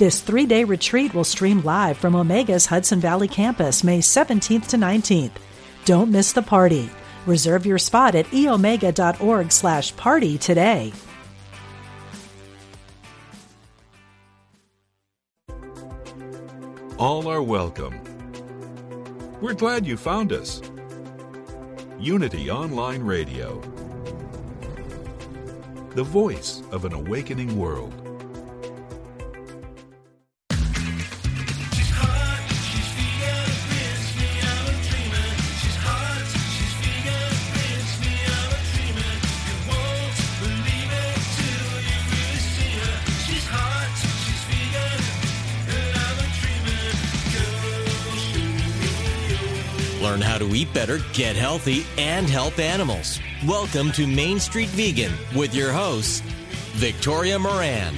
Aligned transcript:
This 0.00 0.22
three 0.22 0.46
day 0.46 0.64
retreat 0.64 1.12
will 1.12 1.24
stream 1.24 1.60
live 1.60 1.98
from 1.98 2.14
Omega's 2.14 2.64
Hudson 2.64 3.00
Valley 3.00 3.28
campus 3.28 3.84
May 3.84 3.98
17th 3.98 4.68
to 4.68 4.78
19th. 4.78 5.32
Don't 5.84 6.10
miss 6.10 6.32
the 6.32 6.40
party. 6.40 6.88
Reserve 7.26 7.66
your 7.66 7.76
spot 7.76 8.14
at 8.14 8.24
eomega.org 8.28 9.52
slash 9.52 9.94
party 9.96 10.38
today. 10.38 10.94
All 16.96 17.28
are 17.28 17.42
welcome. 17.42 18.00
We're 19.42 19.52
glad 19.52 19.86
you 19.86 19.98
found 19.98 20.32
us. 20.32 20.62
Unity 21.98 22.50
Online 22.50 23.02
Radio, 23.02 23.60
the 25.94 26.04
voice 26.04 26.62
of 26.72 26.86
an 26.86 26.94
awakening 26.94 27.58
world. 27.58 27.99
Eat 50.60 50.72
better, 50.74 50.98
get 51.14 51.36
healthy, 51.36 51.84
and 51.96 52.28
help 52.28 52.58
animals. 52.58 53.18
Welcome 53.46 53.92
to 53.92 54.06
Main 54.06 54.38
Street 54.38 54.68
Vegan 54.68 55.12
with 55.34 55.54
your 55.54 55.72
host, 55.72 56.22
Victoria 56.74 57.38
Moran. 57.38 57.94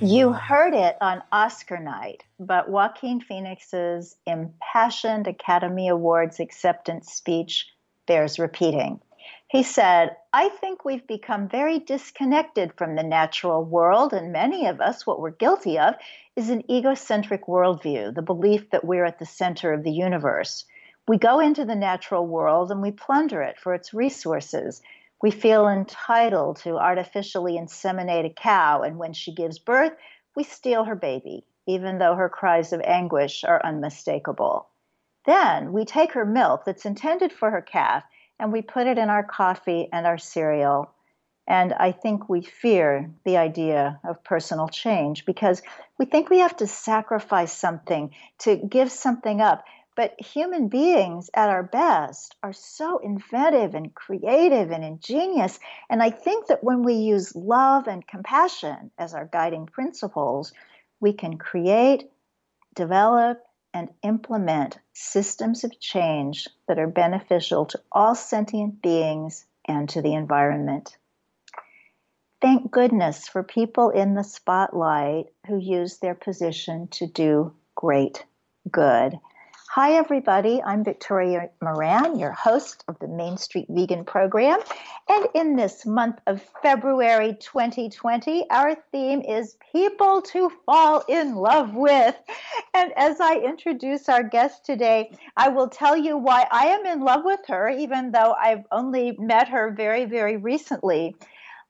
You 0.00 0.32
heard 0.32 0.74
it 0.74 0.96
on 1.00 1.24
Oscar 1.32 1.80
night, 1.80 2.22
but 2.38 2.68
Joaquin 2.68 3.20
Phoenix's 3.20 4.14
impassioned 4.26 5.26
Academy 5.26 5.88
Awards 5.88 6.38
acceptance 6.38 7.10
speech 7.12 7.66
bears 8.06 8.38
repeating. 8.38 9.00
He 9.50 9.62
said, 9.62 10.14
I 10.30 10.50
think 10.50 10.84
we've 10.84 11.06
become 11.06 11.48
very 11.48 11.78
disconnected 11.78 12.74
from 12.74 12.94
the 12.94 13.02
natural 13.02 13.64
world, 13.64 14.12
and 14.12 14.30
many 14.30 14.66
of 14.66 14.82
us, 14.82 15.06
what 15.06 15.20
we're 15.20 15.30
guilty 15.30 15.78
of, 15.78 15.94
is 16.36 16.50
an 16.50 16.70
egocentric 16.70 17.46
worldview, 17.46 18.14
the 18.14 18.20
belief 18.20 18.68
that 18.70 18.84
we're 18.84 19.06
at 19.06 19.18
the 19.18 19.24
center 19.24 19.72
of 19.72 19.84
the 19.84 19.90
universe. 19.90 20.66
We 21.06 21.16
go 21.16 21.40
into 21.40 21.64
the 21.64 21.74
natural 21.74 22.26
world 22.26 22.70
and 22.70 22.82
we 22.82 22.90
plunder 22.90 23.40
it 23.40 23.58
for 23.58 23.72
its 23.72 23.94
resources. 23.94 24.82
We 25.22 25.30
feel 25.30 25.66
entitled 25.66 26.56
to 26.58 26.76
artificially 26.76 27.56
inseminate 27.56 28.26
a 28.26 28.34
cow, 28.34 28.82
and 28.82 28.98
when 28.98 29.14
she 29.14 29.32
gives 29.32 29.58
birth, 29.58 29.96
we 30.36 30.44
steal 30.44 30.84
her 30.84 30.94
baby, 30.94 31.46
even 31.66 31.96
though 31.96 32.16
her 32.16 32.28
cries 32.28 32.74
of 32.74 32.82
anguish 32.82 33.44
are 33.44 33.64
unmistakable. 33.64 34.68
Then 35.24 35.72
we 35.72 35.86
take 35.86 36.12
her 36.12 36.26
milk 36.26 36.66
that's 36.66 36.84
intended 36.84 37.32
for 37.32 37.50
her 37.50 37.62
calf 37.62 38.04
and 38.38 38.52
we 38.52 38.62
put 38.62 38.86
it 38.86 38.98
in 38.98 39.08
our 39.08 39.24
coffee 39.24 39.88
and 39.92 40.06
our 40.06 40.18
cereal. 40.18 40.92
And 41.46 41.72
I 41.72 41.92
think 41.92 42.28
we 42.28 42.42
fear 42.42 43.10
the 43.24 43.38
idea 43.38 44.00
of 44.06 44.22
personal 44.22 44.68
change 44.68 45.24
because 45.24 45.62
we 45.98 46.04
think 46.04 46.28
we 46.28 46.40
have 46.40 46.56
to 46.58 46.66
sacrifice 46.66 47.52
something 47.52 48.14
to 48.40 48.56
give 48.56 48.92
something 48.92 49.40
up. 49.40 49.64
But 49.96 50.20
human 50.20 50.68
beings 50.68 51.30
at 51.34 51.48
our 51.48 51.62
best 51.64 52.36
are 52.42 52.52
so 52.52 52.98
inventive 52.98 53.74
and 53.74 53.92
creative 53.94 54.70
and 54.70 54.84
ingenious. 54.84 55.58
And 55.90 56.02
I 56.02 56.10
think 56.10 56.46
that 56.48 56.62
when 56.62 56.84
we 56.84 56.94
use 56.94 57.34
love 57.34 57.88
and 57.88 58.06
compassion 58.06 58.92
as 58.98 59.14
our 59.14 59.28
guiding 59.32 59.66
principles, 59.66 60.52
we 61.00 61.14
can 61.14 61.38
create, 61.38 62.10
develop, 62.74 63.40
and 63.74 63.88
implement 64.02 64.78
systems 64.92 65.64
of 65.64 65.78
change 65.80 66.48
that 66.66 66.78
are 66.78 66.86
beneficial 66.86 67.66
to 67.66 67.80
all 67.92 68.14
sentient 68.14 68.82
beings 68.82 69.46
and 69.64 69.88
to 69.88 70.02
the 70.02 70.14
environment. 70.14 70.96
Thank 72.40 72.70
goodness 72.70 73.28
for 73.28 73.42
people 73.42 73.90
in 73.90 74.14
the 74.14 74.22
spotlight 74.22 75.26
who 75.46 75.58
use 75.58 75.98
their 75.98 76.14
position 76.14 76.88
to 76.92 77.06
do 77.06 77.52
great 77.74 78.24
good. 78.70 79.18
Hi, 79.80 79.92
everybody. 79.92 80.60
I'm 80.60 80.82
Victoria 80.82 81.50
Moran, 81.62 82.18
your 82.18 82.32
host 82.32 82.82
of 82.88 82.98
the 82.98 83.06
Main 83.06 83.36
Street 83.36 83.66
Vegan 83.68 84.04
Program. 84.04 84.58
And 85.08 85.28
in 85.36 85.54
this 85.54 85.86
month 85.86 86.18
of 86.26 86.42
February 86.64 87.36
2020, 87.38 88.50
our 88.50 88.74
theme 88.90 89.20
is 89.20 89.56
People 89.70 90.20
to 90.32 90.50
Fall 90.66 91.04
in 91.08 91.36
Love 91.36 91.76
with. 91.76 92.16
And 92.74 92.92
as 92.96 93.20
I 93.20 93.36
introduce 93.36 94.08
our 94.08 94.24
guest 94.24 94.66
today, 94.66 95.12
I 95.36 95.50
will 95.50 95.68
tell 95.68 95.96
you 95.96 96.18
why 96.18 96.48
I 96.50 96.66
am 96.66 96.84
in 96.84 97.00
love 97.02 97.24
with 97.24 97.46
her, 97.46 97.68
even 97.68 98.10
though 98.10 98.32
I've 98.32 98.64
only 98.72 99.16
met 99.16 99.46
her 99.46 99.70
very, 99.70 100.06
very 100.06 100.38
recently. 100.38 101.14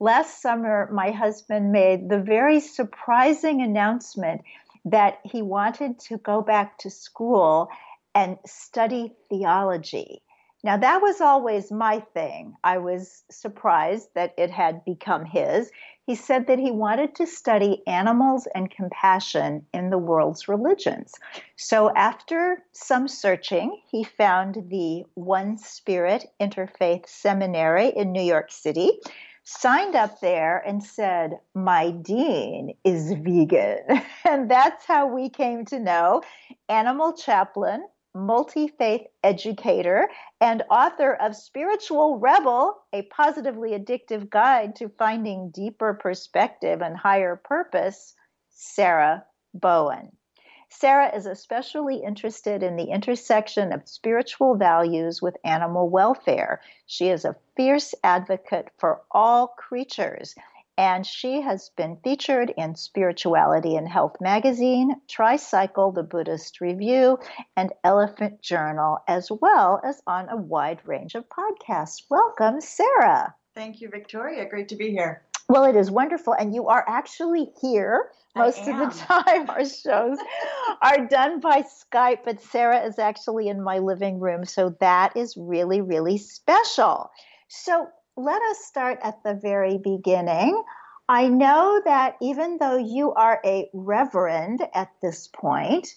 Last 0.01 0.41
summer, 0.41 0.89
my 0.91 1.11
husband 1.11 1.73
made 1.73 2.09
the 2.09 2.21
very 2.21 2.61
surprising 2.61 3.61
announcement 3.61 4.41
that 4.87 5.19
he 5.25 5.43
wanted 5.43 5.99
to 5.99 6.17
go 6.17 6.41
back 6.41 6.79
to 6.79 6.89
school 6.89 7.69
and 8.15 8.39
study 8.47 9.15
theology. 9.29 10.23
Now, 10.65 10.77
that 10.77 11.01
was 11.01 11.21
always 11.21 11.71
my 11.71 12.01
thing. 12.01 12.55
I 12.65 12.79
was 12.79 13.23
surprised 13.31 14.09
that 14.15 14.35
it 14.37 14.51
had 14.51 14.85
become 14.85 15.25
his. 15.25 15.71
He 16.05 16.17
said 16.17 16.49
that 16.49 16.59
he 16.59 16.73
wanted 16.73 17.15
to 17.15 17.27
study 17.27 17.81
animals 17.87 18.49
and 18.57 18.69
compassion 18.71 19.67
in 19.73 19.91
the 19.91 19.99
world's 19.99 20.49
religions. 20.49 21.15
So, 21.55 21.95
after 21.95 22.65
some 22.73 23.07
searching, 23.07 23.81
he 23.89 24.03
found 24.03 24.65
the 24.69 25.05
One 25.15 25.59
Spirit 25.59 26.27
Interfaith 26.41 27.09
Seminary 27.09 27.91
in 27.91 28.11
New 28.11 28.23
York 28.23 28.51
City, 28.51 28.99
signed 29.45 29.95
up 29.95 30.21
there, 30.21 30.59
and 30.67 30.83
said, 30.83 31.39
My 31.55 31.93
dean 31.93 32.75
is 32.85 33.13
vegan. 33.13 34.03
And 34.25 34.51
that's 34.51 34.85
how 34.85 35.07
we 35.07 35.31
came 35.31 35.65
to 35.67 35.79
know 35.79 36.23
Animal 36.69 37.13
Chaplain 37.13 37.87
multi 38.19 38.69
faith 38.69 39.07
educator, 39.23 40.09
and 40.41 40.63
author 40.71 41.15
of 41.15 41.37
Spiritual 41.37 42.19
Rebel, 42.19 42.77
a 42.93 43.03
positively 43.03 43.71
addictive 43.71 44.29
guide 44.29 44.77
to 44.77 44.89
finding 44.89 45.51
deeper 45.51 45.95
perspective 45.95 46.83
and 46.83 46.97
higher 46.97 47.37
purpose, 47.37 48.15
Sarah 48.51 49.25
Bowen. 49.55 50.13
Sarah 50.71 51.15
is 51.17 51.25
especially 51.25 52.03
interested 52.03 52.63
in 52.63 52.77
the 52.77 52.91
intersection 52.91 53.73
of 53.73 53.89
spiritual 53.89 54.55
values 54.55 55.23
with 55.23 55.37
animal 55.45 55.89
welfare. 55.89 56.61
She 56.87 57.09
is 57.09 57.25
a 57.25 57.37
fierce 57.57 57.95
advocate 58.05 58.69
for 58.79 59.01
all 59.11 59.49
creatures 59.49 60.35
and 60.79 61.05
she 61.05 61.41
has 61.41 61.71
been 61.77 61.99
featured 62.05 62.55
in 62.57 62.77
Spirituality 62.77 63.75
and 63.75 63.89
Health 63.89 64.17
magazine, 64.21 64.95
Tricycle, 65.09 65.91
the 65.91 66.05
Buddhist 66.05 66.61
Review, 66.61 67.19
and 67.57 67.73
Elephant 67.83 68.41
Journal, 68.41 68.99
as 69.09 69.29
well 69.29 69.81
as 69.83 70.01
on 70.07 70.29
a 70.29 70.37
wide 70.37 70.81
range 70.87 71.17
of 71.17 71.25
podcasts. 71.29 72.05
Welcome, 72.09 72.61
Sarah. 72.61 73.35
Thank 73.57 73.81
you, 73.81 73.89
Victoria. 73.89 74.49
Great 74.49 74.69
to 74.69 74.77
be 74.77 74.91
here. 74.91 75.25
Well, 75.49 75.65
it 75.65 75.75
is 75.75 75.91
wonderful, 75.91 76.35
and 76.35 76.55
you 76.55 76.69
are 76.69 76.85
actually 76.87 77.51
here 77.61 78.13
most 78.37 78.61
of 78.61 78.67
the 78.67 78.97
time. 78.97 79.51
Our 79.51 79.65
shows 79.65 80.19
are 80.83 81.07
done 81.07 81.41
by 81.41 81.63
Skype, 81.63 82.19
but 82.25 82.41
Sarah 82.41 82.85
is 82.85 83.01
actually 83.01 83.49
in 83.49 83.61
my 83.61 83.79
living 83.79 84.21
room, 84.21 84.45
so 84.45 84.77
that 84.79 85.17
is 85.17 85.37
really, 85.37 85.81
really 85.81 86.19
special. 86.19 87.11
So, 87.49 87.89
let 88.19 88.43
us 88.43 88.59
start 88.65 88.99
at 89.03 89.23
the 89.23 89.35
very 89.35 89.79
beginning. 89.79 90.61
I 91.09 91.29
know 91.29 91.81
that 91.85 92.17
even 92.21 92.59
though 92.59 92.77
you 92.77 93.15
are 93.15 93.41
a 93.45 93.71
reverend 93.73 94.61
at 94.75 94.91
this 95.01 95.29
point, 95.29 95.95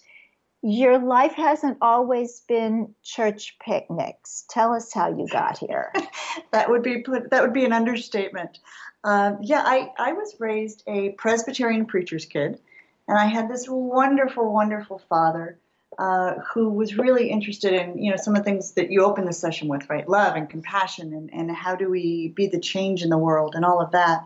your 0.61 0.99
life 0.99 1.33
hasn't 1.33 1.79
always 1.81 2.41
been 2.41 2.93
church 3.03 3.57
picnics. 3.59 4.45
Tell 4.49 4.73
us 4.73 4.93
how 4.93 5.09
you 5.09 5.27
got 5.27 5.57
here. 5.57 5.91
that 6.51 6.69
would 6.69 6.83
be 6.83 7.01
put, 7.01 7.31
that 7.31 7.41
would 7.41 7.53
be 7.53 7.65
an 7.65 7.73
understatement. 7.73 8.59
Uh, 9.03 9.33
yeah, 9.41 9.63
I, 9.65 9.91
I 9.97 10.13
was 10.13 10.35
raised 10.39 10.83
a 10.85 11.09
Presbyterian 11.13 11.87
preacher's 11.87 12.25
kid, 12.25 12.59
and 13.07 13.17
I 13.17 13.25
had 13.25 13.49
this 13.49 13.65
wonderful, 13.67 14.53
wonderful 14.53 15.01
father 15.09 15.57
uh, 15.97 16.35
who 16.53 16.69
was 16.69 16.97
really 16.97 17.29
interested 17.29 17.73
in 17.73 18.01
you 18.01 18.11
know 18.11 18.17
some 18.17 18.35
of 18.35 18.43
the 18.43 18.49
things 18.49 18.71
that 18.73 18.91
you 18.91 19.03
open 19.03 19.25
the 19.25 19.33
session 19.33 19.67
with, 19.67 19.89
right? 19.89 20.07
Love 20.07 20.35
and 20.35 20.49
compassion, 20.49 21.13
and, 21.13 21.29
and 21.33 21.51
how 21.51 21.75
do 21.75 21.89
we 21.89 22.29
be 22.29 22.47
the 22.47 22.59
change 22.59 23.03
in 23.03 23.09
the 23.09 23.17
world, 23.17 23.55
and 23.55 23.65
all 23.65 23.81
of 23.81 23.91
that. 23.91 24.25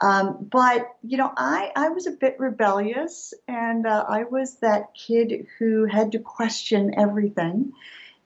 Um, 0.00 0.48
but 0.50 0.96
you 1.02 1.16
know, 1.16 1.32
I 1.36 1.70
I 1.76 1.88
was 1.90 2.06
a 2.06 2.12
bit 2.12 2.36
rebellious, 2.38 3.34
and 3.48 3.86
uh, 3.86 4.04
I 4.08 4.24
was 4.24 4.56
that 4.56 4.94
kid 4.94 5.46
who 5.58 5.84
had 5.86 6.12
to 6.12 6.18
question 6.18 6.94
everything. 6.96 7.72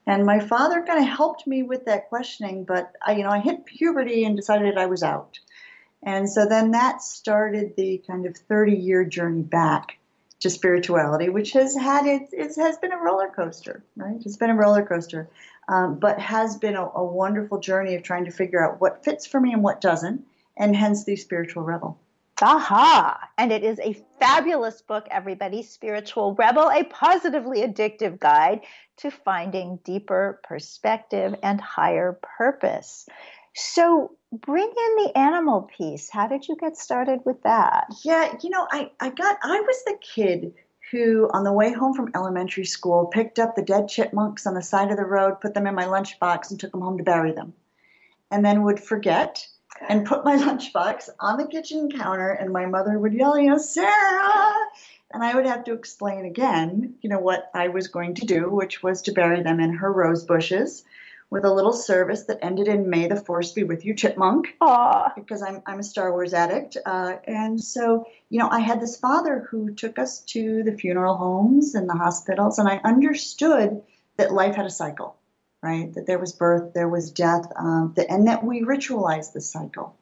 And 0.09 0.25
my 0.25 0.39
father 0.39 0.85
kind 0.87 1.01
of 1.01 1.09
helped 1.09 1.49
me 1.49 1.65
with 1.65 1.87
that 1.87 2.09
questioning, 2.09 2.65
but 2.65 2.93
I, 3.05 3.17
you 3.17 3.25
know, 3.25 3.31
I 3.31 3.41
hit 3.41 3.67
puberty 3.67 4.25
and 4.25 4.37
decided 4.37 4.79
I 4.79 4.87
was 4.87 5.03
out. 5.03 5.41
And 6.05 6.31
so 6.31 6.47
then 6.47 6.71
that 6.71 7.03
started 7.03 7.75
the 7.77 8.01
kind 8.07 8.25
of 8.25 8.37
30 8.37 8.73
year 8.77 9.05
journey 9.05 9.43
back 9.43 9.99
to 10.41 10.51
spirituality, 10.51 11.29
which 11.29 11.53
has 11.53 11.75
had 11.75 12.07
it, 12.07 12.29
it 12.33 12.55
has 12.57 12.77
been 12.79 12.93
a 12.93 12.99
roller 12.99 13.29
coaster, 13.29 13.83
right? 13.97 14.21
It's 14.25 14.37
been 14.37 14.51
a 14.51 14.55
roller 14.55 14.85
coaster, 14.85 15.29
um, 15.69 15.99
but 15.99 16.19
has 16.19 16.57
been 16.57 16.77
a, 16.77 16.89
a 16.95 17.05
wonderful 17.05 17.59
journey 17.59 17.95
of 17.95 18.03
trying 18.03 18.27
to 18.27 18.31
figure 18.31 18.65
out 18.65 18.81
what 18.81 19.05
fits 19.05 19.27
for 19.27 19.41
me 19.41 19.53
and 19.53 19.63
what 19.63 19.81
doesn't 19.81 20.25
and 20.57 20.77
hence 20.77 21.05
the 21.05 21.17
spiritual 21.17 21.63
rebel. 21.63 21.99
Aha! 22.43 23.31
And 23.39 23.51
it 23.51 23.65
is 23.65 23.79
a 23.81 23.97
fabulous 24.21 24.83
book, 24.83 25.07
everybody. 25.11 25.63
Spiritual 25.63 26.35
Rebel, 26.35 26.71
a 26.71 26.85
positively 26.85 27.63
addictive 27.63 28.21
guide 28.21 28.61
to 28.99 29.11
finding 29.11 29.79
deeper 29.85 30.41
perspective 30.43 31.35
and 31.43 31.59
higher 31.59 32.19
purpose. 32.37 33.09
So, 33.59 34.13
bring 34.33 34.67
in 34.67 35.05
the 35.05 35.13
animal 35.17 35.63
piece. 35.63 36.11
How 36.11 36.27
did 36.27 36.47
you 36.47 36.57
get 36.57 36.77
started 36.77 37.21
with 37.25 37.43
that? 37.45 37.87
Yeah, 38.05 38.35
you 38.43 38.51
know, 38.51 38.69
I, 38.71 38.91
I 39.01 39.09
got, 39.09 39.39
I 39.43 39.61
was 39.63 39.83
the 39.85 39.97
kid 40.03 40.53
who, 40.91 41.31
on 41.33 41.43
the 41.43 41.55
way 41.55 41.73
home 41.73 41.95
from 41.95 42.11
elementary 42.15 42.67
school, 42.67 43.07
picked 43.07 43.39
up 43.39 43.57
the 43.57 43.63
dead 43.63 43.89
chipmunks 43.89 44.47
on 44.47 44.53
the 44.53 44.63
side 44.63 44.91
of 44.91 44.99
the 44.99 45.07
road, 45.07 45.41
put 45.41 45.55
them 45.55 45.67
in 45.67 45.75
my 45.75 45.87
lunchbox, 45.87 46.51
and 46.51 46.61
took 46.61 46.71
them 46.71 46.83
home 46.83 46.99
to 46.99 47.05
bury 47.05 47.33
them. 47.33 47.55
And 48.31 48.45
then 48.45 48.63
would 48.63 48.79
forget 48.79 49.47
and 49.89 50.05
put 50.05 50.23
my 50.23 50.37
lunchbox 50.37 51.09
on 51.19 51.39
the 51.39 51.49
kitchen 51.49 51.91
counter, 51.91 52.29
and 52.29 52.53
my 52.53 52.67
mother 52.67 52.99
would 52.99 53.15
yell, 53.15 53.39
you 53.39 53.49
know, 53.49 53.59
Sarah! 53.59 54.53
And 55.13 55.25
I 55.25 55.35
would 55.35 55.47
have 55.47 55.65
to 55.65 55.73
explain 55.73 56.27
again, 56.27 56.97
you 57.01 57.09
know, 57.09 57.21
what 57.21 57.51
I 57.55 57.69
was 57.69 57.89
going 57.89 58.17
to 58.17 58.27
do, 58.27 58.51
which 58.51 58.83
was 58.83 59.01
to 59.03 59.13
bury 59.13 59.43
them 59.43 59.61
in 59.61 59.73
her 59.73 59.91
rose 59.91 60.27
bushes 60.27 60.85
with 61.31 61.45
a 61.45 61.53
little 61.53 61.73
service 61.73 62.25
that 62.25 62.39
ended 62.43 62.69
in 62.69 62.89
May 62.89 63.09
the 63.09 63.17
Force 63.17 63.53
be 63.53 63.65
with 63.65 63.85
you, 63.85 63.95
Chipmunk. 63.95 64.55
Aww. 64.61 65.15
Because 65.15 65.43
I'm, 65.43 65.63
I'm 65.67 65.81
a 65.81 65.85
Star 65.85 66.13
Wars 66.13 66.33
addict. 66.33 66.77
Uh, 66.87 67.17
and 67.25 67.61
so, 67.61 68.07
you 68.31 68.39
know, 68.39 68.49
I 68.49 68.61
had 68.61 68.81
this 68.81 68.97
father 68.97 69.47
who 69.51 69.75
took 69.75 69.99
us 69.99 70.21
to 70.21 70.63
the 70.63 70.77
funeral 70.77 71.17
homes 71.17 71.75
and 71.75 71.89
the 71.89 71.95
hospitals, 71.95 72.59
and 72.59 72.69
I 72.69 72.81
understood 72.85 73.83
that 74.17 74.33
life 74.33 74.55
had 74.55 74.67
a 74.67 74.71
cycle 74.71 75.17
right? 75.67 75.93
That 75.95 76.07
there 76.07 76.19
was 76.19 76.33
birth, 76.33 76.75
there 76.75 76.89
was 76.89 77.11
death, 77.11 77.51
um, 77.57 77.93
that, 77.97 78.11
and 78.11 78.29
that 78.29 78.45
we 78.45 78.63
ritualized 78.63 79.33
the 79.33 79.41
cycle. 79.41 79.97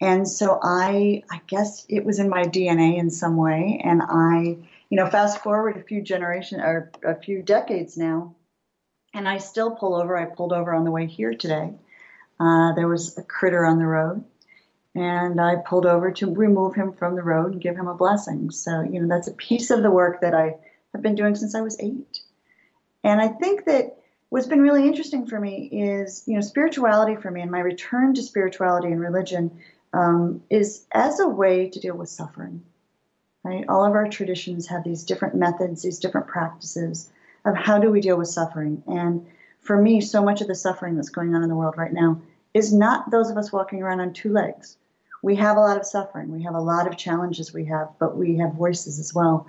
And 0.00 0.28
so 0.28 0.58
I, 0.62 1.22
I 1.30 1.40
guess 1.46 1.84
it 1.88 2.04
was 2.04 2.18
in 2.18 2.28
my 2.28 2.42
DNA 2.42 2.98
in 2.98 3.10
some 3.10 3.36
way. 3.36 3.80
And 3.82 4.02
I, 4.02 4.56
you 4.90 4.96
know, 4.96 5.06
fast 5.06 5.42
forward 5.42 5.76
a 5.76 5.82
few 5.82 6.02
generations 6.02 6.62
or 6.62 6.90
a 7.04 7.14
few 7.14 7.42
decades 7.42 7.96
now, 7.96 8.34
and 9.18 9.28
I 9.28 9.38
still 9.38 9.72
pull 9.72 9.96
over. 9.96 10.16
I 10.16 10.26
pulled 10.26 10.52
over 10.52 10.72
on 10.72 10.84
the 10.84 10.92
way 10.92 11.06
here 11.06 11.34
today. 11.34 11.74
Uh, 12.38 12.72
there 12.74 12.86
was 12.86 13.18
a 13.18 13.22
critter 13.22 13.64
on 13.64 13.80
the 13.80 13.86
road, 13.86 14.24
and 14.94 15.40
I 15.40 15.56
pulled 15.56 15.86
over 15.86 16.12
to 16.12 16.32
remove 16.32 16.76
him 16.76 16.92
from 16.92 17.16
the 17.16 17.22
road 17.24 17.52
and 17.52 17.60
give 17.60 17.76
him 17.76 17.88
a 17.88 17.96
blessing. 17.96 18.52
So, 18.52 18.80
you 18.80 19.00
know, 19.00 19.08
that's 19.08 19.26
a 19.26 19.32
piece 19.32 19.70
of 19.70 19.82
the 19.82 19.90
work 19.90 20.20
that 20.20 20.34
I 20.34 20.54
have 20.94 21.02
been 21.02 21.16
doing 21.16 21.34
since 21.34 21.56
I 21.56 21.62
was 21.62 21.76
eight. 21.80 22.20
And 23.02 23.20
I 23.20 23.26
think 23.26 23.64
that 23.64 23.98
what's 24.28 24.46
been 24.46 24.62
really 24.62 24.86
interesting 24.86 25.26
for 25.26 25.40
me 25.40 25.68
is 25.72 26.22
you 26.26 26.34
know 26.34 26.40
spirituality 26.40 27.16
for 27.16 27.30
me 27.30 27.40
and 27.40 27.50
my 27.50 27.60
return 27.60 28.14
to 28.14 28.22
spirituality 28.22 28.88
and 28.88 29.00
religion 29.00 29.50
um, 29.94 30.42
is 30.48 30.84
as 30.92 31.18
a 31.18 31.26
way 31.26 31.70
to 31.70 31.80
deal 31.80 31.96
with 31.96 32.10
suffering 32.10 32.62
right 33.42 33.64
all 33.70 33.86
of 33.86 33.94
our 33.94 34.08
traditions 34.08 34.66
have 34.66 34.84
these 34.84 35.04
different 35.04 35.34
methods 35.34 35.82
these 35.82 35.98
different 35.98 36.26
practices 36.26 37.10
of 37.44 37.56
how 37.56 37.78
do 37.78 37.90
we 37.90 38.00
deal 38.00 38.16
with 38.16 38.28
suffering 38.28 38.82
and 38.86 39.26
for 39.60 39.80
me 39.80 40.00
so 40.00 40.22
much 40.22 40.40
of 40.40 40.48
the 40.48 40.54
suffering 40.54 40.96
that's 40.96 41.10
going 41.10 41.34
on 41.34 41.42
in 41.42 41.48
the 41.48 41.54
world 41.54 41.74
right 41.76 41.92
now 41.92 42.20
is 42.54 42.72
not 42.72 43.10
those 43.10 43.30
of 43.30 43.36
us 43.36 43.52
walking 43.52 43.82
around 43.82 44.00
on 44.00 44.12
two 44.12 44.32
legs 44.32 44.76
we 45.22 45.36
have 45.36 45.56
a 45.56 45.60
lot 45.60 45.76
of 45.76 45.86
suffering 45.86 46.30
we 46.32 46.42
have 46.42 46.54
a 46.54 46.60
lot 46.60 46.86
of 46.86 46.96
challenges 46.96 47.52
we 47.52 47.64
have 47.64 47.88
but 47.98 48.16
we 48.16 48.36
have 48.36 48.52
voices 48.54 48.98
as 48.98 49.14
well 49.14 49.46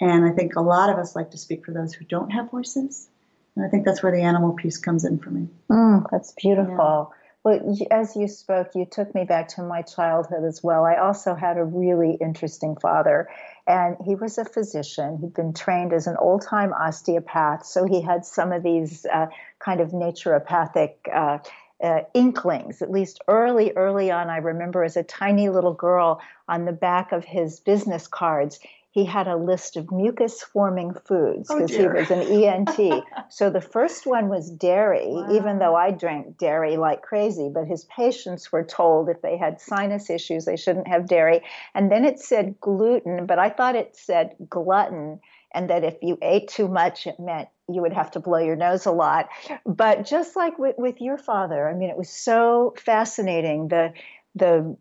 and 0.00 0.24
i 0.24 0.30
think 0.30 0.56
a 0.56 0.60
lot 0.60 0.90
of 0.90 0.98
us 0.98 1.16
like 1.16 1.30
to 1.30 1.38
speak 1.38 1.64
for 1.64 1.72
those 1.72 1.92
who 1.92 2.04
don't 2.04 2.30
have 2.30 2.50
voices 2.50 3.08
and 3.56 3.64
I 3.64 3.68
think 3.68 3.84
that's 3.84 4.02
where 4.02 4.12
the 4.12 4.22
animal 4.22 4.52
piece 4.52 4.78
comes 4.78 5.04
in 5.04 5.18
for 5.18 5.30
me. 5.30 5.48
Mm, 5.70 6.06
that's 6.10 6.32
beautiful. 6.32 7.12
Yeah. 7.12 7.21
Well, 7.44 7.76
as 7.90 8.14
you 8.14 8.28
spoke, 8.28 8.76
you 8.76 8.86
took 8.86 9.14
me 9.16 9.24
back 9.24 9.48
to 9.48 9.62
my 9.62 9.82
childhood 9.82 10.44
as 10.44 10.62
well. 10.62 10.84
I 10.84 10.96
also 10.96 11.34
had 11.34 11.58
a 11.58 11.64
really 11.64 12.12
interesting 12.20 12.76
father, 12.76 13.28
and 13.66 13.96
he 14.04 14.14
was 14.14 14.38
a 14.38 14.44
physician. 14.44 15.18
He'd 15.18 15.34
been 15.34 15.52
trained 15.52 15.92
as 15.92 16.06
an 16.06 16.16
old 16.18 16.42
time 16.42 16.72
osteopath, 16.72 17.66
so 17.66 17.84
he 17.84 18.00
had 18.00 18.24
some 18.24 18.52
of 18.52 18.62
these 18.62 19.06
uh, 19.12 19.26
kind 19.58 19.80
of 19.80 19.90
naturopathic. 19.90 20.94
Uh, 21.12 21.38
uh, 21.82 22.02
inklings, 22.14 22.80
at 22.80 22.92
least 22.92 23.20
early, 23.26 23.72
early 23.74 24.08
on. 24.12 24.30
I 24.30 24.36
remember 24.36 24.84
as 24.84 24.96
a 24.96 25.02
tiny 25.02 25.48
little 25.48 25.74
girl 25.74 26.20
on 26.46 26.64
the 26.64 26.72
back 26.72 27.10
of 27.10 27.24
his 27.24 27.58
business 27.58 28.06
cards, 28.06 28.60
he 28.92 29.06
had 29.06 29.26
a 29.26 29.36
list 29.36 29.78
of 29.78 29.90
mucus 29.90 30.42
forming 30.42 30.92
foods 30.92 31.48
because 31.48 31.74
oh 31.74 31.78
he 31.78 31.86
was 31.88 32.10
an 32.10 32.20
ENT. 32.20 33.02
so 33.30 33.48
the 33.48 33.60
first 33.60 34.06
one 34.06 34.28
was 34.28 34.50
dairy, 34.50 35.08
wow. 35.08 35.32
even 35.32 35.58
though 35.58 35.74
I 35.74 35.90
drank 35.90 36.36
dairy 36.36 36.76
like 36.76 37.00
crazy, 37.00 37.50
but 37.52 37.66
his 37.66 37.86
patients 37.86 38.52
were 38.52 38.62
told 38.62 39.08
if 39.08 39.22
they 39.22 39.38
had 39.38 39.62
sinus 39.62 40.10
issues, 40.10 40.44
they 40.44 40.56
shouldn't 40.56 40.88
have 40.88 41.08
dairy. 41.08 41.40
And 41.74 41.90
then 41.90 42.04
it 42.04 42.20
said 42.20 42.60
gluten, 42.60 43.24
but 43.24 43.38
I 43.38 43.48
thought 43.48 43.76
it 43.76 43.96
said 43.96 44.36
glutton, 44.50 45.20
and 45.54 45.70
that 45.70 45.84
if 45.84 45.96
you 46.02 46.18
ate 46.20 46.48
too 46.48 46.68
much, 46.68 47.06
it 47.06 47.18
meant 47.18 47.48
you 47.70 47.80
would 47.80 47.94
have 47.94 48.10
to 48.10 48.20
blow 48.20 48.38
your 48.38 48.56
nose 48.56 48.84
a 48.84 48.92
lot. 48.92 49.30
But 49.64 50.04
just 50.04 50.36
like 50.36 50.58
with, 50.58 50.76
with 50.76 51.00
your 51.00 51.16
father, 51.16 51.66
I 51.66 51.72
mean, 51.72 51.88
it 51.88 51.96
was 51.96 52.10
so 52.10 52.74
fascinating. 52.76 53.68
The 53.68 53.94
the 54.34 54.76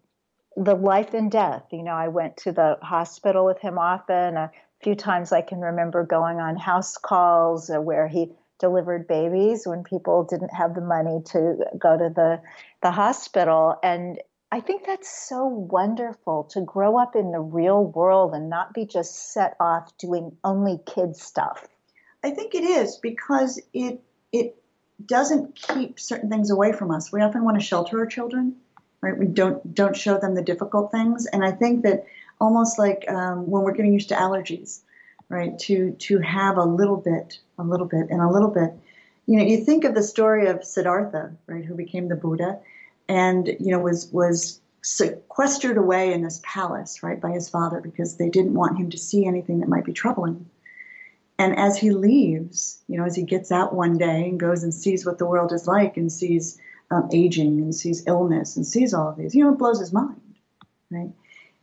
the 0.55 0.75
life 0.75 1.13
and 1.13 1.31
death. 1.31 1.63
You 1.71 1.83
know, 1.83 1.93
I 1.93 2.09
went 2.09 2.37
to 2.37 2.51
the 2.51 2.77
hospital 2.81 3.45
with 3.45 3.59
him 3.59 3.77
often. 3.77 4.37
A 4.37 4.51
few 4.83 4.95
times 4.95 5.31
I 5.31 5.41
can 5.41 5.59
remember 5.59 6.03
going 6.03 6.39
on 6.39 6.57
house 6.57 6.97
calls 6.97 7.69
uh, 7.69 7.79
where 7.81 8.07
he 8.07 8.31
delivered 8.59 9.07
babies 9.07 9.65
when 9.65 9.83
people 9.83 10.23
didn't 10.23 10.53
have 10.53 10.75
the 10.75 10.81
money 10.81 11.21
to 11.25 11.57
go 11.79 11.97
to 11.97 12.09
the 12.13 12.41
the 12.83 12.91
hospital 12.91 13.75
and 13.81 14.19
I 14.53 14.59
think 14.59 14.85
that's 14.85 15.09
so 15.09 15.45
wonderful 15.45 16.43
to 16.51 16.61
grow 16.61 16.97
up 16.97 17.15
in 17.15 17.31
the 17.31 17.39
real 17.39 17.85
world 17.85 18.33
and 18.33 18.49
not 18.49 18.73
be 18.73 18.85
just 18.85 19.31
set 19.31 19.55
off 19.61 19.97
doing 19.97 20.35
only 20.43 20.77
kid 20.85 21.15
stuff. 21.15 21.65
I 22.21 22.31
think 22.31 22.53
it 22.53 22.63
is 22.63 22.97
because 22.97 23.61
it 23.73 24.03
it 24.33 24.61
doesn't 25.03 25.55
keep 25.55 25.99
certain 25.99 26.29
things 26.29 26.51
away 26.51 26.73
from 26.73 26.91
us. 26.91 27.11
We 27.11 27.21
often 27.21 27.43
want 27.45 27.59
to 27.59 27.65
shelter 27.65 27.99
our 27.99 28.05
children 28.05 28.57
right? 29.01 29.17
We 29.17 29.25
don't 29.25 29.73
don't 29.73 29.95
show 29.95 30.17
them 30.17 30.35
the 30.35 30.41
difficult 30.41 30.91
things, 30.91 31.25
and 31.27 31.43
I 31.43 31.51
think 31.51 31.83
that 31.83 32.05
almost 32.39 32.79
like 32.79 33.05
um, 33.09 33.49
when 33.49 33.63
we're 33.63 33.73
getting 33.73 33.93
used 33.93 34.09
to 34.09 34.15
allergies, 34.15 34.81
right? 35.29 35.57
To 35.59 35.91
to 35.91 36.19
have 36.19 36.57
a 36.57 36.63
little 36.63 36.97
bit, 36.97 37.39
a 37.57 37.63
little 37.63 37.87
bit, 37.87 38.07
and 38.09 38.21
a 38.21 38.29
little 38.29 38.49
bit. 38.49 38.71
You 39.27 39.37
know, 39.37 39.43
you 39.43 39.63
think 39.63 39.83
of 39.83 39.95
the 39.95 40.03
story 40.03 40.47
of 40.47 40.63
Siddhartha, 40.63 41.31
right, 41.47 41.63
who 41.63 41.75
became 41.75 42.07
the 42.07 42.15
Buddha, 42.15 42.59
and 43.07 43.47
you 43.47 43.71
know 43.71 43.79
was 43.79 44.07
was 44.11 44.59
sequestered 44.83 45.77
away 45.77 46.11
in 46.11 46.23
this 46.23 46.41
palace, 46.43 47.03
right, 47.03 47.21
by 47.21 47.31
his 47.31 47.49
father 47.49 47.79
because 47.79 48.17
they 48.17 48.29
didn't 48.29 48.55
want 48.55 48.79
him 48.79 48.89
to 48.89 48.97
see 48.97 49.25
anything 49.25 49.59
that 49.59 49.69
might 49.69 49.85
be 49.85 49.93
troubling. 49.93 50.49
And 51.37 51.57
as 51.57 51.77
he 51.77 51.91
leaves, 51.91 52.81
you 52.87 52.97
know, 52.97 53.05
as 53.05 53.15
he 53.15 53.23
gets 53.23 53.51
out 53.51 53.73
one 53.73 53.97
day 53.97 54.29
and 54.29 54.39
goes 54.39 54.63
and 54.63 54.73
sees 54.73 55.05
what 55.05 55.17
the 55.17 55.25
world 55.25 55.51
is 55.51 55.67
like 55.67 55.97
and 55.97 56.11
sees 56.11 56.59
um, 56.91 57.09
aging 57.11 57.59
and 57.59 57.73
sees 57.73 58.05
illness 58.07 58.55
and 58.55 58.65
sees 58.65 58.93
all 58.93 59.09
of 59.09 59.17
these, 59.17 59.33
you 59.33 59.43
know, 59.43 59.53
it 59.53 59.57
blows 59.57 59.79
his 59.79 59.93
mind, 59.93 60.21
right? 60.89 61.11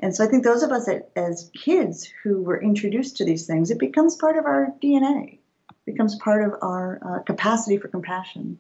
And 0.01 0.15
so 0.15 0.25
I 0.25 0.29
think 0.29 0.45
those 0.45 0.63
of 0.63 0.71
us 0.71 0.87
that, 0.87 1.11
as 1.17 1.51
kids 1.55 2.11
who 2.23 2.43
were 2.43 2.61
introduced 2.61 3.17
to 3.19 3.25
these 3.25 3.47
things, 3.47 3.71
it 3.71 3.79
becomes 3.79 4.17
part 4.17 4.37
of 4.37 4.47
our 4.47 4.73
DNA, 4.83 5.39
becomes 5.85 6.17
part 6.17 6.45
of 6.45 6.55
our 6.63 7.01
uh, 7.05 7.23
capacity 7.25 7.79
for 7.79 7.89
compassion. 7.89 8.59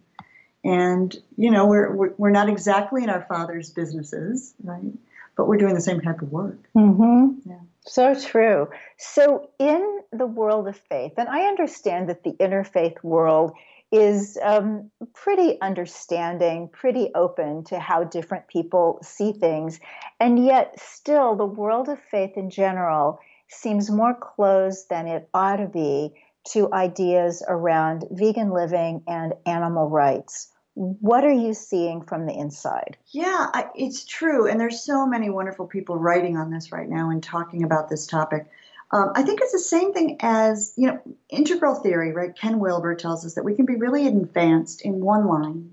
And, 0.65 1.17
you 1.37 1.51
know, 1.51 1.67
we're, 1.67 1.95
we're, 1.95 2.13
we're 2.19 2.31
not 2.31 2.49
exactly 2.49 3.05
in 3.05 3.11
our 3.11 3.23
father's 3.23 3.71
businesses, 3.71 4.55
right? 4.63 4.93
but 5.39 5.47
we're 5.47 5.57
doing 5.57 5.75
the 5.75 5.81
same 5.81 6.01
type 6.01 6.21
of 6.21 6.31
work. 6.31 6.59
Mm-hmm. 6.77 7.49
Yeah. 7.49 7.61
So 7.87 8.15
true. 8.15 8.69
So, 8.99 9.49
in 9.59 10.01
the 10.13 10.27
world 10.27 10.69
of 10.69 10.77
faith, 10.77 11.13
and 11.17 11.29
I 11.29 11.43
understand 11.45 12.11
that 12.11 12.25
the 12.25 12.33
interfaith 12.33 13.03
world 13.03 13.53
is 13.91 14.39
um, 14.43 14.91
pretty 15.15 15.61
understanding, 15.61 16.69
pretty 16.69 17.11
open 17.15 17.65
to 17.65 17.79
how 17.79 18.05
different 18.05 18.47
people 18.49 18.99
see 19.03 19.33
things. 19.33 19.81
And 20.21 20.45
yet, 20.45 20.79
still, 20.79 21.37
the 21.37 21.47
world 21.47 21.89
of 21.89 21.99
faith 22.11 22.37
in 22.37 22.51
general 22.51 23.21
seems 23.49 23.91
more 23.91 24.15
closed 24.15 24.89
than 24.91 25.07
it 25.07 25.29
ought 25.33 25.57
to 25.57 25.67
be 25.67 26.13
to 26.53 26.73
ideas 26.73 27.43
around 27.47 28.05
vegan 28.11 28.51
living 28.51 29.03
and 29.07 29.35
animal 29.47 29.89
rights. 29.89 30.53
What 30.75 31.25
are 31.25 31.33
you 31.33 31.55
seeing 31.55 32.03
from 32.03 32.27
the 32.27 32.35
inside? 32.35 32.97
Yeah, 33.11 33.47
I, 33.53 33.67
it's 33.75 34.05
true. 34.05 34.47
And 34.47 34.61
there's 34.61 34.81
so 34.81 35.07
many 35.07 35.29
wonderful 35.29 35.67
people 35.67 35.97
writing 35.97 36.37
on 36.37 36.51
this 36.51 36.71
right 36.71 36.89
now 36.89 37.11
and 37.11 37.23
talking 37.23 37.65
about 37.65 37.89
this 37.89 38.07
topic. 38.07 38.47
Um, 38.91 39.13
I 39.15 39.23
think 39.23 39.41
it's 39.43 39.53
the 39.53 39.59
same 39.59 39.93
thing 39.93 40.17
as, 40.21 40.73
you 40.77 40.87
know, 40.87 41.01
integral 41.29 41.75
theory, 41.75 42.13
right? 42.13 42.35
Ken 42.35 42.59
Wilber 42.59 42.95
tells 42.95 43.27
us 43.27 43.35
that 43.35 43.45
we 43.45 43.55
can 43.55 43.67
be 43.67 43.77
really 43.77 44.07
advanced 44.07 44.81
in 44.81 45.01
one 45.01 45.27
line 45.27 45.73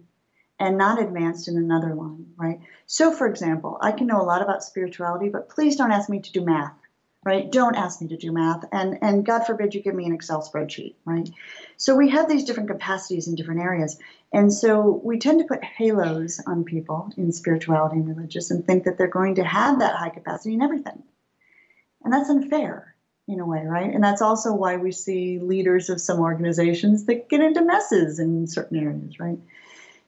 and 0.60 0.78
not 0.78 1.02
advanced 1.02 1.48
in 1.48 1.58
another 1.58 1.94
line, 1.96 2.28
right? 2.36 2.60
So, 2.86 3.12
for 3.12 3.28
example, 3.28 3.78
I 3.82 3.92
can 3.92 4.08
know 4.08 4.22
a 4.22 4.24
lot 4.24 4.42
about 4.42 4.64
spirituality, 4.64 5.30
but 5.30 5.50
please 5.50 5.76
don't 5.76 5.92
ask 5.92 6.10
me 6.10 6.20
to 6.22 6.32
do 6.32 6.44
math, 6.44 6.74
right? 7.24 7.50
Don't 7.50 7.76
ask 7.76 8.02
me 8.02 8.10
to 8.10 8.18
do 8.18 8.34
math, 8.34 8.66
and 8.72 8.98
and 9.02 9.26
God 9.26 9.46
forbid 9.46 9.74
you 9.74 9.82
give 9.82 9.96
me 9.96 10.06
an 10.06 10.14
Excel 10.14 10.42
spreadsheet, 10.42 10.96
right? 11.06 11.30
So 11.78 11.96
we 11.96 12.10
have 12.10 12.28
these 12.30 12.44
different 12.44 12.70
capacities 12.70 13.28
in 13.28 13.36
different 13.36 13.62
areas, 13.62 13.98
and 14.34 14.52
so 14.52 15.02
we 15.04 15.20
tend 15.20 15.40
to 15.40 15.48
put 15.48 15.64
halos 15.64 16.42
on 16.46 16.66
people 16.66 17.12
in 17.18 17.32
spirituality 17.32 17.98
and 17.98 18.08
religious, 18.08 18.52
and 18.52 18.66
think 18.66 18.84
that 18.86 18.98
they're 18.98 19.08
going 19.08 19.36
to 19.36 19.44
have 19.44 19.80
that 19.80 19.96
high 19.96 20.10
capacity 20.10 20.54
in 20.54 20.62
everything, 20.62 21.04
and 22.04 22.14
that's 22.14 22.30
unfair 22.30 22.95
in 23.28 23.40
a 23.40 23.46
way, 23.46 23.64
right? 23.66 23.92
And 23.94 24.04
that's 24.04 24.22
also 24.22 24.54
why 24.54 24.78
we 24.78 24.92
see 24.92 25.40
leaders 25.40 25.90
of 25.90 26.00
some 26.00 26.20
organizations 26.20 27.06
that 27.06 27.28
get 27.28 27.42
into 27.42 27.64
messes 27.64 28.20
in 28.20 28.48
certain 28.48 28.78
areas, 28.78 29.20
right? 29.20 29.40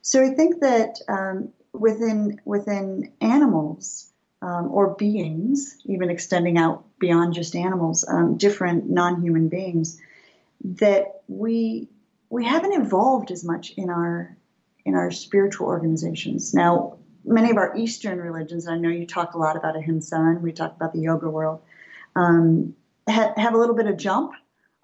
So 0.01 0.24
I 0.24 0.29
think 0.29 0.62
that 0.62 1.00
um, 1.07 1.50
within 1.74 2.39
within 2.45 3.12
animals 3.21 4.12
um, 4.41 4.69
or 4.71 4.95
beings, 4.95 5.77
even 5.86 6.09
extending 6.09 6.57
out 6.57 6.86
beyond 7.00 7.33
just 7.33 7.55
animals, 7.55 8.05
um, 8.07 8.38
different 8.38 8.89
non-human 8.89 9.50
beings, 9.50 10.00
that 10.63 11.21
we 11.27 11.88
we 12.29 12.45
haven't 12.45 12.74
evolved 12.74 13.31
as 13.31 13.43
much 13.43 13.71
in 13.71 13.89
our 13.89 14.38
in 14.86 14.93
our 14.93 15.12
spiritual 15.12 15.67
organizations. 15.67 16.53
Now, 16.53 16.97
many 17.25 17.50
of 17.50 17.57
our 17.57 17.75
Eastern 17.75 18.19
religions, 18.19 18.67
I 18.67 18.77
know 18.77 18.89
you 18.89 19.05
talk 19.05 19.33
a 19.33 19.38
lot 19.38 19.57
about 19.57 19.75
ahimsa, 19.75 20.15
and 20.15 20.41
we 20.41 20.51
talk 20.51 20.75
about 20.75 20.93
the 20.93 21.00
yoga 21.00 21.29
world. 21.29 21.62
Um, 22.15 22.75
ha- 23.07 23.33
have 23.37 23.53
a 23.53 23.57
little 23.57 23.75
bit 23.75 23.87
of 23.87 23.97
jump 23.97 24.33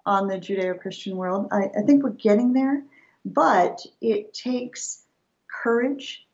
on 0.06 0.28
the 0.28 0.36
Judeo-Christian 0.36 1.16
world. 1.16 1.48
I, 1.52 1.70
I 1.78 1.82
think 1.86 2.04
we're 2.04 2.10
getting 2.10 2.54
there, 2.54 2.84
but 3.24 3.86
it 4.02 4.34
takes 4.34 5.04
courage. 5.64 6.26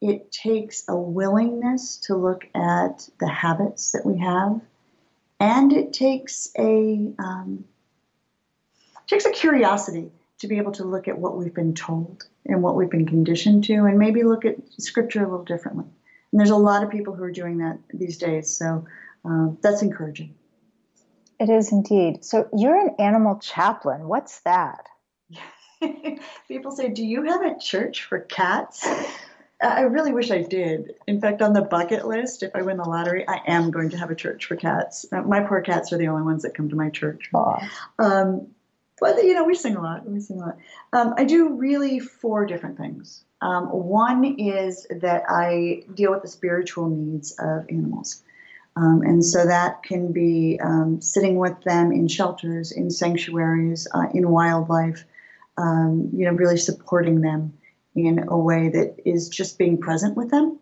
It 0.00 0.32
takes 0.32 0.84
a 0.88 0.96
willingness 0.96 1.98
to 2.06 2.16
look 2.16 2.46
at 2.54 3.08
the 3.20 3.28
habits 3.28 3.92
that 3.92 4.04
we 4.04 4.18
have, 4.18 4.60
and 5.38 5.72
it 5.72 5.92
takes 5.92 6.50
a 6.58 7.12
um, 7.18 7.64
it 8.96 9.08
takes 9.08 9.26
a 9.26 9.30
curiosity 9.30 10.10
to 10.38 10.48
be 10.48 10.56
able 10.56 10.72
to 10.72 10.84
look 10.84 11.06
at 11.08 11.18
what 11.18 11.36
we've 11.36 11.54
been 11.54 11.74
told 11.74 12.24
and 12.46 12.62
what 12.62 12.76
we've 12.76 12.90
been 12.90 13.06
conditioned 13.06 13.64
to, 13.64 13.74
and 13.84 13.98
maybe 13.98 14.22
look 14.22 14.44
at 14.46 14.56
scripture 14.78 15.22
a 15.22 15.30
little 15.30 15.44
differently. 15.44 15.84
And 16.32 16.40
there's 16.40 16.50
a 16.50 16.56
lot 16.56 16.82
of 16.82 16.90
people 16.90 17.14
who 17.14 17.22
are 17.24 17.32
doing 17.32 17.58
that 17.58 17.78
these 17.92 18.16
days, 18.16 18.48
so 18.48 18.86
uh, 19.24 19.48
that's 19.60 19.82
encouraging. 19.82 20.34
It 21.40 21.48
is 21.48 21.72
indeed. 21.72 22.22
So 22.22 22.48
you're 22.54 22.78
an 22.78 22.94
animal 22.98 23.38
chaplain. 23.38 24.06
What's 24.06 24.40
that? 24.40 24.86
People 26.48 26.70
say, 26.70 26.90
Do 26.90 27.04
you 27.04 27.22
have 27.24 27.40
a 27.40 27.58
church 27.58 28.04
for 28.04 28.20
cats? 28.20 28.86
I 29.62 29.82
really 29.82 30.12
wish 30.12 30.30
I 30.30 30.42
did. 30.42 30.94
In 31.06 31.20
fact, 31.20 31.42
on 31.42 31.54
the 31.54 31.62
bucket 31.62 32.06
list, 32.06 32.42
if 32.42 32.54
I 32.54 32.62
win 32.62 32.76
the 32.76 32.88
lottery, 32.88 33.26
I 33.26 33.40
am 33.46 33.70
going 33.70 33.90
to 33.90 33.98
have 33.98 34.10
a 34.10 34.14
church 34.14 34.46
for 34.46 34.56
cats. 34.56 35.04
Uh, 35.12 35.22
my 35.22 35.40
poor 35.40 35.60
cats 35.60 35.92
are 35.92 35.98
the 35.98 36.08
only 36.08 36.22
ones 36.22 36.42
that 36.42 36.54
come 36.54 36.68
to 36.70 36.76
my 36.76 36.90
church. 36.90 37.30
Um, 37.98 38.48
but 39.00 39.16
you 39.24 39.34
know, 39.34 39.44
we 39.44 39.54
sing 39.54 39.76
a 39.76 39.82
lot. 39.82 40.06
We 40.06 40.20
sing 40.20 40.40
a 40.40 40.46
lot. 40.46 40.58
Um, 40.92 41.14
I 41.16 41.24
do 41.24 41.54
really 41.54 42.00
four 42.00 42.44
different 42.44 42.76
things. 42.76 43.24
Um, 43.40 43.66
one 43.66 44.24
is 44.38 44.86
that 44.90 45.24
I 45.28 45.84
deal 45.94 46.10
with 46.10 46.22
the 46.22 46.28
spiritual 46.28 46.88
needs 46.88 47.32
of 47.38 47.64
animals. 47.70 48.22
Um, 48.80 49.02
and 49.02 49.22
so 49.22 49.44
that 49.44 49.82
can 49.82 50.10
be 50.10 50.58
um, 50.62 51.02
sitting 51.02 51.36
with 51.36 51.60
them 51.64 51.92
in 51.92 52.08
shelters, 52.08 52.72
in 52.72 52.90
sanctuaries, 52.90 53.86
uh, 53.92 54.06
in 54.14 54.30
wildlife, 54.30 55.04
um, 55.58 56.08
you 56.14 56.24
know, 56.24 56.32
really 56.32 56.56
supporting 56.56 57.20
them 57.20 57.52
in 57.94 58.24
a 58.28 58.38
way 58.38 58.70
that 58.70 58.96
is 59.04 59.28
just 59.28 59.58
being 59.58 59.76
present 59.76 60.16
with 60.16 60.30
them 60.30 60.58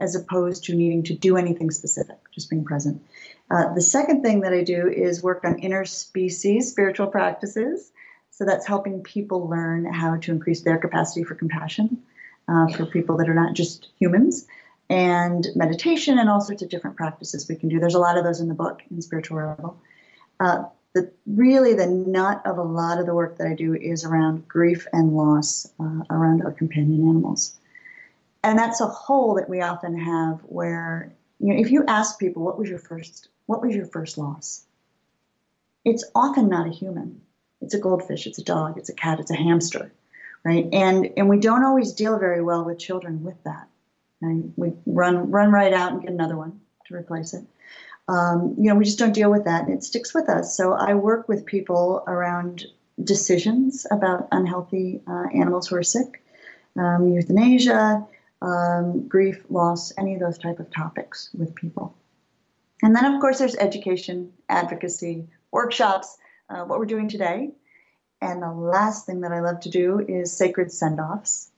as 0.00 0.14
opposed 0.14 0.64
to 0.64 0.74
needing 0.74 1.02
to 1.02 1.14
do 1.14 1.36
anything 1.36 1.70
specific, 1.70 2.16
just 2.32 2.48
being 2.48 2.64
present. 2.64 3.02
Uh, 3.50 3.74
the 3.74 3.82
second 3.82 4.22
thing 4.22 4.40
that 4.40 4.54
I 4.54 4.62
do 4.64 4.88
is 4.88 5.22
work 5.22 5.44
on 5.44 5.60
interspecies 5.60 6.62
spiritual 6.62 7.08
practices. 7.08 7.92
So 8.30 8.46
that's 8.46 8.66
helping 8.66 9.02
people 9.02 9.46
learn 9.46 9.92
how 9.92 10.16
to 10.16 10.32
increase 10.32 10.62
their 10.62 10.78
capacity 10.78 11.22
for 11.22 11.34
compassion 11.34 12.02
uh, 12.48 12.68
for 12.68 12.86
people 12.86 13.18
that 13.18 13.28
are 13.28 13.34
not 13.34 13.52
just 13.52 13.88
humans 13.98 14.46
and 14.90 15.46
meditation 15.54 16.18
and 16.18 16.30
all 16.30 16.40
sorts 16.40 16.62
of 16.62 16.68
different 16.68 16.96
practices 16.96 17.48
we 17.48 17.56
can 17.56 17.68
do. 17.68 17.78
There's 17.78 17.94
a 17.94 17.98
lot 17.98 18.16
of 18.16 18.24
those 18.24 18.40
in 18.40 18.48
the 18.48 18.54
book 18.54 18.82
in 18.90 19.02
Spiritual 19.02 19.38
Rebel. 19.38 19.80
Uh, 20.40 20.64
the, 20.94 21.10
really, 21.26 21.74
the 21.74 21.86
nut 21.86 22.40
of 22.46 22.56
a 22.56 22.62
lot 22.62 22.98
of 22.98 23.06
the 23.06 23.14
work 23.14 23.36
that 23.38 23.46
I 23.46 23.54
do 23.54 23.74
is 23.74 24.04
around 24.04 24.48
grief 24.48 24.86
and 24.92 25.14
loss 25.14 25.70
uh, 25.78 26.02
around 26.10 26.42
our 26.42 26.52
companion 26.52 27.08
animals. 27.08 27.54
And 28.42 28.58
that's 28.58 28.80
a 28.80 28.86
hole 28.86 29.34
that 29.34 29.48
we 29.48 29.60
often 29.60 29.98
have 29.98 30.40
where, 30.44 31.12
you 31.38 31.52
know, 31.52 31.60
if 31.60 31.70
you 31.70 31.84
ask 31.86 32.18
people, 32.18 32.42
what 32.42 32.58
was 32.58 32.70
your 32.70 32.78
first, 32.78 33.28
what 33.46 33.62
was 33.62 33.74
your 33.74 33.84
first 33.84 34.16
loss? 34.16 34.64
It's 35.84 36.04
often 36.14 36.48
not 36.48 36.66
a 36.66 36.70
human. 36.70 37.20
It's 37.60 37.74
a 37.74 37.78
goldfish, 37.78 38.26
it's 38.26 38.38
a 38.38 38.44
dog, 38.44 38.78
it's 38.78 38.88
a 38.88 38.94
cat, 38.94 39.20
it's 39.20 39.32
a 39.32 39.36
hamster, 39.36 39.92
right? 40.44 40.68
And, 40.72 41.10
and 41.16 41.28
we 41.28 41.40
don't 41.40 41.64
always 41.64 41.92
deal 41.92 42.18
very 42.18 42.40
well 42.40 42.64
with 42.64 42.78
children 42.78 43.24
with 43.24 43.42
that 43.44 43.68
and 44.20 44.52
we 44.56 44.72
run 44.86 45.30
run 45.30 45.50
right 45.52 45.72
out 45.72 45.92
and 45.92 46.02
get 46.02 46.10
another 46.10 46.36
one 46.36 46.60
to 46.86 46.94
replace 46.94 47.34
it. 47.34 47.44
Um, 48.08 48.54
you 48.58 48.70
know, 48.70 48.74
we 48.74 48.84
just 48.84 48.98
don't 48.98 49.12
deal 49.12 49.30
with 49.30 49.44
that, 49.44 49.64
and 49.64 49.72
it 49.74 49.84
sticks 49.84 50.14
with 50.14 50.28
us. 50.28 50.56
So 50.56 50.72
I 50.72 50.94
work 50.94 51.28
with 51.28 51.44
people 51.44 52.02
around 52.06 52.66
decisions 53.02 53.86
about 53.90 54.28
unhealthy 54.32 55.02
uh, 55.06 55.26
animals 55.34 55.68
who 55.68 55.76
are 55.76 55.82
sick, 55.82 56.22
um, 56.76 57.08
euthanasia, 57.08 58.06
um, 58.40 59.06
grief, 59.08 59.44
loss, 59.50 59.92
any 59.98 60.14
of 60.14 60.20
those 60.20 60.38
type 60.38 60.58
of 60.58 60.70
topics 60.70 61.30
with 61.36 61.54
people. 61.54 61.94
And 62.82 62.94
then, 62.94 63.04
of 63.04 63.20
course, 63.20 63.38
there's 63.38 63.56
education, 63.56 64.32
advocacy, 64.48 65.26
workshops, 65.50 66.16
uh, 66.48 66.64
what 66.64 66.78
we're 66.78 66.86
doing 66.86 67.08
today. 67.08 67.50
And 68.20 68.42
the 68.42 68.50
last 68.52 69.06
thing 69.06 69.20
that 69.20 69.32
I 69.32 69.40
love 69.40 69.60
to 69.60 69.70
do 69.70 70.00
is 70.00 70.36
sacred 70.36 70.72
send 70.72 71.00
offs. 71.00 71.50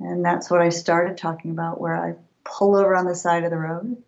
And 0.00 0.24
that's 0.24 0.50
what 0.50 0.62
I 0.62 0.68
started 0.68 1.16
talking 1.16 1.50
about, 1.50 1.80
where 1.80 1.96
I 1.96 2.14
pull 2.44 2.76
over 2.76 2.94
on 2.96 3.06
the 3.06 3.14
side 3.14 3.44
of 3.44 3.50
the 3.50 3.58
road 3.58 4.02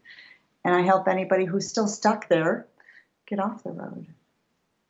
and 0.64 0.75
I 0.75 0.82
help 0.82 1.09
anybody 1.09 1.44
who's 1.44 1.68
still 1.68 1.88
stuck 1.88 2.28
there 2.28 2.66
get 3.26 3.40
off 3.40 3.62
the 3.62 3.70
road. 3.70 4.06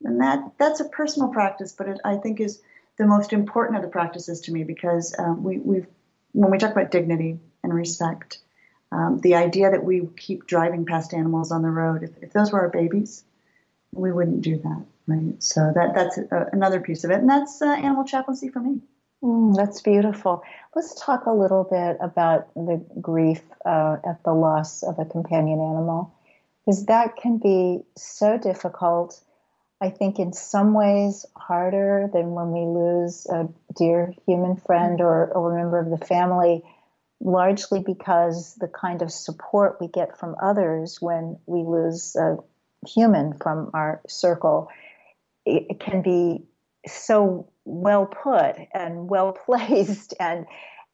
And 0.02 0.20
that 0.20 0.52
that's 0.58 0.80
a 0.80 0.88
personal 0.88 1.28
practice, 1.28 1.72
but 1.72 1.88
it, 1.88 2.00
I 2.04 2.16
think 2.16 2.40
is 2.40 2.60
the 2.96 3.06
most 3.06 3.32
important 3.32 3.76
of 3.76 3.82
the 3.82 3.90
practices 3.90 4.42
to 4.42 4.52
me 4.52 4.64
because 4.64 5.14
um, 5.18 5.42
we, 5.42 5.58
we've 5.58 5.86
when 6.32 6.50
we 6.50 6.58
talk 6.58 6.72
about 6.72 6.90
dignity 6.90 7.38
and 7.62 7.74
respect, 7.74 8.38
um, 8.92 9.18
the 9.20 9.34
idea 9.34 9.70
that 9.70 9.84
we 9.84 10.08
keep 10.18 10.46
driving 10.46 10.86
past 10.86 11.12
animals 11.12 11.52
on 11.52 11.62
the 11.62 11.70
road, 11.70 12.02
if, 12.02 12.10
if 12.22 12.32
those 12.32 12.52
were 12.52 12.60
our 12.60 12.68
babies, 12.68 13.24
we 13.92 14.12
wouldn't 14.12 14.42
do 14.42 14.56
that, 14.58 14.84
right? 15.06 15.42
So 15.42 15.72
that 15.74 15.94
that's 15.94 16.18
a, 16.18 16.48
another 16.52 16.80
piece 16.80 17.04
of 17.04 17.10
it, 17.10 17.18
and 17.18 17.28
that's 17.28 17.60
uh, 17.60 17.66
animal 17.66 18.04
chaplaincy 18.04 18.48
for 18.48 18.60
me. 18.60 18.80
Mm, 19.22 19.54
that's 19.54 19.82
beautiful. 19.82 20.42
Let's 20.74 20.94
talk 21.00 21.26
a 21.26 21.32
little 21.32 21.64
bit 21.64 21.98
about 22.00 22.52
the 22.54 22.82
grief 23.00 23.42
uh, 23.66 23.96
at 24.06 24.22
the 24.24 24.32
loss 24.32 24.82
of 24.82 24.98
a 24.98 25.04
companion 25.04 25.60
animal, 25.60 26.12
because 26.64 26.86
that 26.86 27.16
can 27.16 27.38
be 27.38 27.82
so 27.96 28.38
difficult. 28.38 29.20
I 29.80 29.90
think 29.90 30.18
in 30.18 30.32
some 30.32 30.72
ways 30.74 31.26
harder 31.36 32.08
than 32.12 32.32
when 32.32 32.52
we 32.52 32.60
lose 32.60 33.26
a 33.26 33.48
dear 33.76 34.14
human 34.26 34.56
friend 34.56 35.00
or, 35.00 35.26
or 35.32 35.52
a 35.52 35.56
member 35.62 35.78
of 35.78 35.90
the 35.90 36.04
family, 36.06 36.62
largely 37.20 37.80
because 37.80 38.54
the 38.56 38.68
kind 38.68 39.02
of 39.02 39.12
support 39.12 39.78
we 39.80 39.88
get 39.88 40.18
from 40.18 40.36
others 40.42 40.98
when 41.00 41.38
we 41.46 41.62
lose 41.62 42.16
a 42.16 42.38
human 42.86 43.34
from 43.34 43.70
our 43.74 44.00
circle 44.08 44.70
it, 45.46 45.66
it 45.70 45.80
can 45.80 46.02
be 46.02 46.42
so 46.86 47.49
well 47.64 48.06
put 48.06 48.56
and 48.74 49.08
well 49.08 49.32
placed 49.46 50.14
and 50.18 50.46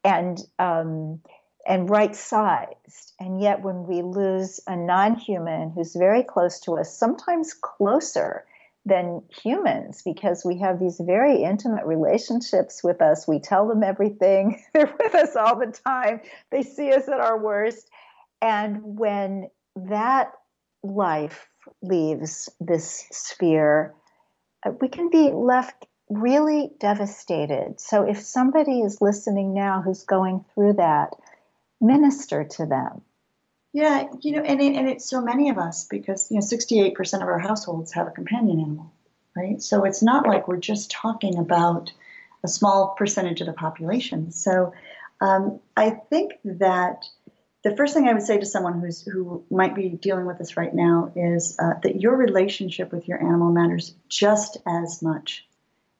and 0.03 0.39
um, 0.59 1.21
and 1.67 1.89
right 1.89 2.15
sized. 2.15 3.13
And 3.19 3.41
yet, 3.41 3.61
when 3.61 3.85
we 3.85 4.01
lose 4.01 4.59
a 4.67 4.75
non 4.75 5.15
human 5.15 5.71
who's 5.71 5.95
very 5.95 6.23
close 6.23 6.59
to 6.61 6.77
us, 6.77 6.97
sometimes 6.97 7.53
closer 7.53 8.45
than 8.85 9.21
humans, 9.43 10.01
because 10.05 10.45
we 10.45 10.59
have 10.59 10.79
these 10.79 10.99
very 11.03 11.43
intimate 11.43 11.85
relationships 11.85 12.81
with 12.83 13.01
us, 13.01 13.27
we 13.27 13.39
tell 13.39 13.67
them 13.67 13.83
everything, 13.83 14.63
they're 14.73 14.93
with 14.99 15.13
us 15.13 15.35
all 15.35 15.59
the 15.59 15.77
time, 15.85 16.21
they 16.51 16.63
see 16.63 16.93
us 16.93 17.07
at 17.09 17.19
our 17.19 17.37
worst. 17.37 17.89
And 18.41 18.79
when 18.83 19.49
that 19.75 20.31
life 20.83 21.49
leaves 21.81 22.47
this 22.61 23.05
sphere, 23.11 23.93
uh, 24.65 24.71
we 24.79 24.87
can 24.87 25.09
be 25.09 25.31
left 25.31 25.85
really 26.09 26.71
devastated. 26.79 27.79
So 27.79 28.03
if 28.03 28.21
somebody 28.21 28.81
is 28.81 29.01
listening 29.01 29.53
now 29.53 29.81
who's 29.81 30.03
going 30.03 30.45
through 30.53 30.73
that, 30.73 31.15
minister 31.81 32.43
to 32.43 32.65
them. 32.65 33.01
Yeah, 33.73 34.05
you 34.21 34.31
know, 34.31 34.41
and, 34.41 34.61
it, 34.61 34.75
and 34.75 34.89
it's 34.89 35.07
so 35.07 35.21
many 35.21 35.49
of 35.49 35.57
us 35.57 35.85
because, 35.85 36.31
you 36.31 36.37
know, 36.37 36.45
68% 36.45 37.21
of 37.21 37.27
our 37.27 37.39
households 37.39 37.93
have 37.93 38.07
a 38.07 38.11
companion 38.11 38.59
animal, 38.59 38.91
right? 39.35 39.61
So 39.61 39.83
it's 39.83 40.01
not 40.01 40.25
like 40.25 40.47
we're 40.47 40.57
just 40.57 40.89
talking 40.89 41.37
about 41.37 41.91
a 42.43 42.47
small 42.47 42.95
percentage 42.97 43.41
of 43.41 43.47
the 43.47 43.53
population. 43.53 44.31
So 44.31 44.73
um, 45.21 45.59
I 45.75 45.91
think 45.91 46.33
that 46.45 47.05
the 47.63 47.75
first 47.75 47.93
thing 47.93 48.07
I 48.07 48.13
would 48.13 48.23
say 48.23 48.37
to 48.37 48.45
someone 48.45 48.79
who's 48.79 49.01
who 49.01 49.43
might 49.49 49.75
be 49.75 49.89
dealing 49.89 50.25
with 50.25 50.37
this 50.37 50.55
right 50.55 50.73
now 50.73 51.11
is 51.15 51.57
uh, 51.59 51.73
that 51.83 51.99
your 51.99 52.15
relationship 52.15 52.91
with 52.91 53.07
your 53.07 53.19
animal 53.21 53.51
matters 53.51 53.93
just 54.07 54.57
as 54.65 55.01
much 55.01 55.45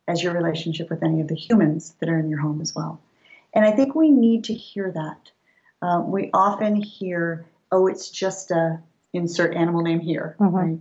as 0.07 0.23
your 0.23 0.33
relationship 0.33 0.89
with 0.89 1.03
any 1.03 1.21
of 1.21 1.27
the 1.27 1.35
humans 1.35 1.95
that 1.99 2.09
are 2.09 2.19
in 2.19 2.29
your 2.29 2.39
home 2.39 2.61
as 2.61 2.73
well. 2.75 3.01
And 3.53 3.65
I 3.65 3.71
think 3.71 3.95
we 3.95 4.09
need 4.09 4.45
to 4.45 4.53
hear 4.53 4.91
that. 4.91 5.31
Uh, 5.81 6.01
we 6.05 6.29
often 6.33 6.75
hear, 6.75 7.45
"Oh, 7.71 7.87
it's 7.87 8.09
just 8.09 8.51
a 8.51 8.79
insert 9.13 9.55
animal 9.55 9.81
name 9.81 9.99
here," 9.99 10.35
mm-hmm. 10.39 10.55
right? 10.55 10.79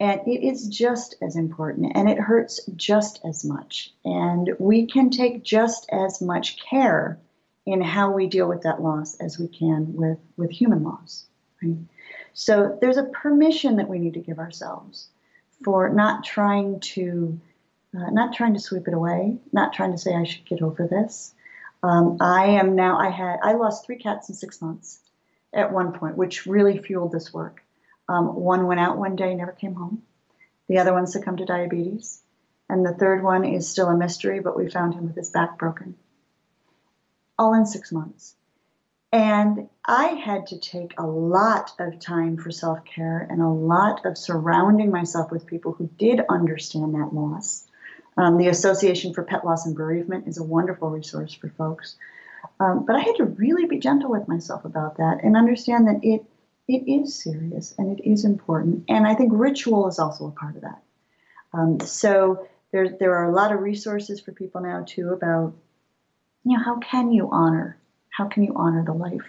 And 0.00 0.20
it 0.26 0.44
is 0.44 0.68
just 0.68 1.16
as 1.22 1.36
important, 1.36 1.92
and 1.94 2.10
it 2.10 2.18
hurts 2.18 2.60
just 2.74 3.20
as 3.24 3.44
much. 3.44 3.92
And 4.04 4.50
we 4.58 4.86
can 4.86 5.10
take 5.10 5.44
just 5.44 5.88
as 5.92 6.20
much 6.20 6.58
care 6.58 7.18
in 7.66 7.80
how 7.80 8.10
we 8.10 8.26
deal 8.26 8.48
with 8.48 8.62
that 8.62 8.82
loss 8.82 9.14
as 9.20 9.38
we 9.38 9.48
can 9.48 9.94
with, 9.94 10.18
with 10.36 10.50
human 10.50 10.82
loss. 10.82 11.26
Right? 11.62 11.76
So 12.32 12.76
there's 12.80 12.96
a 12.96 13.04
permission 13.04 13.76
that 13.76 13.88
we 13.88 13.98
need 13.98 14.14
to 14.14 14.20
give 14.20 14.38
ourselves 14.38 15.08
for 15.64 15.88
not 15.88 16.24
trying 16.24 16.80
to 16.80 17.40
uh, 17.96 18.10
not 18.10 18.34
trying 18.34 18.54
to 18.54 18.60
sweep 18.60 18.88
it 18.88 18.94
away, 18.94 19.38
not 19.52 19.72
trying 19.72 19.92
to 19.92 19.98
say 19.98 20.14
I 20.14 20.24
should 20.24 20.46
get 20.46 20.62
over 20.62 20.86
this. 20.86 21.34
Um, 21.82 22.18
I 22.20 22.46
am 22.58 22.76
now. 22.76 22.98
I 22.98 23.10
had 23.10 23.40
I 23.42 23.52
lost 23.52 23.84
three 23.84 23.98
cats 23.98 24.28
in 24.28 24.34
six 24.34 24.60
months 24.60 25.00
at 25.52 25.72
one 25.72 25.92
point, 25.92 26.16
which 26.16 26.46
really 26.46 26.78
fueled 26.78 27.12
this 27.12 27.32
work. 27.32 27.62
Um, 28.08 28.34
one 28.34 28.66
went 28.66 28.80
out 28.80 28.98
one 28.98 29.16
day, 29.16 29.34
never 29.34 29.52
came 29.52 29.74
home. 29.74 30.02
The 30.68 30.78
other 30.78 30.92
one 30.92 31.06
succumbed 31.06 31.38
to 31.38 31.44
diabetes, 31.44 32.22
and 32.68 32.84
the 32.84 32.94
third 32.94 33.22
one 33.22 33.44
is 33.44 33.68
still 33.68 33.88
a 33.88 33.96
mystery, 33.96 34.40
but 34.40 34.56
we 34.56 34.70
found 34.70 34.94
him 34.94 35.06
with 35.06 35.16
his 35.16 35.30
back 35.30 35.58
broken 35.58 35.94
all 37.38 37.54
in 37.54 37.66
six 37.66 37.92
months. 37.92 38.34
And 39.12 39.68
I 39.84 40.06
had 40.06 40.48
to 40.48 40.58
take 40.58 40.94
a 40.98 41.06
lot 41.06 41.72
of 41.78 42.00
time 42.00 42.36
for 42.36 42.50
self 42.50 42.84
care 42.84 43.26
and 43.30 43.40
a 43.40 43.48
lot 43.48 44.04
of 44.06 44.18
surrounding 44.18 44.90
myself 44.90 45.30
with 45.30 45.46
people 45.46 45.72
who 45.72 45.88
did 45.98 46.20
understand 46.28 46.94
that 46.94 47.14
loss. 47.14 47.63
Um, 48.16 48.38
the 48.38 48.48
Association 48.48 49.12
for 49.12 49.24
Pet 49.24 49.44
Loss 49.44 49.66
and 49.66 49.74
Bereavement 49.74 50.28
is 50.28 50.38
a 50.38 50.44
wonderful 50.44 50.90
resource 50.90 51.34
for 51.34 51.48
folks. 51.50 51.96
Um, 52.60 52.84
but 52.86 52.96
I 52.96 53.00
had 53.00 53.16
to 53.16 53.24
really 53.24 53.66
be 53.66 53.78
gentle 53.78 54.10
with 54.10 54.28
myself 54.28 54.64
about 54.64 54.98
that 54.98 55.24
and 55.24 55.36
understand 55.36 55.88
that 55.88 56.00
it 56.02 56.24
it 56.66 56.90
is 56.90 57.22
serious 57.22 57.74
and 57.76 57.98
it 57.98 58.08
is 58.08 58.24
important. 58.24 58.84
And 58.88 59.06
I 59.06 59.14
think 59.14 59.32
ritual 59.34 59.86
is 59.88 59.98
also 59.98 60.28
a 60.28 60.30
part 60.30 60.56
of 60.56 60.62
that. 60.62 60.82
Um, 61.52 61.80
so 61.80 62.48
there 62.72 62.88
there 62.88 63.16
are 63.16 63.30
a 63.30 63.34
lot 63.34 63.52
of 63.52 63.60
resources 63.60 64.20
for 64.20 64.32
people 64.32 64.60
now 64.60 64.84
too 64.86 65.10
about 65.10 65.54
you 66.44 66.56
know, 66.56 66.62
how 66.62 66.78
can 66.78 67.10
you 67.12 67.30
honor? 67.32 67.78
How 68.10 68.28
can 68.28 68.44
you 68.44 68.52
honor 68.54 68.84
the 68.84 68.92
life 68.92 69.26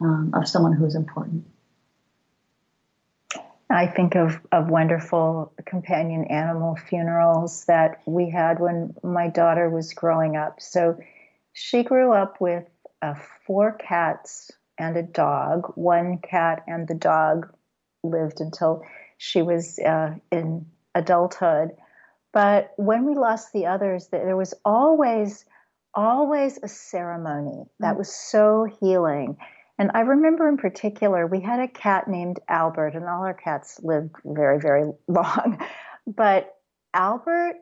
um, 0.00 0.32
of 0.34 0.46
someone 0.46 0.72
who 0.72 0.84
is 0.84 0.94
important? 0.94 1.46
I 3.70 3.86
think 3.86 4.14
of, 4.14 4.40
of 4.52 4.68
wonderful 4.68 5.52
companion 5.64 6.24
animal 6.24 6.76
funerals 6.76 7.64
that 7.64 8.02
we 8.06 8.30
had 8.30 8.60
when 8.60 8.94
my 9.02 9.28
daughter 9.28 9.70
was 9.70 9.94
growing 9.94 10.36
up. 10.36 10.60
So 10.60 10.98
she 11.52 11.82
grew 11.82 12.12
up 12.12 12.40
with 12.40 12.64
uh, 13.00 13.14
four 13.46 13.72
cats 13.72 14.50
and 14.78 14.96
a 14.96 15.02
dog. 15.02 15.72
One 15.76 16.18
cat 16.18 16.62
and 16.66 16.86
the 16.86 16.94
dog 16.94 17.52
lived 18.02 18.40
until 18.40 18.82
she 19.18 19.42
was 19.42 19.78
uh, 19.78 20.14
in 20.30 20.66
adulthood. 20.94 21.70
But 22.32 22.72
when 22.76 23.06
we 23.06 23.14
lost 23.14 23.52
the 23.52 23.66
others, 23.66 24.08
there 24.08 24.36
was 24.36 24.54
always 24.64 25.44
always 25.94 26.58
a 26.60 26.68
ceremony 26.68 27.64
that 27.78 27.94
mm. 27.94 27.98
was 27.98 28.12
so 28.12 28.66
healing. 28.80 29.36
And 29.78 29.90
I 29.94 30.00
remember 30.00 30.48
in 30.48 30.56
particular, 30.56 31.26
we 31.26 31.40
had 31.40 31.60
a 31.60 31.68
cat 31.68 32.06
named 32.06 32.38
Albert, 32.48 32.94
and 32.94 33.04
all 33.06 33.24
our 33.24 33.34
cats 33.34 33.80
lived 33.82 34.14
very, 34.24 34.60
very 34.60 34.84
long. 35.08 35.58
But 36.06 36.54
Albert 36.92 37.56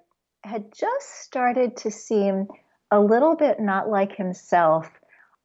had 0.45 0.73
just 0.75 1.23
started 1.23 1.77
to 1.79 1.91
seem 1.91 2.49
a 2.91 3.01
little 3.01 3.37
bit 3.37 3.61
not 3.61 3.89
like 3.89 4.15
himself 4.17 4.91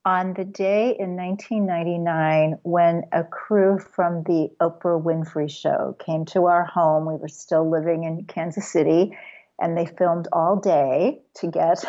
on 0.04 0.34
the 0.34 0.46
day 0.46 0.96
in 0.98 1.16
1999 1.16 2.60
when 2.64 3.04
a 3.12 3.24
crew 3.24 3.78
from 3.78 4.24
the 4.24 4.50
Oprah 4.62 5.02
Winfrey 5.02 5.50
Show 5.50 5.96
came 6.00 6.26
to 6.26 6.46
our 6.46 6.66
home. 6.66 7.06
We 7.06 7.16
were 7.16 7.28
still 7.28 7.70
living 7.70 8.04
in 8.04 8.26
Kansas 8.26 8.70
City, 8.70 9.18
and 9.60 9.78
they 9.78 9.86
filmed 9.86 10.28
all 10.32 10.58
day 10.58 11.22
to 11.36 11.48
get 11.48 11.86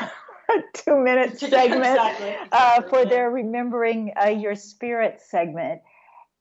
two 0.74 0.96
minute 0.98 1.38
segment 1.38 1.80
exactly. 1.80 2.34
uh, 2.52 2.82
for 2.82 3.04
their 3.04 3.30
Remembering 3.30 4.12
uh, 4.20 4.28
Your 4.28 4.54
Spirit 4.54 5.20
segment. 5.20 5.80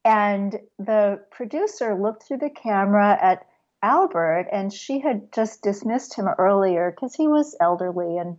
And 0.05 0.59
the 0.79 1.21
producer 1.31 1.95
looked 1.95 2.23
through 2.23 2.37
the 2.37 2.49
camera 2.49 3.17
at 3.21 3.45
Albert, 3.83 4.47
and 4.51 4.73
she 4.73 4.99
had 4.99 5.31
just 5.33 5.61
dismissed 5.61 6.15
him 6.15 6.27
earlier 6.37 6.91
because 6.91 7.13
he 7.13 7.27
was 7.27 7.55
elderly 7.59 8.17
and 8.17 8.37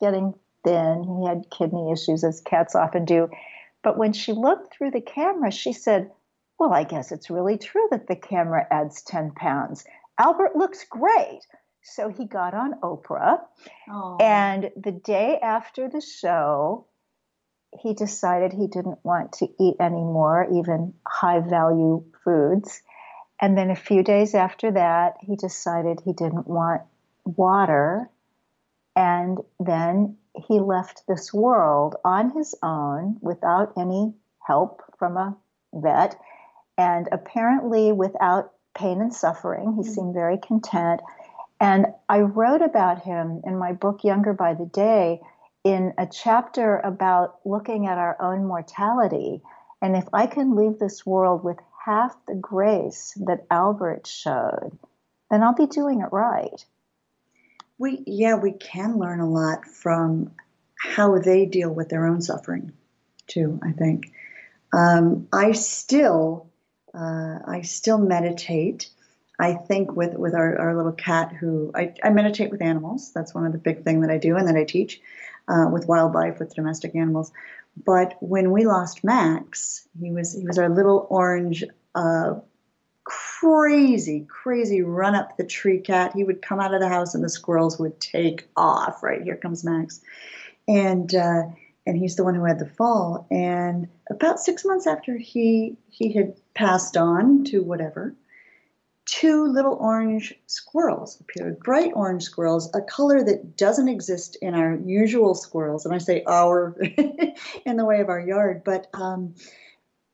getting 0.00 0.34
thin. 0.64 1.04
He 1.04 1.28
had 1.28 1.50
kidney 1.50 1.92
issues, 1.92 2.24
as 2.24 2.40
cats 2.40 2.74
often 2.74 3.04
do. 3.04 3.28
But 3.82 3.98
when 3.98 4.12
she 4.12 4.32
looked 4.32 4.74
through 4.74 4.90
the 4.90 5.00
camera, 5.00 5.50
she 5.50 5.72
said, 5.72 6.10
Well, 6.58 6.72
I 6.72 6.84
guess 6.84 7.12
it's 7.12 7.30
really 7.30 7.58
true 7.58 7.86
that 7.90 8.06
the 8.06 8.16
camera 8.16 8.66
adds 8.70 9.02
10 9.02 9.32
pounds. 9.32 9.84
Albert 10.18 10.56
looks 10.56 10.84
great. 10.84 11.40
So 11.82 12.08
he 12.08 12.26
got 12.26 12.54
on 12.54 12.80
Oprah. 12.82 13.40
And 14.20 14.70
the 14.76 14.92
day 14.92 15.38
after 15.42 15.88
the 15.88 16.00
show, 16.00 16.86
he 17.78 17.94
decided 17.94 18.52
he 18.52 18.66
didn't 18.66 18.98
want 19.04 19.32
to 19.34 19.48
eat 19.58 19.76
anymore, 19.80 20.46
even 20.52 20.94
high 21.06 21.40
value 21.40 22.04
foods. 22.24 22.82
And 23.40 23.56
then 23.56 23.70
a 23.70 23.76
few 23.76 24.02
days 24.02 24.34
after 24.34 24.72
that, 24.72 25.16
he 25.20 25.36
decided 25.36 26.00
he 26.00 26.12
didn't 26.12 26.46
want 26.46 26.82
water. 27.24 28.10
And 28.94 29.38
then 29.58 30.16
he 30.34 30.60
left 30.60 31.04
this 31.08 31.32
world 31.32 31.96
on 32.04 32.30
his 32.30 32.54
own 32.62 33.16
without 33.20 33.72
any 33.78 34.14
help 34.46 34.82
from 34.98 35.16
a 35.16 35.36
vet 35.72 36.20
and 36.76 37.08
apparently 37.12 37.92
without 37.92 38.52
pain 38.76 39.00
and 39.00 39.14
suffering. 39.14 39.74
He 39.74 39.82
mm-hmm. 39.82 39.90
seemed 39.90 40.14
very 40.14 40.38
content. 40.38 41.00
And 41.60 41.86
I 42.08 42.20
wrote 42.20 42.62
about 42.62 43.02
him 43.02 43.42
in 43.44 43.58
my 43.58 43.72
book, 43.72 44.02
Younger 44.02 44.32
by 44.32 44.54
the 44.54 44.64
Day, 44.64 45.20
in 45.62 45.92
a 45.98 46.06
chapter 46.06 46.78
about 46.78 47.38
looking 47.44 47.86
at 47.86 47.98
our 47.98 48.16
own 48.20 48.46
mortality. 48.46 49.42
And 49.82 49.94
if 49.94 50.06
I 50.12 50.26
can 50.26 50.56
leave 50.56 50.78
this 50.78 51.04
world 51.04 51.44
with 51.44 51.58
half 51.84 52.16
the 52.26 52.34
grace 52.34 53.12
that 53.26 53.46
Albert 53.50 54.06
showed, 54.06 54.78
then 55.30 55.42
I'll 55.42 55.54
be 55.54 55.66
doing 55.66 56.00
it 56.00 56.12
right. 56.12 56.64
We, 57.78 58.02
yeah, 58.06 58.36
we 58.36 58.52
can 58.52 58.98
learn 58.98 59.20
a 59.20 59.28
lot 59.28 59.66
from 59.66 60.32
how 60.78 61.18
they 61.18 61.44
deal 61.44 61.70
with 61.70 61.90
their 61.90 62.06
own 62.06 62.22
suffering, 62.22 62.72
too. 63.26 63.60
I 63.62 63.72
think 63.72 64.12
um, 64.72 65.28
I 65.32 65.52
still, 65.52 66.50
uh, 66.94 67.38
I 67.46 67.62
still 67.62 67.98
meditate 67.98 68.88
I 69.40 69.54
think 69.54 69.96
with 69.96 70.14
with 70.14 70.34
our, 70.34 70.58
our 70.58 70.76
little 70.76 70.92
cat 70.92 71.32
who 71.32 71.72
I, 71.74 71.94
I 72.04 72.10
meditate 72.10 72.50
with 72.50 72.62
animals. 72.62 73.12
That's 73.12 73.34
one 73.34 73.46
of 73.46 73.52
the 73.52 73.58
big 73.58 73.84
thing 73.84 74.02
that 74.02 74.10
I 74.10 74.18
do 74.18 74.36
and 74.36 74.46
that 74.46 74.56
I 74.56 74.64
teach 74.64 75.00
uh, 75.48 75.68
with 75.72 75.88
wildlife 75.88 76.38
with 76.38 76.54
domestic 76.54 76.94
animals. 76.94 77.32
But 77.84 78.16
when 78.20 78.50
we 78.52 78.66
lost 78.66 79.02
Max, 79.02 79.88
he 79.98 80.12
was 80.12 80.34
he 80.34 80.46
was 80.46 80.58
our 80.58 80.68
little 80.68 81.06
orange. 81.10 81.64
Uh, 81.94 82.34
crazy, 83.04 84.26
crazy 84.28 84.82
run 84.82 85.14
up 85.14 85.36
the 85.36 85.44
tree 85.44 85.80
cat. 85.80 86.12
He 86.14 86.22
would 86.22 86.42
come 86.42 86.60
out 86.60 86.74
of 86.74 86.80
the 86.80 86.88
house 86.88 87.14
and 87.14 87.24
the 87.24 87.28
squirrels 87.28 87.78
would 87.78 87.98
take 88.00 88.48
off. 88.56 89.02
Right 89.02 89.22
here 89.22 89.36
comes 89.36 89.64
Max, 89.64 90.00
and 90.68 91.12
uh, 91.14 91.44
and 91.86 91.96
he's 91.96 92.16
the 92.16 92.24
one 92.24 92.34
who 92.34 92.44
had 92.44 92.58
the 92.58 92.66
fall. 92.66 93.26
And 93.30 93.88
about 94.10 94.40
six 94.40 94.64
months 94.64 94.86
after 94.86 95.16
he 95.16 95.76
he 95.88 96.12
had 96.12 96.34
passed 96.54 96.96
on 96.96 97.44
to 97.44 97.62
whatever, 97.62 98.14
two 99.10 99.46
little 99.46 99.76
orange 99.80 100.32
squirrels 100.46 101.20
appeared, 101.20 101.58
bright 101.60 101.90
orange 101.96 102.22
squirrels, 102.22 102.70
a 102.74 102.80
color 102.80 103.24
that 103.24 103.56
doesn't 103.56 103.88
exist 103.88 104.36
in 104.40 104.54
our 104.54 104.76
usual 104.76 105.34
squirrels. 105.34 105.84
And 105.84 105.92
I 105.92 105.98
say 105.98 106.22
our 106.26 106.76
in 107.66 107.76
the 107.76 107.84
way 107.84 108.00
of 108.00 108.08
our 108.08 108.20
yard, 108.20 108.62
but 108.64 108.86
um, 108.94 109.34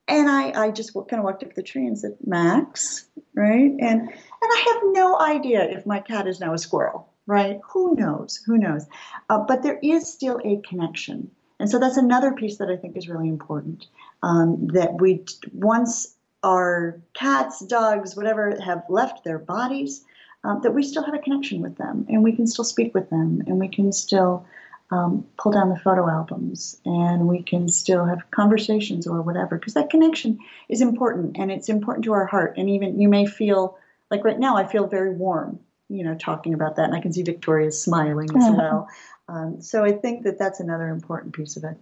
and 0.09 0.30
I, 0.30 0.52
I 0.52 0.70
just 0.70 0.94
kind 0.94 1.18
of 1.18 1.24
walked 1.24 1.42
up 1.42 1.54
the 1.54 1.62
tree 1.62 1.87
and 1.87 1.98
said, 1.98 2.16
Max, 2.24 3.06
right? 3.35 3.70
And 3.70 4.00
and 4.00 4.11
I 4.42 4.64
have 4.72 4.82
no 4.92 5.20
idea 5.20 5.62
if 5.64 5.85
my 5.85 6.00
cat 6.00 6.26
is 6.26 6.40
now 6.40 6.54
a 6.54 6.59
squirrel, 6.59 7.12
right? 7.26 7.61
Who 7.72 7.96
knows? 7.96 8.40
Who 8.46 8.56
knows? 8.56 8.87
Uh, 9.28 9.44
but 9.46 9.62
there 9.62 9.78
is 9.82 10.11
still 10.11 10.40
a 10.42 10.62
connection. 10.66 11.30
And 11.61 11.70
so 11.70 11.78
that's 11.78 11.96
another 11.98 12.32
piece 12.32 12.59
that 12.59 12.68
I 12.68 12.76
think 12.76 12.96
is 12.96 13.09
really 13.09 13.28
important. 13.28 13.87
Um, 14.22 14.68
that 14.68 15.00
we 15.00 15.24
once 15.52 16.15
our 16.46 17.00
cats, 17.12 17.61
dogs, 17.66 18.16
whatever 18.16 18.56
have 18.61 18.85
left 18.88 19.24
their 19.24 19.38
bodies, 19.38 20.04
um, 20.44 20.61
that 20.62 20.72
we 20.72 20.82
still 20.82 21.02
have 21.02 21.14
a 21.14 21.18
connection 21.18 21.61
with 21.61 21.76
them 21.76 22.06
and 22.09 22.22
we 22.22 22.32
can 22.32 22.46
still 22.46 22.64
speak 22.64 22.94
with 22.94 23.11
them 23.11 23.42
and 23.46 23.59
we 23.59 23.68
can 23.68 23.92
still 23.92 24.46
um, 24.92 25.26
pull 25.37 25.50
down 25.50 25.68
the 25.68 25.78
photo 25.78 26.09
albums 26.09 26.80
and 26.85 27.26
we 27.26 27.42
can 27.42 27.68
still 27.68 28.04
have 28.04 28.30
conversations 28.30 29.09
or 29.09 29.20
whatever 29.22 29.59
because 29.59 29.74
that 29.74 29.90
connection 29.90 30.38
is 30.68 30.80
important 30.80 31.37
and 31.37 31.50
it's 31.50 31.68
important 31.68 32.04
to 32.04 32.12
our 32.12 32.26
heart. 32.26 32.54
And 32.56 32.70
even 32.70 33.00
you 33.00 33.09
may 33.09 33.26
feel 33.26 33.76
like 34.11 34.24
right 34.24 34.38
now 34.38 34.56
i 34.56 34.66
feel 34.66 34.87
very 34.87 35.11
warm 35.14 35.59
you 35.88 36.04
know 36.04 36.14
talking 36.14 36.54
about 36.54 36.76
that 36.76 36.85
and 36.85 36.94
i 36.94 37.00
can 37.00 37.12
see 37.12 37.22
victoria 37.22 37.70
smiling 37.70 38.28
as 38.37 38.56
well. 38.56 38.88
Um, 39.28 39.61
so 39.61 39.85
i 39.85 39.92
think 39.92 40.22
that 40.24 40.38
that's 40.38 40.61
another 40.61 40.88
important 40.88 41.35
piece 41.35 41.56
of 41.56 41.64
it 41.64 41.76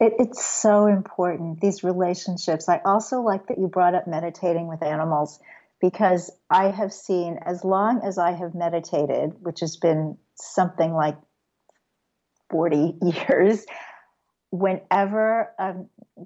it, 0.00 0.14
it's 0.18 0.44
so 0.44 0.86
important, 0.86 1.60
these 1.60 1.82
relationships. 1.82 2.68
I 2.68 2.80
also 2.84 3.20
like 3.20 3.48
that 3.48 3.58
you 3.58 3.66
brought 3.66 3.94
up 3.94 4.06
meditating 4.06 4.68
with 4.68 4.82
animals 4.82 5.40
because 5.80 6.30
I 6.50 6.70
have 6.70 6.92
seen, 6.92 7.38
as 7.44 7.64
long 7.64 8.00
as 8.04 8.18
I 8.18 8.32
have 8.32 8.54
meditated, 8.54 9.34
which 9.40 9.60
has 9.60 9.76
been 9.76 10.16
something 10.34 10.92
like 10.92 11.16
40 12.50 12.96
years, 13.02 13.66
whenever 14.50 15.52
a 15.58 15.74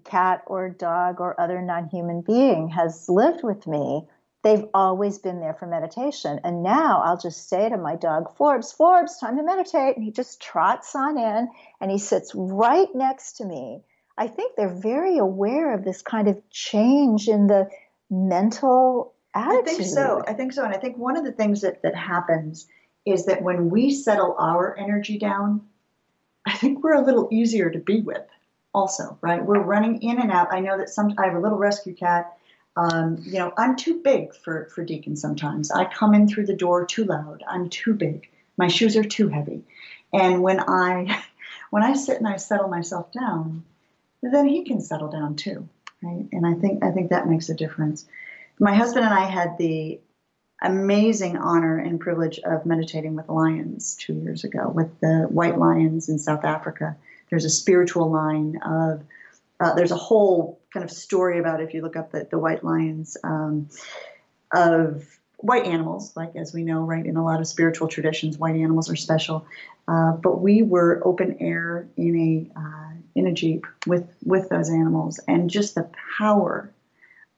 cat 0.05 0.43
or 0.47 0.69
dog 0.69 1.21
or 1.21 1.39
other 1.41 1.61
non 1.61 1.89
human 1.89 2.21
being 2.21 2.69
has 2.69 3.09
lived 3.09 3.43
with 3.43 3.67
me, 3.67 4.07
they've 4.43 4.65
always 4.75 5.19
been 5.19 5.41
there 5.41 5.55
for 5.55 5.67
meditation. 5.67 6.41
And 6.45 6.63
now 6.63 7.01
I'll 7.03 7.19
just 7.19 7.49
say 7.49 7.69
to 7.69 7.77
my 7.77 7.97
dog, 7.97 8.37
Forbes, 8.37 8.73
Forbes, 8.73 9.19
time 9.19 9.37
to 9.37 9.43
meditate. 9.43 9.97
And 9.97 10.05
he 10.05 10.11
just 10.11 10.43
trots 10.43 10.95
on 10.95 11.17
in 11.19 11.49
and 11.81 11.91
he 11.91 11.99
sits 11.99 12.33
right 12.35 12.89
next 12.95 13.35
to 13.35 13.45
me. 13.45 13.83
I 14.19 14.29
think 14.29 14.57
they're 14.57 14.69
very 14.69 15.19
aware 15.19 15.75
of 15.75 15.85
this 15.85 16.03
kind 16.03 16.29
of 16.29 16.39
change 16.51 17.29
in 17.29 17.47
the 17.47 17.69
mental 18.11 19.15
attitude. 19.35 19.69
I 19.69 19.77
think 19.77 19.89
so. 19.89 20.23
I 20.27 20.33
think 20.35 20.53
so. 20.53 20.65
And 20.65 20.75
I 20.75 20.79
think 20.79 20.99
one 20.99 21.17
of 21.17 21.25
the 21.25 21.33
things 21.33 21.63
that, 21.63 21.83
that 21.83 21.95
happens 21.95 22.67
is 23.07 23.27
that 23.27 23.43
when 23.43 23.71
we 23.71 23.93
settle 23.93 24.37
our 24.39 24.77
energy 24.77 25.19
down, 25.19 25.63
I 26.45 26.55
think 26.55 26.83
we're 26.83 26.95
a 26.95 27.05
little 27.05 27.29
easier 27.31 27.71
to 27.71 27.79
be 27.79 28.01
with 28.01 28.27
also, 28.75 29.19
right? 29.21 29.45
We're 29.45 29.63
running 29.63 30.03
in 30.03 30.21
and 30.21 30.31
out. 30.31 30.53
I 30.53 30.61
know 30.61 30.79
that 30.79 30.89
some 30.89 31.15
I 31.19 31.27
have 31.27 31.35
a 31.35 31.41
little 31.41 31.59
rescue 31.59 31.95
cat 31.95 32.37
um, 32.77 33.19
you 33.23 33.39
know, 33.39 33.53
I'm 33.57 33.77
too 33.77 34.01
big 34.03 34.35
for, 34.35 34.69
for 34.75 34.85
Deacon 34.85 35.17
sometimes. 35.17 35.71
I 35.71 35.85
come 35.85 36.15
in 36.15 36.29
through 36.29 36.47
the 36.47 36.57
door 36.57 36.87
too 36.87 37.05
loud. 37.05 37.43
I'm 37.47 37.69
too 37.69 37.95
big. 37.95 38.29
My 38.57 38.69
shoes 38.69 38.97
are 38.97 39.05
too 39.05 39.29
heavy. 39.29 39.65
And 40.13 40.43
when 40.43 40.61
I 40.61 41.23
when 41.71 41.83
I 41.83 41.95
sit 41.95 42.19
and 42.19 42.29
I 42.29 42.37
settle 42.37 42.69
myself 42.69 43.13
down, 43.13 43.65
then 44.23 44.47
he 44.47 44.65
can 44.65 44.81
settle 44.81 45.09
down 45.09 45.37
too. 45.37 45.69
Right? 46.03 46.27
And 46.33 46.47
I 46.47 46.55
think 46.55 46.83
I 46.83 46.91
think 46.91 47.11
that 47.11 47.29
makes 47.29 47.49
a 47.49 47.55
difference. 47.55 48.07
My 48.59 48.75
husband 48.75 49.05
and 49.05 49.15
I 49.15 49.25
had 49.25 49.59
the 49.59 50.01
amazing 50.63 51.37
honor 51.37 51.79
and 51.79 51.99
privilege 51.99 52.39
of 52.39 52.65
meditating 52.65 53.15
with 53.15 53.29
lions 53.29 53.97
two 53.97 54.15
years 54.15 54.45
ago 54.45 54.69
with 54.69 55.01
the 55.01 55.27
white 55.29 55.59
lions 55.59 56.09
in 56.09 56.19
South 56.19 56.45
Africa. 56.45 56.97
There's 57.31 57.45
a 57.45 57.51
spiritual 57.51 58.11
line 58.11 58.61
of 58.65 59.03
uh, 59.59 59.75
there's 59.75 59.93
a 59.93 59.97
whole 59.97 60.61
kind 60.73 60.85
of 60.85 60.91
story 60.91 61.39
about 61.39 61.61
if 61.61 61.75
you 61.75 61.83
look 61.83 61.97
up 61.97 62.13
the, 62.13 62.27
the 62.31 62.39
white 62.39 62.65
lions 62.65 63.17
um, 63.25 63.69
of 64.53 65.05
white 65.39 65.67
animals, 65.67 66.17
like 66.17 66.35
as 66.37 66.55
we 66.55 66.63
know, 66.63 66.81
right, 66.81 67.05
in 67.05 67.17
a 67.17 67.25
lot 67.25 67.41
of 67.41 67.47
spiritual 67.47 67.89
traditions, 67.89 68.39
white 68.39 68.57
animals 68.57 68.91
are 68.91 68.97
special. 68.97 69.47
Uh, 69.89 70.13
but 70.13 70.41
we 70.41 70.63
were 70.63 71.03
open 71.05 71.37
air 71.41 71.89
in 71.97 72.17
a 72.17 72.59
uh, 72.59 72.93
in 73.15 73.27
a 73.27 73.33
jeep 73.33 73.67
with 73.87 74.09
with 74.25 74.49
those 74.49 74.71
animals, 74.71 75.21
and 75.29 75.51
just 75.51 75.75
the 75.75 75.91
power 76.19 76.73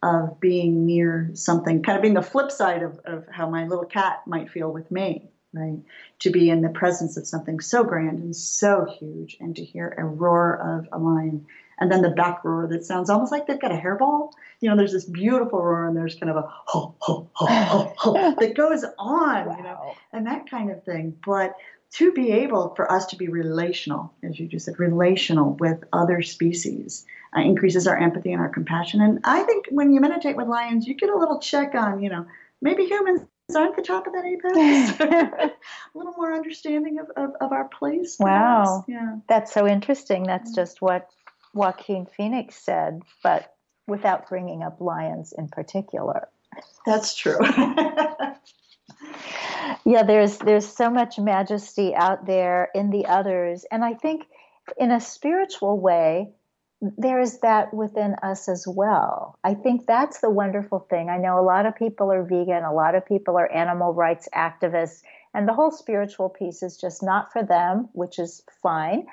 of 0.02 0.38
being 0.38 0.84
near 0.84 1.30
something, 1.32 1.82
kind 1.82 1.96
of 1.96 2.02
being 2.02 2.14
the 2.14 2.22
flip 2.22 2.50
side 2.50 2.82
of, 2.82 3.00
of 3.06 3.26
how 3.28 3.48
my 3.48 3.66
little 3.66 3.86
cat 3.86 4.20
might 4.26 4.50
feel 4.50 4.70
with 4.70 4.90
me, 4.90 5.30
right? 5.54 5.78
To 6.20 6.30
be 6.30 6.50
in 6.50 6.60
the 6.60 6.68
presence 6.68 7.16
of 7.16 7.26
something 7.26 7.60
so 7.60 7.84
grand 7.84 8.18
and 8.18 8.36
so 8.36 8.86
huge, 8.98 9.36
and 9.40 9.56
to 9.56 9.64
hear 9.64 9.94
a 9.96 10.04
roar 10.04 10.78
of 10.78 10.88
a 10.92 10.98
lion 10.98 11.46
and 11.78 11.90
then 11.90 12.02
the 12.02 12.10
back 12.10 12.44
roar 12.44 12.66
that 12.68 12.84
sounds 12.84 13.10
almost 13.10 13.32
like 13.32 13.46
they've 13.46 13.60
got 13.60 13.72
a 13.72 13.76
hairball. 13.76 14.32
You 14.60 14.70
know, 14.70 14.76
there's 14.76 14.92
this 14.92 15.04
beautiful 15.04 15.62
roar, 15.62 15.86
and 15.86 15.96
there's 15.96 16.14
kind 16.14 16.30
of 16.30 16.36
a 16.36 16.48
ho 16.48 16.94
ho 16.98 17.28
ho 17.32 17.46
ho 17.46 17.94
ho 17.96 18.34
that 18.38 18.54
goes 18.54 18.84
on, 18.98 19.46
wow. 19.46 19.56
you 19.56 19.62
know, 19.62 19.94
and 20.12 20.26
that 20.26 20.48
kind 20.48 20.70
of 20.70 20.84
thing. 20.84 21.16
But 21.24 21.56
to 21.94 22.12
be 22.12 22.32
able 22.32 22.74
for 22.74 22.90
us 22.90 23.06
to 23.06 23.16
be 23.16 23.28
relational, 23.28 24.12
as 24.22 24.38
you 24.38 24.48
just 24.48 24.66
said, 24.66 24.78
relational 24.78 25.54
with 25.54 25.84
other 25.92 26.22
species, 26.22 27.06
uh, 27.36 27.40
increases 27.40 27.86
our 27.86 27.96
empathy 27.96 28.32
and 28.32 28.40
our 28.40 28.48
compassion. 28.48 29.00
And 29.00 29.20
I 29.24 29.42
think 29.42 29.66
when 29.70 29.92
you 29.92 30.00
meditate 30.00 30.36
with 30.36 30.48
lions, 30.48 30.86
you 30.86 30.94
get 30.94 31.10
a 31.10 31.16
little 31.16 31.38
check 31.38 31.74
on, 31.74 32.02
you 32.02 32.10
know, 32.10 32.26
maybe 32.60 32.84
humans 32.84 33.20
aren't 33.54 33.76
the 33.76 33.82
top 33.82 34.06
of 34.06 34.12
that 34.14 34.24
apex. 34.24 35.00
a 35.00 35.52
little 35.94 36.14
more 36.16 36.32
understanding 36.32 36.98
of, 36.98 37.10
of, 37.16 37.30
of 37.40 37.52
our 37.52 37.68
place. 37.68 38.16
Perhaps. 38.16 38.68
Wow. 38.68 38.84
Yeah. 38.88 39.16
That's 39.28 39.52
so 39.52 39.66
interesting. 39.66 40.22
That's 40.24 40.54
just 40.54 40.80
what 40.80 41.08
Joaquin 41.52 42.06
Phoenix 42.06 42.56
said, 42.56 43.02
but 43.22 43.54
without 43.86 44.28
bringing 44.28 44.62
up 44.62 44.80
lions 44.80 45.34
in 45.36 45.48
particular. 45.48 46.28
That's 46.86 47.14
true. 47.14 47.38
yeah, 49.84 50.02
there's 50.04 50.38
there's 50.38 50.66
so 50.66 50.88
much 50.90 51.18
majesty 51.18 51.94
out 51.94 52.26
there 52.26 52.70
in 52.74 52.90
the 52.90 53.06
others, 53.06 53.64
and 53.70 53.84
I 53.84 53.94
think 53.94 54.24
in 54.78 54.90
a 54.90 55.00
spiritual 55.00 55.78
way, 55.78 56.30
there 56.80 57.20
is 57.20 57.40
that 57.40 57.72
within 57.72 58.14
us 58.22 58.48
as 58.48 58.66
well. 58.66 59.38
I 59.42 59.54
think 59.54 59.86
that's 59.86 60.20
the 60.20 60.30
wonderful 60.30 60.86
thing. 60.90 61.08
I 61.08 61.18
know 61.18 61.38
a 61.38 61.42
lot 61.42 61.66
of 61.66 61.76
people 61.76 62.12
are 62.12 62.22
vegan, 62.22 62.64
a 62.64 62.74
lot 62.74 62.94
of 62.94 63.06
people 63.06 63.36
are 63.38 63.50
animal 63.50 63.94
rights 63.94 64.28
activists, 64.34 65.02
and 65.32 65.48
the 65.48 65.54
whole 65.54 65.70
spiritual 65.70 66.28
piece 66.28 66.62
is 66.62 66.76
just 66.76 67.02
not 67.02 67.32
for 67.32 67.42
them, 67.42 67.88
which 67.92 68.18
is 68.18 68.42
fine. 68.62 69.06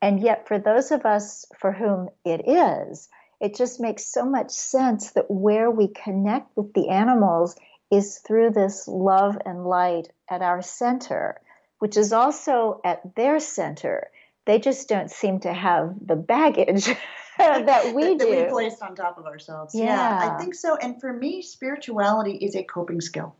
And 0.00 0.20
yet, 0.20 0.46
for 0.46 0.58
those 0.58 0.92
of 0.92 1.04
us 1.04 1.44
for 1.58 1.72
whom 1.72 2.08
it 2.24 2.48
is, 2.48 3.08
it 3.40 3.56
just 3.56 3.80
makes 3.80 4.06
so 4.06 4.24
much 4.24 4.50
sense 4.50 5.12
that 5.12 5.30
where 5.30 5.70
we 5.70 5.88
connect 5.88 6.56
with 6.56 6.72
the 6.72 6.88
animals 6.88 7.56
is 7.90 8.18
through 8.18 8.50
this 8.50 8.86
love 8.86 9.38
and 9.44 9.64
light 9.64 10.08
at 10.28 10.42
our 10.42 10.62
center, 10.62 11.40
which 11.78 11.96
is 11.96 12.12
also 12.12 12.80
at 12.84 13.14
their 13.14 13.40
center. 13.40 14.10
They 14.48 14.58
just 14.58 14.88
don't 14.88 15.10
seem 15.10 15.40
to 15.40 15.52
have 15.52 15.94
the 16.00 16.16
baggage 16.16 16.86
that 17.38 17.94
we 17.94 18.16
that, 18.16 18.18
do. 18.18 18.34
That 18.34 18.46
we 18.46 18.50
placed 18.50 18.82
on 18.82 18.96
top 18.96 19.18
of 19.18 19.26
ourselves. 19.26 19.74
Yeah. 19.74 19.84
yeah, 19.84 20.32
I 20.32 20.38
think 20.38 20.54
so. 20.54 20.74
And 20.74 20.98
for 20.98 21.12
me, 21.12 21.42
spirituality 21.42 22.32
is 22.32 22.56
a 22.56 22.62
coping 22.62 23.02
skill. 23.02 23.36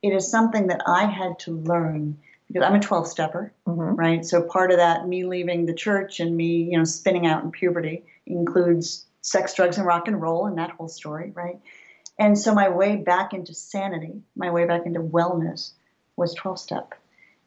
It 0.00 0.08
is 0.08 0.30
something 0.30 0.68
that 0.68 0.80
I 0.86 1.04
had 1.04 1.38
to 1.40 1.50
learn 1.50 2.16
because 2.48 2.62
I'm 2.66 2.74
a 2.74 2.80
12 2.80 3.08
stepper, 3.08 3.52
mm-hmm. 3.68 3.94
right? 3.94 4.24
So 4.24 4.40
part 4.40 4.70
of 4.70 4.78
that, 4.78 5.06
me 5.06 5.24
leaving 5.24 5.66
the 5.66 5.74
church 5.74 6.18
and 6.18 6.34
me, 6.34 6.62
you 6.70 6.78
know, 6.78 6.84
spinning 6.84 7.26
out 7.26 7.44
in 7.44 7.50
puberty 7.50 8.06
includes 8.24 9.04
sex, 9.20 9.52
drugs, 9.52 9.76
and 9.76 9.86
rock 9.86 10.08
and 10.08 10.18
roll 10.18 10.46
and 10.46 10.56
that 10.56 10.70
whole 10.70 10.88
story, 10.88 11.30
right? 11.34 11.60
And 12.18 12.38
so 12.38 12.54
my 12.54 12.70
way 12.70 12.96
back 12.96 13.34
into 13.34 13.52
sanity, 13.52 14.22
my 14.34 14.50
way 14.50 14.64
back 14.64 14.86
into 14.86 15.00
wellness 15.00 15.72
was 16.16 16.32
12 16.32 16.58
step. 16.58 16.94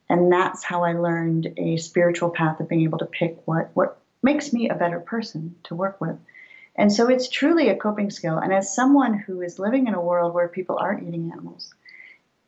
And 0.10 0.32
that's 0.32 0.64
how 0.64 0.84
I 0.84 0.94
learned 0.94 1.54
a 1.58 1.78
spiritual 1.78 2.30
path 2.30 2.60
of 2.60 2.70
being 2.70 2.84
able 2.84 3.00
to 3.00 3.06
pick 3.06 3.40
what, 3.46 3.72
what 3.74 4.00
makes 4.22 4.54
me 4.54 4.70
a 4.70 4.76
better 4.76 5.00
person 5.00 5.56
to 5.64 5.76
work 5.76 6.00
with. 6.00 6.18
And 6.76 6.92
so 6.92 7.10
it's 7.10 7.30
truly 7.30 7.70
a 7.70 7.76
coping 7.76 8.12
skill. 8.12 8.38
And 8.38 8.54
as 8.54 8.76
someone 8.76 9.18
who 9.18 9.42
is 9.42 9.60
living 9.60 9.88
in 9.88 9.94
a 9.94 10.02
world 10.02 10.34
where 10.34 10.48
people 10.48 10.78
aren't 10.78 11.08
eating 11.08 11.32
animals, 11.32 11.74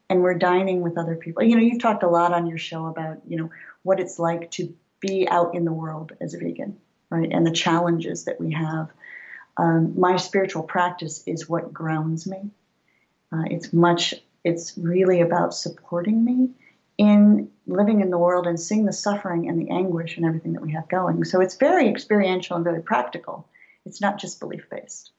and 0.10 0.22
we're 0.22 0.36
dining 0.36 0.82
with 0.82 0.98
other 0.98 1.16
people. 1.16 1.44
You 1.44 1.56
know, 1.56 1.62
you've 1.62 1.82
talked 1.82 2.04
a 2.04 2.10
lot 2.10 2.34
on 2.34 2.48
your 2.48 2.58
show 2.58 2.86
about, 2.86 3.18
you 3.28 3.38
know, 3.38 3.50
what 3.84 4.00
it's 4.00 4.20
like 4.20 4.52
to 4.52 4.74
be 5.00 5.28
out 5.28 5.54
in 5.56 5.66
the 5.66 5.74
world 5.74 6.14
as 6.22 6.34
a 6.34 6.40
vegan, 6.40 6.78
right? 7.10 7.30
And 7.32 7.46
the 7.46 7.52
challenges 7.52 8.26
that 8.26 8.40
we 8.40 8.54
have. 8.54 8.90
Um, 9.58 10.00
my 10.00 10.18
spiritual 10.18 10.64
practice 10.64 11.24
is 11.26 11.50
what 11.50 11.74
grounds 11.74 12.28
me. 12.28 12.52
Uh, 13.32 13.44
it's 13.50 13.74
much, 13.74 14.14
it's 14.44 14.78
really 14.78 15.22
about 15.22 15.54
supporting 15.54 16.24
me 16.24 16.52
in 16.98 17.50
living 17.68 18.02
in 18.02 18.10
the 18.10 18.18
world 18.18 18.48
and 18.48 18.60
seeing 18.60 18.86
the 18.86 18.94
suffering 18.94 19.48
and 19.48 19.60
the 19.60 19.70
anguish 19.70 20.18
and 20.18 20.26
everything 20.26 20.54
that 20.54 20.62
we 20.62 20.72
have 20.72 20.88
going. 20.90 21.24
So 21.26 21.42
it's 21.42 21.56
very 21.56 21.88
experiential 21.88 22.56
and 22.56 22.64
very 22.64 22.82
practical. 22.82 23.48
It's 23.86 24.02
not 24.02 24.18
just 24.18 24.40
belief 24.40 24.68
based. 24.70 25.12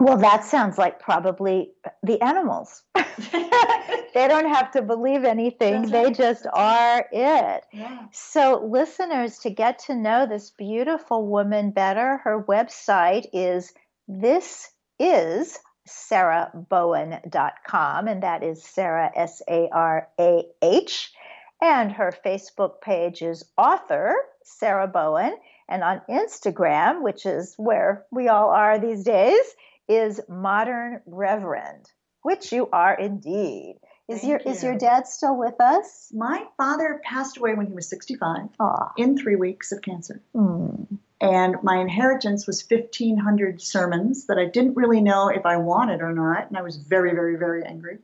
Well, 0.00 0.16
that 0.18 0.44
sounds 0.44 0.78
like 0.78 1.00
probably 1.00 1.72
the 2.04 2.22
animals. 2.22 2.82
they 2.94 4.28
don't 4.28 4.48
have 4.48 4.70
to 4.72 4.82
believe 4.82 5.24
anything, 5.24 5.82
That's 5.82 5.90
they 5.90 6.12
just 6.12 6.46
are 6.52 7.06
it. 7.10 7.64
Yeah. 7.72 8.06
So, 8.12 8.64
listeners, 8.70 9.38
to 9.40 9.50
get 9.50 9.80
to 9.86 9.96
know 9.96 10.26
this 10.26 10.50
beautiful 10.50 11.26
woman 11.26 11.72
better, 11.72 12.18
her 12.18 12.44
website 12.44 13.26
is 13.32 13.72
this 14.06 14.70
is 15.00 15.58
sarahbowen.com, 15.88 18.08
and 18.08 18.22
that 18.22 18.42
is 18.42 18.62
Sarah, 18.62 19.10
S 19.14 19.42
A 19.48 19.68
R 19.72 20.08
A 20.20 20.44
H. 20.62 21.12
And 21.60 21.90
her 21.92 22.14
Facebook 22.24 22.80
page 22.80 23.20
is 23.20 23.44
author 23.56 24.14
Sarah 24.44 24.86
Bowen. 24.86 25.36
And 25.68 25.82
on 25.82 26.00
Instagram, 26.08 27.02
which 27.02 27.26
is 27.26 27.54
where 27.56 28.06
we 28.10 28.28
all 28.28 28.50
are 28.50 28.78
these 28.78 29.04
days, 29.04 29.44
is 29.88 30.20
Modern 30.28 31.00
Reverend, 31.06 31.90
which 32.22 32.52
you 32.52 32.68
are 32.72 32.94
indeed. 32.94 33.76
Is 34.08 34.20
Thank 34.20 34.30
your 34.30 34.40
you. 34.44 34.50
is 34.50 34.62
your 34.62 34.78
dad 34.78 35.06
still 35.06 35.36
with 35.36 35.60
us? 35.60 36.10
My 36.14 36.46
father 36.56 37.00
passed 37.04 37.36
away 37.36 37.54
when 37.54 37.66
he 37.66 37.74
was 37.74 37.90
65 37.90 38.48
Aww. 38.58 38.90
in 38.96 39.18
three 39.18 39.36
weeks 39.36 39.70
of 39.70 39.82
cancer. 39.82 40.22
Mm. 40.34 40.98
And 41.20 41.56
my 41.62 41.78
inheritance 41.78 42.46
was 42.46 42.64
1,500 42.68 43.60
sermons 43.60 44.26
that 44.26 44.38
I 44.38 44.44
didn't 44.44 44.76
really 44.76 45.00
know 45.00 45.28
if 45.28 45.44
I 45.44 45.56
wanted 45.56 46.00
or 46.00 46.12
not. 46.12 46.48
And 46.48 46.56
I 46.56 46.62
was 46.62 46.76
very, 46.76 47.10
very, 47.12 47.36
very 47.36 47.64
angry. 47.64 47.98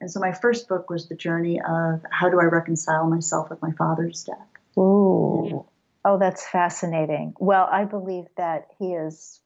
And 0.00 0.10
so 0.10 0.20
my 0.20 0.32
first 0.32 0.68
book 0.68 0.90
was 0.90 1.08
the 1.08 1.14
journey 1.14 1.60
of 1.60 2.02
how 2.10 2.28
do 2.28 2.40
I 2.40 2.44
reconcile 2.44 3.08
myself 3.08 3.50
with 3.50 3.60
my 3.62 3.72
father's 3.72 4.24
death. 4.24 4.46
Ooh. 4.78 5.64
Oh, 6.04 6.18
that's 6.18 6.46
fascinating. 6.46 7.34
Well, 7.38 7.68
I 7.70 7.84
believe 7.84 8.26
that 8.36 8.68
he 8.78 8.92
is 8.92 9.40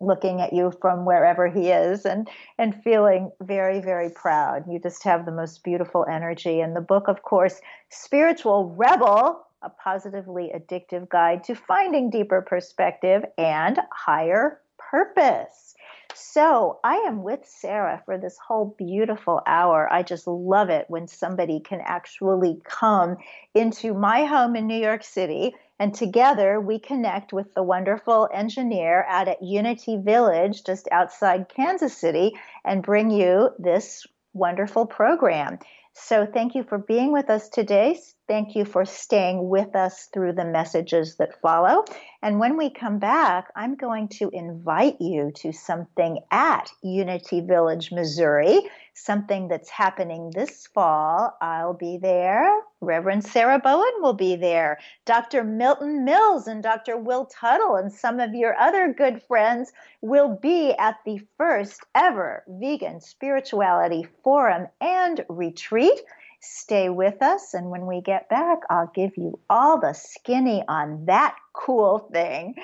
looking 0.00 0.40
at 0.40 0.52
you 0.52 0.72
from 0.80 1.04
wherever 1.04 1.48
he 1.48 1.70
is 1.70 2.04
and 2.04 2.28
and 2.56 2.82
feeling 2.82 3.32
very 3.40 3.80
very 3.80 4.10
proud 4.10 4.64
you 4.70 4.78
just 4.78 5.02
have 5.02 5.24
the 5.24 5.32
most 5.32 5.64
beautiful 5.64 6.06
energy 6.08 6.60
and 6.60 6.76
the 6.76 6.80
book 6.80 7.08
of 7.08 7.22
course 7.22 7.60
spiritual 7.88 8.74
rebel 8.76 9.44
a 9.62 9.70
positively 9.70 10.52
addictive 10.54 11.08
guide 11.08 11.44
to 11.44 11.54
finding 11.54 12.10
deeper 12.10 12.42
perspective 12.42 13.24
and 13.36 13.78
higher 13.90 14.60
purpose. 14.78 15.74
So, 16.14 16.80
I 16.82 16.96
am 17.06 17.22
with 17.22 17.46
Sarah 17.46 18.02
for 18.04 18.18
this 18.18 18.38
whole 18.38 18.74
beautiful 18.78 19.42
hour. 19.46 19.88
I 19.92 20.02
just 20.02 20.26
love 20.26 20.70
it 20.70 20.86
when 20.88 21.06
somebody 21.06 21.60
can 21.60 21.80
actually 21.84 22.60
come 22.64 23.18
into 23.54 23.94
my 23.94 24.24
home 24.24 24.56
in 24.56 24.66
New 24.66 24.80
York 24.80 25.04
City 25.04 25.54
and 25.78 25.94
together 25.94 26.60
we 26.60 26.78
connect 26.78 27.32
with 27.32 27.54
the 27.54 27.62
wonderful 27.62 28.28
engineer 28.32 29.04
out 29.04 29.28
at 29.28 29.42
Unity 29.42 29.96
Village 29.96 30.64
just 30.64 30.88
outside 30.90 31.48
Kansas 31.48 31.96
City 31.96 32.34
and 32.64 32.82
bring 32.82 33.10
you 33.10 33.50
this 33.58 34.06
wonderful 34.32 34.86
program. 34.86 35.58
So, 35.92 36.26
thank 36.26 36.54
you 36.54 36.64
for 36.64 36.78
being 36.78 37.12
with 37.12 37.30
us 37.30 37.48
today. 37.48 38.00
Thank 38.28 38.54
you 38.54 38.66
for 38.66 38.84
staying 38.84 39.48
with 39.48 39.74
us 39.74 40.10
through 40.12 40.34
the 40.34 40.44
messages 40.44 41.16
that 41.16 41.40
follow. 41.40 41.86
And 42.20 42.38
when 42.38 42.58
we 42.58 42.68
come 42.68 42.98
back, 42.98 43.46
I'm 43.56 43.74
going 43.74 44.08
to 44.18 44.28
invite 44.34 45.00
you 45.00 45.32
to 45.36 45.50
something 45.50 46.18
at 46.30 46.70
Unity 46.82 47.40
Village, 47.40 47.90
Missouri, 47.90 48.60
something 48.92 49.48
that's 49.48 49.70
happening 49.70 50.30
this 50.34 50.66
fall. 50.66 51.38
I'll 51.40 51.72
be 51.72 51.96
there. 51.96 52.46
Reverend 52.82 53.24
Sarah 53.24 53.60
Bowen 53.60 53.92
will 54.00 54.12
be 54.12 54.36
there. 54.36 54.78
Dr. 55.06 55.42
Milton 55.42 56.04
Mills 56.04 56.46
and 56.46 56.62
Dr. 56.62 56.98
Will 56.98 57.24
Tuttle 57.26 57.76
and 57.76 57.90
some 57.90 58.20
of 58.20 58.34
your 58.34 58.58
other 58.58 58.92
good 58.92 59.22
friends 59.22 59.72
will 60.02 60.36
be 60.36 60.74
at 60.78 60.96
the 61.06 61.18
first 61.38 61.80
ever 61.94 62.44
Vegan 62.46 63.00
Spirituality 63.00 64.06
Forum 64.22 64.66
and 64.82 65.24
Retreat. 65.30 65.98
Stay 66.40 66.88
with 66.88 67.22
us, 67.22 67.54
and 67.54 67.70
when 67.70 67.86
we 67.86 68.00
get 68.00 68.28
back, 68.28 68.58
I'll 68.70 68.92
give 68.94 69.16
you 69.16 69.40
all 69.50 69.80
the 69.80 69.92
skinny 69.92 70.62
on 70.68 71.06
that 71.06 71.36
cool 71.52 71.98
thing. 72.12 72.54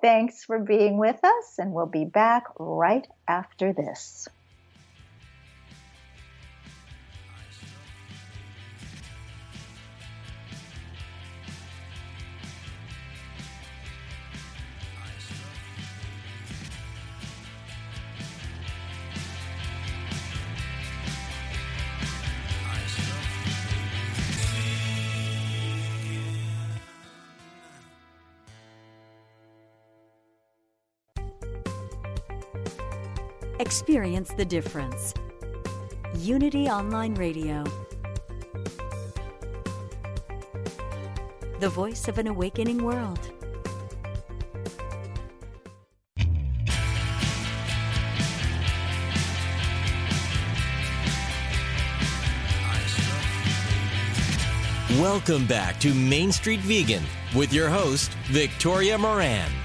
Thanks 0.00 0.44
for 0.44 0.58
being 0.58 0.98
with 0.98 1.22
us, 1.22 1.58
and 1.58 1.72
we'll 1.72 1.86
be 1.86 2.04
back 2.04 2.44
right 2.58 3.06
after 3.28 3.72
this. 3.72 4.28
Experience 33.72 34.28
the 34.34 34.44
difference. 34.44 35.14
Unity 36.18 36.68
Online 36.68 37.14
Radio. 37.14 37.64
The 41.58 41.70
voice 41.70 42.06
of 42.06 42.18
an 42.18 42.26
awakening 42.26 42.84
world. 42.84 43.32
Welcome 55.00 55.46
back 55.46 55.80
to 55.80 55.94
Main 55.94 56.30
Street 56.30 56.60
Vegan 56.60 57.04
with 57.34 57.54
your 57.54 57.70
host, 57.70 58.12
Victoria 58.26 58.98
Moran. 58.98 59.61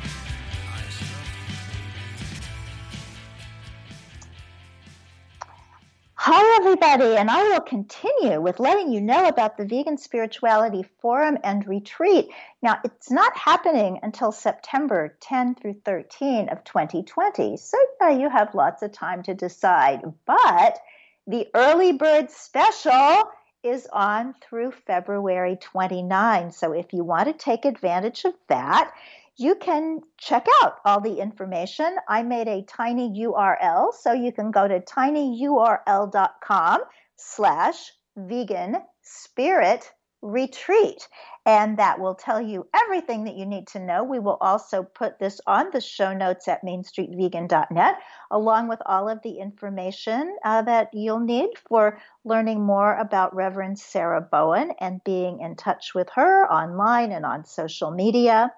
Everybody, 6.87 7.17
and 7.17 7.29
I 7.29 7.43
will 7.49 7.59
continue 7.59 8.39
with 8.39 8.61
letting 8.61 8.93
you 8.93 9.01
know 9.01 9.27
about 9.27 9.57
the 9.57 9.65
Vegan 9.65 9.97
Spirituality 9.97 10.85
Forum 11.01 11.37
and 11.43 11.67
Retreat. 11.67 12.29
Now, 12.61 12.79
it's 12.83 13.11
not 13.11 13.35
happening 13.35 13.99
until 14.03 14.31
September 14.31 15.17
10 15.19 15.55
through 15.55 15.81
13 15.83 16.47
of 16.47 16.63
2020, 16.63 17.57
so 17.57 17.77
uh, 18.01 18.07
you 18.07 18.29
have 18.29 18.55
lots 18.55 18.83
of 18.83 18.93
time 18.93 19.21
to 19.23 19.33
decide. 19.33 20.01
But 20.25 20.79
the 21.27 21.47
early 21.53 21.91
bird 21.91 22.31
special 22.31 23.23
is 23.63 23.87
on 23.91 24.33
through 24.41 24.71
February 24.71 25.57
29. 25.59 26.51
So 26.51 26.71
if 26.71 26.93
you 26.93 27.03
want 27.03 27.27
to 27.27 27.33
take 27.33 27.65
advantage 27.65 28.23
of 28.23 28.33
that, 28.47 28.93
you 29.37 29.55
can 29.55 30.01
check 30.17 30.45
out 30.61 30.77
all 30.83 30.99
the 30.99 31.19
information. 31.19 31.95
I 32.09 32.23
made 32.23 32.47
a 32.47 32.63
tiny 32.63 33.09
URL, 33.25 33.93
so 33.93 34.11
you 34.11 34.31
can 34.31 34.51
go 34.51 34.67
to 34.67 34.79
tinyurl.com 34.79 36.81
slash 37.15 37.91
vegan 38.15 38.77
spirit 39.03 39.91
retreat. 40.21 41.07
And 41.47 41.79
that 41.79 42.01
will 42.01 42.13
tell 42.13 42.41
you 42.41 42.67
everything 42.75 43.23
that 43.23 43.37
you 43.37 43.45
need 43.45 43.67
to 43.67 43.79
know. 43.79 44.03
We 44.03 44.19
will 44.19 44.37
also 44.41 44.83
put 44.83 45.17
this 45.17 45.39
on 45.47 45.69
the 45.71 45.79
show 45.79 46.13
notes 46.13 46.49
at 46.49 46.61
mainstreetvegan.net, 46.61 47.95
along 48.29 48.67
with 48.67 48.81
all 48.85 49.07
of 49.07 49.21
the 49.21 49.39
information 49.39 50.35
uh, 50.43 50.63
that 50.63 50.93
you'll 50.93 51.21
need 51.21 51.51
for 51.69 51.99
learning 52.25 52.61
more 52.61 52.97
about 52.97 53.33
Reverend 53.33 53.79
Sarah 53.79 54.19
Bowen 54.19 54.73
and 54.81 55.01
being 55.05 55.39
in 55.39 55.55
touch 55.55 55.95
with 55.95 56.09
her 56.15 56.51
online 56.51 57.13
and 57.13 57.25
on 57.25 57.45
social 57.45 57.91
media. 57.91 58.51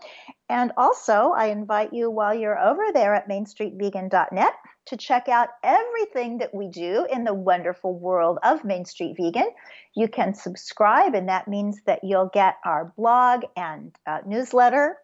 And 0.49 0.71
also, 0.75 1.31
I 1.37 1.49
invite 1.49 1.93
you 1.93 2.09
while 2.09 2.33
you're 2.33 2.57
over 2.57 2.85
there 2.91 3.13
at 3.13 3.29
mainstreetvegan.net 3.29 4.53
to 4.89 4.97
check 4.97 5.29
out 5.29 5.49
everything 5.63 6.39
that 6.39 6.53
we 6.53 6.67
do 6.67 7.05
in 7.11 7.23
the 7.23 7.33
wonderful 7.33 7.97
world 7.97 8.39
of 8.43 8.63
Main 8.63 8.85
Street 8.85 9.15
Vegan. 9.15 9.49
You 9.95 10.07
can 10.07 10.33
subscribe, 10.33 11.13
and 11.13 11.29
that 11.29 11.47
means 11.47 11.81
that 11.85 12.03
you'll 12.03 12.31
get 12.33 12.55
our 12.79 12.93
blog 12.95 13.43
and 13.57 13.93
uh, 14.07 14.19
newsletter. 14.25 14.95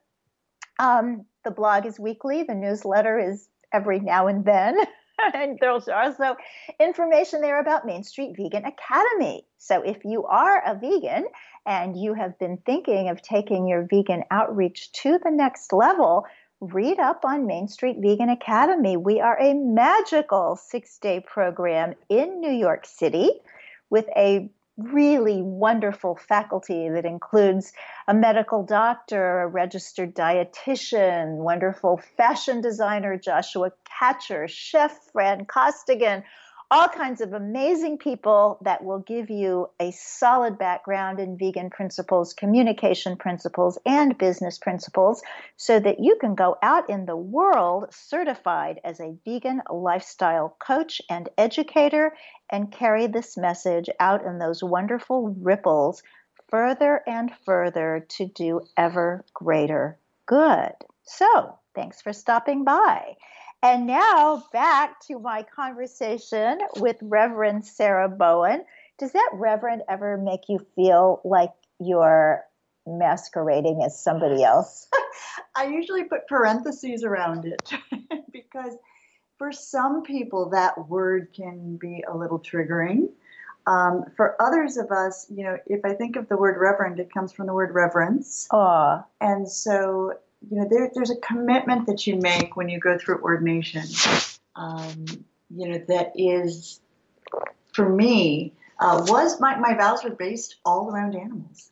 Um, 0.79 1.25
the 1.43 1.51
blog 1.51 1.85
is 1.85 1.99
weekly, 1.99 2.43
the 2.43 2.55
newsletter 2.55 3.19
is 3.19 3.47
every 3.73 3.99
now 3.99 4.27
and 4.27 4.45
then. 4.45 4.77
and 5.33 5.57
there's 5.59 5.89
also 5.89 6.37
information 6.79 7.41
there 7.41 7.59
about 7.59 7.85
Main 7.85 8.03
Street 8.03 8.35
Vegan 8.37 8.63
Academy. 8.65 9.45
So 9.57 9.81
if 9.81 10.05
you 10.05 10.25
are 10.25 10.63
a 10.65 10.75
vegan 10.75 11.25
and 11.65 11.99
you 11.99 12.13
have 12.13 12.39
been 12.39 12.57
thinking 12.65 13.09
of 13.09 13.21
taking 13.21 13.67
your 13.67 13.87
vegan 13.89 14.23
outreach 14.31 14.91
to 15.03 15.19
the 15.21 15.31
next 15.31 15.73
level, 15.73 16.25
read 16.61 16.99
up 16.99 17.25
on 17.25 17.45
Main 17.45 17.67
Street 17.67 17.97
Vegan 17.99 18.29
Academy. 18.29 18.95
We 18.95 19.19
are 19.19 19.37
a 19.37 19.53
magical 19.53 20.55
six 20.55 20.97
day 20.97 21.19
program 21.19 21.95
in 22.07 22.39
New 22.39 22.53
York 22.53 22.85
City 22.85 23.31
with 23.89 24.05
a 24.15 24.49
really 24.77 25.41
wonderful 25.41 26.15
faculty 26.15 26.89
that 26.89 27.05
includes 27.05 27.71
a 28.07 28.13
medical 28.13 28.63
doctor, 28.63 29.41
a 29.41 29.47
registered 29.47 30.13
dietitian, 30.13 31.37
wonderful 31.37 32.01
fashion 32.17 32.61
designer 32.61 33.17
Joshua 33.17 33.71
Katcher, 33.85 34.49
chef 34.49 34.97
Fran 35.11 35.45
Costigan, 35.45 36.23
all 36.71 36.87
kinds 36.87 37.21
of 37.21 37.33
amazing 37.33 37.97
people 37.97 38.57
that 38.61 38.83
will 38.83 38.99
give 38.99 39.29
you 39.29 39.69
a 39.79 39.91
solid 39.91 40.57
background 40.57 41.19
in 41.19 41.37
vegan 41.37 41.69
principles, 41.69 42.33
communication 42.33 43.15
principles, 43.15 43.77
and 43.85 44.17
business 44.17 44.57
principles 44.57 45.21
so 45.57 45.79
that 45.79 45.99
you 45.99 46.17
can 46.19 46.35
go 46.35 46.57
out 46.63 46.89
in 46.89 47.05
the 47.05 47.15
world 47.15 47.85
certified 47.91 48.79
as 48.83 48.99
a 48.99 49.15
vegan 49.25 49.61
lifestyle 49.71 50.57
coach 50.59 51.01
and 51.09 51.29
educator 51.37 52.13
and 52.49 52.71
carry 52.71 53.07
this 53.07 53.37
message 53.37 53.89
out 53.99 54.25
in 54.25 54.39
those 54.39 54.63
wonderful 54.63 55.35
ripples 55.39 56.01
further 56.49 57.01
and 57.07 57.31
further 57.45 58.05
to 58.09 58.25
do 58.25 58.61
ever 58.77 59.23
greater 59.33 59.97
good. 60.25 60.73
So, 61.03 61.59
thanks 61.75 62.01
for 62.01 62.13
stopping 62.13 62.63
by. 62.63 63.15
And 63.65 63.87
now 63.87 64.43
back 64.53 64.99
to 65.07 65.17
my 65.17 65.41
conversation 65.41 66.59
with 66.75 66.97
Reverend 67.01 67.65
Sarah 67.65 68.07
Bowen. 68.07 68.63
Does 68.99 69.13
that 69.13 69.29
Reverend 69.33 69.81
ever 69.89 70.17
make 70.17 70.49
you 70.49 70.59
feel 70.75 71.19
like 71.23 71.49
you're 71.79 72.43
masquerading 72.85 73.81
as 73.83 73.99
somebody 73.99 74.43
else? 74.43 74.87
I 75.55 75.65
usually 75.65 76.03
put 76.03 76.27
parentheses 76.27 77.03
around 77.03 77.45
it 77.45 77.71
because 78.31 78.75
for 79.39 79.51
some 79.51 80.03
people 80.03 80.51
that 80.51 80.87
word 80.87 81.29
can 81.35 81.77
be 81.77 82.03
a 82.07 82.15
little 82.15 82.37
triggering. 82.37 83.09
Um, 83.65 84.03
for 84.15 84.39
others 84.39 84.77
of 84.77 84.91
us, 84.91 85.25
you 85.31 85.43
know, 85.43 85.57
if 85.65 85.83
I 85.83 85.95
think 85.95 86.17
of 86.17 86.29
the 86.29 86.37
word 86.37 86.59
reverend, 86.59 86.99
it 86.99 87.11
comes 87.11 87.33
from 87.33 87.47
the 87.47 87.53
word 87.55 87.73
reverence. 87.73 88.47
Aw. 88.51 89.03
And 89.21 89.49
so 89.49 90.13
you 90.49 90.57
know, 90.57 90.67
there, 90.69 90.91
there's 90.93 91.11
a 91.11 91.15
commitment 91.17 91.87
that 91.87 92.05
you 92.05 92.17
make 92.17 92.55
when 92.55 92.69
you 92.69 92.79
go 92.79 92.97
through 92.97 93.21
ordination, 93.21 93.83
um, 94.55 95.05
you 95.49 95.69
know, 95.69 95.77
that 95.87 96.13
is, 96.15 96.79
for 97.73 97.87
me, 97.87 98.53
uh, 98.79 99.05
was 99.07 99.39
my, 99.39 99.57
my 99.57 99.73
vows 99.75 100.03
were 100.03 100.11
based 100.11 100.57
all 100.65 100.89
around 100.89 101.15
animals. 101.15 101.69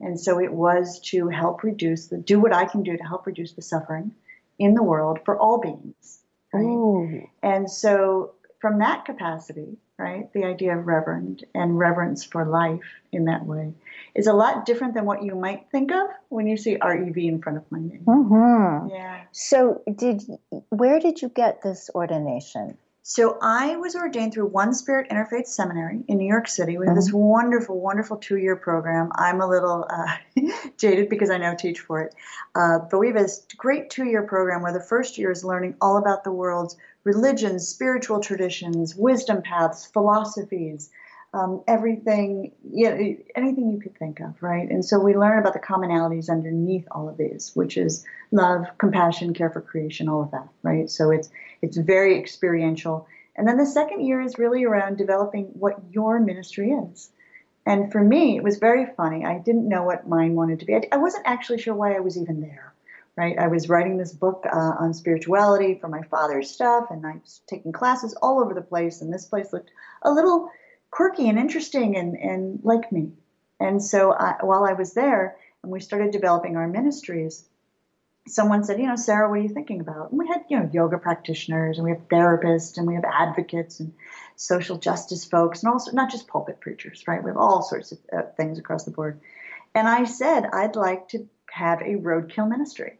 And 0.00 0.18
so 0.18 0.40
it 0.40 0.52
was 0.52 1.00
to 1.10 1.28
help 1.28 1.62
reduce 1.62 2.06
the, 2.08 2.18
do 2.18 2.40
what 2.40 2.54
I 2.54 2.64
can 2.64 2.82
do 2.82 2.96
to 2.96 3.04
help 3.04 3.26
reduce 3.26 3.52
the 3.52 3.62
suffering 3.62 4.12
in 4.58 4.74
the 4.74 4.82
world 4.82 5.20
for 5.24 5.38
all 5.38 5.58
beings. 5.58 6.20
Right? 6.52 7.28
And 7.42 7.70
so 7.70 8.34
from 8.64 8.78
that 8.78 9.04
capacity, 9.04 9.76
right, 9.98 10.32
the 10.32 10.42
idea 10.42 10.74
of 10.74 10.86
reverend 10.86 11.44
and 11.54 11.78
reverence 11.78 12.24
for 12.24 12.46
life 12.46 12.80
in 13.12 13.26
that 13.26 13.44
way 13.44 13.74
is 14.14 14.26
a 14.26 14.32
lot 14.32 14.64
different 14.64 14.94
than 14.94 15.04
what 15.04 15.22
you 15.22 15.34
might 15.34 15.66
think 15.70 15.92
of 15.92 16.08
when 16.30 16.46
you 16.46 16.56
see 16.56 16.78
REV 16.82 17.14
in 17.18 17.42
front 17.42 17.58
of 17.58 17.64
my 17.70 17.78
name. 17.78 18.04
Mm-hmm. 18.06 18.88
Yeah. 18.88 19.20
So, 19.32 19.82
did 19.94 20.22
where 20.70 20.98
did 20.98 21.20
you 21.20 21.28
get 21.28 21.60
this 21.60 21.90
ordination? 21.94 22.78
So 23.02 23.36
I 23.42 23.76
was 23.76 23.94
ordained 23.94 24.32
through 24.32 24.46
One 24.46 24.72
Spirit 24.72 25.10
Interfaith 25.10 25.46
Seminary 25.46 26.02
in 26.08 26.16
New 26.16 26.26
York 26.26 26.48
City. 26.48 26.78
We 26.78 26.86
have 26.86 26.96
this 26.96 27.12
wonderful, 27.12 27.78
wonderful 27.78 28.16
two-year 28.16 28.56
program. 28.56 29.10
I'm 29.16 29.42
a 29.42 29.46
little 29.46 29.86
uh, 29.90 30.16
jaded 30.78 31.10
because 31.10 31.28
I 31.28 31.36
now 31.36 31.52
teach 31.52 31.80
for 31.80 32.00
it, 32.00 32.14
uh, 32.54 32.78
but 32.90 32.98
we 32.98 33.08
have 33.08 33.16
this 33.16 33.46
great 33.58 33.90
two-year 33.90 34.22
program 34.22 34.62
where 34.62 34.72
the 34.72 34.80
first 34.80 35.18
year 35.18 35.30
is 35.30 35.44
learning 35.44 35.74
all 35.82 35.98
about 35.98 36.24
the 36.24 36.32
world's 36.32 36.78
religions, 37.04 37.68
spiritual 37.68 38.20
traditions, 38.20 38.96
wisdom 38.96 39.42
paths, 39.42 39.84
philosophies, 39.86 40.90
um, 41.34 41.62
everything, 41.66 42.52
you 42.70 42.88
know, 42.88 43.16
anything 43.34 43.70
you 43.72 43.80
could 43.80 43.96
think 43.98 44.20
of, 44.20 44.40
right? 44.40 44.70
And 44.70 44.84
so 44.84 45.00
we 45.00 45.16
learn 45.16 45.38
about 45.38 45.52
the 45.52 45.58
commonalities 45.58 46.30
underneath 46.30 46.86
all 46.92 47.08
of 47.08 47.16
these, 47.16 47.50
which 47.54 47.76
is 47.76 48.04
love, 48.30 48.66
compassion, 48.78 49.34
care 49.34 49.50
for 49.50 49.60
creation, 49.60 50.08
all 50.08 50.22
of 50.22 50.30
that, 50.30 50.48
right? 50.62 50.88
So 50.88 51.10
it's 51.10 51.28
it's 51.60 51.76
very 51.76 52.18
experiential. 52.18 53.08
And 53.36 53.48
then 53.48 53.56
the 53.56 53.66
second 53.66 54.02
year 54.06 54.20
is 54.20 54.38
really 54.38 54.64
around 54.64 54.96
developing 54.96 55.46
what 55.54 55.82
your 55.90 56.20
ministry 56.20 56.70
is. 56.70 57.10
And 57.66 57.90
for 57.90 58.00
me, 58.00 58.36
it 58.36 58.44
was 58.44 58.58
very 58.58 58.86
funny. 58.96 59.24
I 59.24 59.38
didn't 59.38 59.68
know 59.68 59.82
what 59.82 60.08
mine 60.08 60.36
wanted 60.36 60.60
to 60.60 60.66
be. 60.66 60.74
I, 60.76 60.82
I 60.92 60.98
wasn't 60.98 61.26
actually 61.26 61.58
sure 61.58 61.74
why 61.74 61.96
I 61.96 62.00
was 62.00 62.16
even 62.16 62.42
there 62.42 62.73
right? 63.16 63.38
I 63.38 63.48
was 63.48 63.68
writing 63.68 63.96
this 63.96 64.12
book 64.12 64.44
uh, 64.50 64.56
on 64.56 64.92
spirituality 64.94 65.78
for 65.80 65.88
my 65.88 66.02
father's 66.02 66.50
stuff, 66.50 66.86
and 66.90 67.06
I 67.06 67.12
was 67.12 67.40
taking 67.48 67.72
classes 67.72 68.14
all 68.20 68.40
over 68.40 68.54
the 68.54 68.62
place, 68.62 69.00
and 69.00 69.12
this 69.12 69.26
place 69.26 69.52
looked 69.52 69.70
a 70.02 70.12
little 70.12 70.50
quirky 70.90 71.28
and 71.28 71.38
interesting 71.38 71.96
and, 71.96 72.16
and 72.16 72.60
like 72.62 72.90
me. 72.90 73.12
And 73.60 73.82
so 73.82 74.12
I, 74.12 74.36
while 74.40 74.64
I 74.64 74.72
was 74.72 74.94
there, 74.94 75.36
and 75.62 75.70
we 75.70 75.80
started 75.80 76.10
developing 76.10 76.56
our 76.56 76.68
ministries, 76.68 77.44
someone 78.26 78.64
said, 78.64 78.80
you 78.80 78.86
know, 78.86 78.96
Sarah, 78.96 79.28
what 79.28 79.38
are 79.38 79.42
you 79.42 79.48
thinking 79.48 79.80
about? 79.80 80.10
And 80.10 80.18
we 80.18 80.26
had, 80.26 80.44
you 80.48 80.58
know, 80.58 80.70
yoga 80.72 80.98
practitioners, 80.98 81.78
and 81.78 81.84
we 81.84 81.90
have 81.90 82.08
therapists, 82.08 82.78
and 82.78 82.86
we 82.86 82.94
have 82.94 83.04
advocates, 83.04 83.80
and 83.80 83.92
social 84.36 84.78
justice 84.78 85.24
folks, 85.24 85.62
and 85.62 85.72
also 85.72 85.92
not 85.92 86.10
just 86.10 86.26
pulpit 86.26 86.60
preachers, 86.60 87.04
right? 87.06 87.22
We 87.22 87.30
have 87.30 87.36
all 87.36 87.62
sorts 87.62 87.92
of 87.92 87.98
uh, 88.12 88.22
things 88.36 88.58
across 88.58 88.84
the 88.84 88.90
board. 88.90 89.20
And 89.74 89.88
I 89.88 90.04
said, 90.04 90.46
I'd 90.52 90.76
like 90.76 91.08
to 91.08 91.28
have 91.50 91.80
a 91.80 91.96
roadkill 91.96 92.48
ministry. 92.48 92.98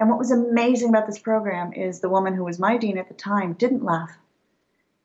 And 0.00 0.08
what 0.08 0.18
was 0.18 0.30
amazing 0.30 0.90
about 0.90 1.06
this 1.06 1.18
program 1.18 1.72
is 1.72 2.00
the 2.00 2.08
woman 2.08 2.34
who 2.34 2.44
was 2.44 2.58
my 2.58 2.76
dean 2.76 2.98
at 2.98 3.08
the 3.08 3.14
time 3.14 3.54
didn't 3.54 3.84
laugh. 3.84 4.16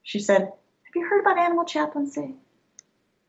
She 0.03 0.19
said, 0.19 0.41
Have 0.41 0.95
you 0.95 1.07
heard 1.07 1.21
about 1.21 1.39
animal 1.39 1.65
chaplaincy? 1.65 2.35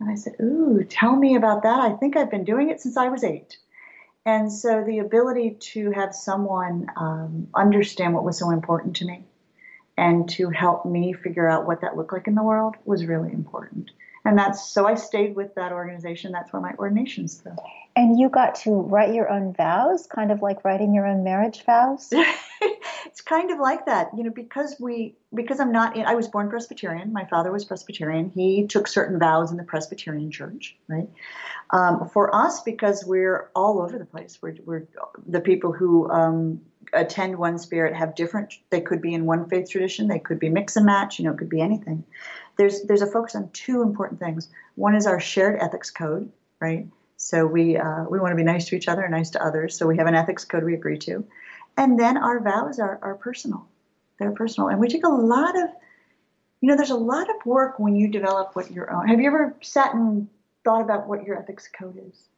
And 0.01 0.11
I 0.11 0.17
said, 0.17 0.35
Ooh, 0.41 0.85
tell 0.85 1.17
me 1.17 1.37
about 1.37 1.63
that. 1.63 1.81
I 1.81 1.93
think 1.93 2.17
I've 2.17 2.31
been 2.31 2.45
doing 2.45 2.71
it 2.71 2.81
since 2.81 2.97
I 2.97 3.09
was 3.09 3.25
eight. 3.25 3.57
And 4.27 4.53
so 4.53 4.85
the 4.85 4.99
ability 4.99 5.57
to 5.73 5.91
have 5.93 6.15
someone 6.15 6.91
um, 6.97 7.49
understand 7.55 8.15
what 8.15 8.25
was 8.25 8.39
so 8.39 8.51
important 8.51 8.97
to 8.97 9.07
me 9.07 9.25
and 9.97 10.29
to 10.31 10.51
help 10.51 10.85
me 10.87 11.13
figure 11.13 11.49
out 11.49 11.67
what 11.67 11.83
that 11.83 11.97
looked 11.97 12.13
like 12.13 12.27
in 12.27 12.35
the 12.35 12.43
world 12.43 12.77
was 12.85 13.07
really 13.07 13.33
important. 13.33 13.91
And 14.25 14.39
that's 14.39 14.71
so 14.71 14.87
I 14.87 14.95
stayed 14.95 15.37
with 15.37 15.55
that 15.55 15.73
organization. 15.73 16.33
That's 16.33 16.53
where 16.53 16.63
my 16.63 16.73
ordinations 16.79 17.43
go. 17.43 17.55
And 17.95 18.19
you 18.19 18.29
got 18.29 18.55
to 18.57 18.71
write 18.73 19.15
your 19.15 19.31
own 19.31 19.53
vows, 19.53 20.07
kind 20.07 20.33
of 20.33 20.41
like 20.41 20.65
writing 20.65 20.95
your 20.95 21.07
own 21.07 21.23
marriage 21.23 21.65
vows. 21.65 22.09
it's 23.07 23.21
kind 23.21 23.51
of 23.51 23.59
like 23.59 23.85
that, 23.87 24.09
you 24.17 24.25
know, 24.25 24.31
because 24.31 24.77
we 24.81 25.15
because 25.35 25.61
I'm 25.61 25.73
not. 25.73 25.99
I 25.99 26.15
was 26.15 26.27
born 26.27 26.49
Presbyterian. 26.49 27.13
My 27.13 27.27
father 27.27 27.53
was 27.53 27.67
Presbyterian. 27.67 28.31
He 28.31 28.67
took 28.67 28.89
certain 28.89 29.19
vows 29.19 29.51
in 29.51 29.59
the 29.59 29.63
Presbyterian 29.63 30.31
Church, 30.31 30.77
right? 30.89 31.09
Um, 31.71 32.09
for 32.09 32.35
us, 32.35 32.63
because 32.63 33.05
we're 33.05 33.51
all 33.55 33.81
over 33.83 33.99
the 33.99 34.05
place. 34.07 34.39
We're, 34.41 34.57
we're 34.65 34.87
the 35.27 35.41
people 35.41 35.73
who 35.73 36.11
um, 36.11 36.61
attend 36.93 37.39
One 37.39 37.59
Spirit 37.59 37.95
have 37.95 38.15
different. 38.15 38.55
They 38.71 38.81
could 38.81 39.01
be 39.01 39.15
in 39.15 39.27
one 39.27 39.49
faith 39.49 39.71
tradition. 39.71 40.09
They 40.09 40.19
could 40.19 40.39
be 40.39 40.49
mix 40.49 40.77
and 40.77 40.87
match. 40.87 41.19
You 41.19 41.25
know, 41.25 41.33
it 41.33 41.39
could 41.39 41.49
be 41.49 41.61
anything. 41.61 42.05
There's 42.57 42.83
there's 42.83 43.03
a 43.03 43.07
focus 43.07 43.35
on 43.35 43.51
two 43.51 43.83
important 43.83 44.21
things. 44.21 44.49
One 44.77 44.95
is 44.95 45.07
our 45.07 45.21
shared 45.21 45.61
ethics 45.61 45.91
code, 45.91 46.31
right? 46.61 46.87
So 47.17 47.47
we 47.47 47.77
uh, 47.77 48.05
we 48.11 48.19
want 48.19 48.33
to 48.33 48.37
be 48.37 48.43
nice 48.43 48.67
to 48.67 48.77
each 48.77 48.89
other 48.89 49.03
and 49.03 49.13
nice 49.13 49.31
to 49.31 49.45
others. 49.45 49.77
So 49.77 49.87
we 49.87 49.97
have 49.97 50.07
an 50.07 50.15
ethics 50.15 50.45
code 50.45 50.65
we 50.65 50.75
agree 50.75 50.99
to, 50.99 51.25
and 51.77 51.99
then 51.99 52.17
our 52.17 52.41
vows 52.41 52.79
are 52.79 52.99
are 53.03 53.15
personal. 53.15 53.67
They're 54.19 54.33
personal, 54.33 54.69
and 54.69 54.79
we 54.79 54.89
take 54.89 55.05
a 55.05 55.09
lot 55.09 55.61
of, 55.61 55.71
you 56.61 56.69
know, 56.69 56.77
there's 56.77 56.91
a 56.91 56.97
lot 56.97 57.29
of 57.29 57.37
work 57.45 57.79
when 57.79 57.97
you 57.97 58.09
develop 58.09 58.55
what 58.55 58.71
your 58.71 58.93
own. 58.93 59.09
Have 59.09 59.21
you 59.21 59.27
ever 59.27 59.57
sat 59.61 59.95
and 59.95 60.29
thought 60.65 60.83
about 60.83 61.09
what 61.09 61.25
your 61.25 61.39
ethics 61.39 61.69
code 61.69 62.01
is? 62.09 62.29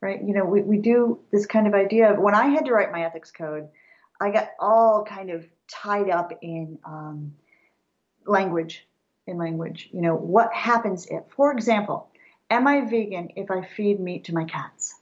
Right? 0.00 0.20
You 0.22 0.34
know, 0.34 0.44
we 0.44 0.62
we 0.62 0.78
do 0.78 1.20
this 1.32 1.46
kind 1.46 1.66
of 1.66 1.74
idea 1.74 2.12
of 2.12 2.18
when 2.18 2.34
I 2.34 2.46
had 2.46 2.66
to 2.66 2.72
write 2.72 2.92
my 2.92 3.04
ethics 3.04 3.30
code, 3.30 3.68
I 4.20 4.30
got 4.30 4.50
all 4.60 5.04
kind 5.04 5.30
of 5.30 5.44
tied 5.68 6.08
up 6.08 6.32
in 6.42 6.78
um, 6.84 7.34
language. 8.26 8.84
In 9.26 9.36
language, 9.36 9.90
you 9.92 10.00
know, 10.00 10.14
what 10.14 10.50
happens 10.54 11.04
if, 11.10 11.22
for 11.36 11.52
example, 11.52 12.08
Am 12.50 12.66
I 12.66 12.80
vegan 12.80 13.30
if 13.36 13.50
I 13.50 13.62
feed 13.62 14.00
meat 14.00 14.24
to 14.24 14.34
my 14.34 14.44
cats? 14.44 14.98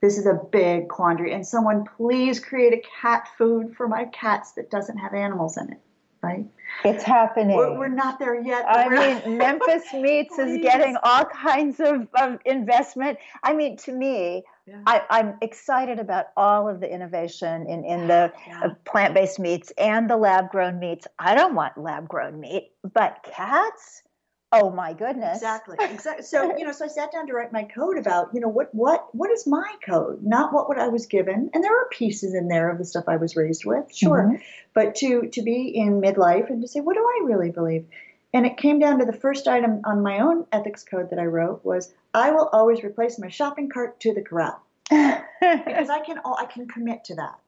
This 0.00 0.16
is 0.16 0.26
a 0.26 0.40
big 0.50 0.88
quandary. 0.88 1.34
And 1.34 1.46
someone 1.46 1.84
please 1.84 2.40
create 2.40 2.72
a 2.72 2.82
cat 3.02 3.28
food 3.36 3.76
for 3.76 3.86
my 3.86 4.06
cats 4.06 4.52
that 4.52 4.70
doesn't 4.70 4.96
have 4.96 5.12
animals 5.12 5.58
in 5.58 5.72
it, 5.72 5.80
right? 6.22 6.44
It's 6.84 7.02
happening. 7.02 7.56
We're, 7.56 7.78
we're 7.78 7.88
not 7.88 8.18
there 8.18 8.40
yet. 8.40 8.64
I 8.68 8.88
mean, 9.24 9.38
Memphis 9.38 9.92
Meats 9.92 10.38
is 10.38 10.58
getting 10.58 10.96
all 11.02 11.24
kinds 11.24 11.80
of, 11.80 12.08
of 12.20 12.38
investment. 12.44 13.18
I 13.42 13.54
mean, 13.54 13.76
to 13.78 13.92
me, 13.92 14.44
yeah. 14.66 14.82
I, 14.86 15.20
am 15.20 15.38
excited 15.40 15.98
about 15.98 16.26
all 16.36 16.68
of 16.68 16.80
the 16.80 16.92
innovation 16.92 17.66
in, 17.66 17.84
in 17.84 18.06
the 18.08 18.32
yeah. 18.46 18.60
uh, 18.64 18.68
plant 18.84 19.14
based 19.14 19.38
meats 19.38 19.72
and 19.78 20.08
the 20.08 20.16
lab 20.16 20.50
grown 20.50 20.78
meats. 20.78 21.06
I 21.18 21.34
don't 21.34 21.54
want 21.54 21.78
lab 21.78 22.08
grown 22.08 22.40
meat, 22.40 22.72
but 22.92 23.24
cats? 23.24 24.02
Oh 24.50 24.70
my 24.70 24.94
goodness. 24.94 25.36
Exactly. 25.36 25.76
Exactly. 25.90 26.24
So, 26.24 26.56
you 26.56 26.64
know, 26.64 26.72
so 26.72 26.84
I 26.84 26.88
sat 26.88 27.12
down 27.12 27.26
to 27.26 27.32
write 27.32 27.52
my 27.52 27.64
code 27.64 27.98
about, 27.98 28.28
you 28.32 28.40
know, 28.40 28.48
what 28.48 28.74
what 28.74 29.14
what 29.14 29.30
is 29.30 29.46
my 29.46 29.74
code? 29.84 30.22
Not 30.22 30.52
what 30.52 30.68
what 30.68 30.78
I 30.78 30.88
was 30.88 31.06
given. 31.06 31.50
And 31.52 31.62
there 31.62 31.76
are 31.76 31.88
pieces 31.90 32.34
in 32.34 32.48
there 32.48 32.70
of 32.70 32.78
the 32.78 32.84
stuff 32.84 33.04
I 33.08 33.16
was 33.16 33.36
raised 33.36 33.64
with, 33.64 33.94
sure. 33.94 34.22
Mm-hmm. 34.22 34.42
But 34.74 34.94
to 34.96 35.28
to 35.28 35.42
be 35.42 35.68
in 35.74 36.00
midlife 36.00 36.48
and 36.50 36.62
to 36.62 36.68
say, 36.68 36.80
what 36.80 36.94
do 36.94 37.00
I 37.00 37.24
really 37.24 37.50
believe? 37.50 37.86
And 38.32 38.46
it 38.46 38.58
came 38.58 38.78
down 38.78 38.98
to 38.98 39.06
the 39.06 39.12
first 39.12 39.48
item 39.48 39.80
on 39.84 40.02
my 40.02 40.20
own 40.20 40.46
ethics 40.52 40.84
code 40.84 41.10
that 41.10 41.18
I 41.18 41.24
wrote 41.24 41.64
was 41.64 41.92
I 42.14 42.30
will 42.30 42.48
always 42.52 42.82
replace 42.84 43.18
my 43.18 43.28
shopping 43.28 43.68
cart 43.68 44.00
to 44.00 44.14
the 44.14 44.22
corral 44.22 44.60
because 44.90 45.90
I 45.90 46.00
can 46.04 46.18
all 46.24 46.36
I 46.38 46.46
can 46.46 46.68
commit 46.68 47.04
to 47.04 47.14
that. 47.16 47.38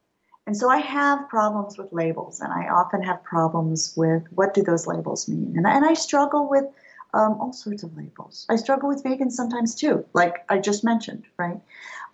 And 0.47 0.57
so 0.57 0.69
I 0.69 0.79
have 0.79 1.29
problems 1.29 1.79
with 1.79 1.93
labels, 1.93 2.41
and 2.41 2.53
I 2.53 2.69
often 2.69 3.03
have 3.03 3.23
problems 3.23 3.95
with 3.97 4.25
what 4.35 4.55
do 4.55 4.63
those 4.63 4.87
labels 4.87 5.29
mean. 5.29 5.55
And, 5.57 5.67
and 5.67 5.85
I 5.85 5.95
struggle 5.95 6.49
with 6.49 6.65
um, 7.15 7.39
all 7.41 7.53
sorts 7.53 7.83
of 7.83 7.97
labels. 7.97 8.47
I 8.49 8.57
struggle 8.57 8.89
with 8.89 9.03
vegan 9.03 9.31
sometimes 9.31 9.75
too, 9.75 10.05
like 10.15 10.45
I 10.49 10.59
just 10.59 10.85
mentioned, 10.85 11.25
right? 11.39 11.61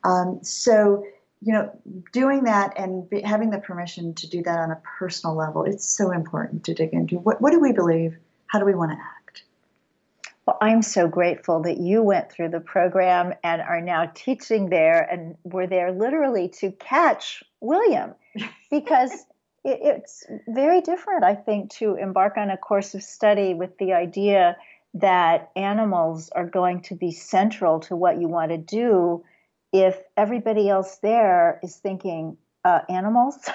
Um, 0.04 0.40
so 0.42 1.04
you 1.42 1.52
know, 1.52 1.70
doing 2.12 2.44
that 2.44 2.72
and 2.76 3.08
be, 3.08 3.20
having 3.20 3.50
the 3.50 3.58
permission 3.58 4.14
to 4.14 4.28
do 4.28 4.42
that 4.42 4.58
on 4.58 4.70
a 4.70 4.80
personal 4.98 5.36
level, 5.36 5.64
it's 5.64 5.86
so 5.86 6.10
important 6.10 6.64
to 6.64 6.74
dig 6.74 6.92
into. 6.92 7.16
What, 7.16 7.40
what 7.40 7.52
do 7.52 7.60
we 7.60 7.72
believe? 7.72 8.16
How 8.46 8.58
do 8.58 8.64
we 8.64 8.74
want 8.74 8.92
to 8.92 8.98
act? 8.98 9.42
Well, 10.46 10.58
I'm 10.60 10.82
so 10.82 11.08
grateful 11.08 11.60
that 11.62 11.78
you 11.78 12.02
went 12.02 12.30
through 12.30 12.50
the 12.50 12.60
program 12.60 13.34
and 13.42 13.60
are 13.60 13.80
now 13.80 14.10
teaching 14.14 14.70
there 14.70 15.02
and 15.02 15.36
were 15.44 15.66
there 15.66 15.92
literally 15.92 16.48
to 16.60 16.70
catch 16.72 17.42
William 17.60 18.14
because 18.70 19.12
it's 19.64 20.24
very 20.46 20.80
different, 20.80 21.24
I 21.24 21.34
think, 21.34 21.70
to 21.72 21.96
embark 21.96 22.36
on 22.36 22.50
a 22.50 22.56
course 22.56 22.94
of 22.94 23.02
study 23.02 23.54
with 23.54 23.76
the 23.78 23.94
idea 23.94 24.56
that 25.00 25.50
animals 25.56 26.30
are 26.30 26.46
going 26.46 26.82
to 26.82 26.94
be 26.94 27.12
central 27.12 27.80
to 27.80 27.96
what 27.96 28.20
you 28.20 28.28
want 28.28 28.50
to 28.50 28.58
do 28.58 29.24
if 29.72 29.98
everybody 30.16 30.68
else 30.68 30.98
there 30.98 31.60
is 31.62 31.76
thinking 31.76 32.36
uh, 32.64 32.80
animals. 32.88 33.38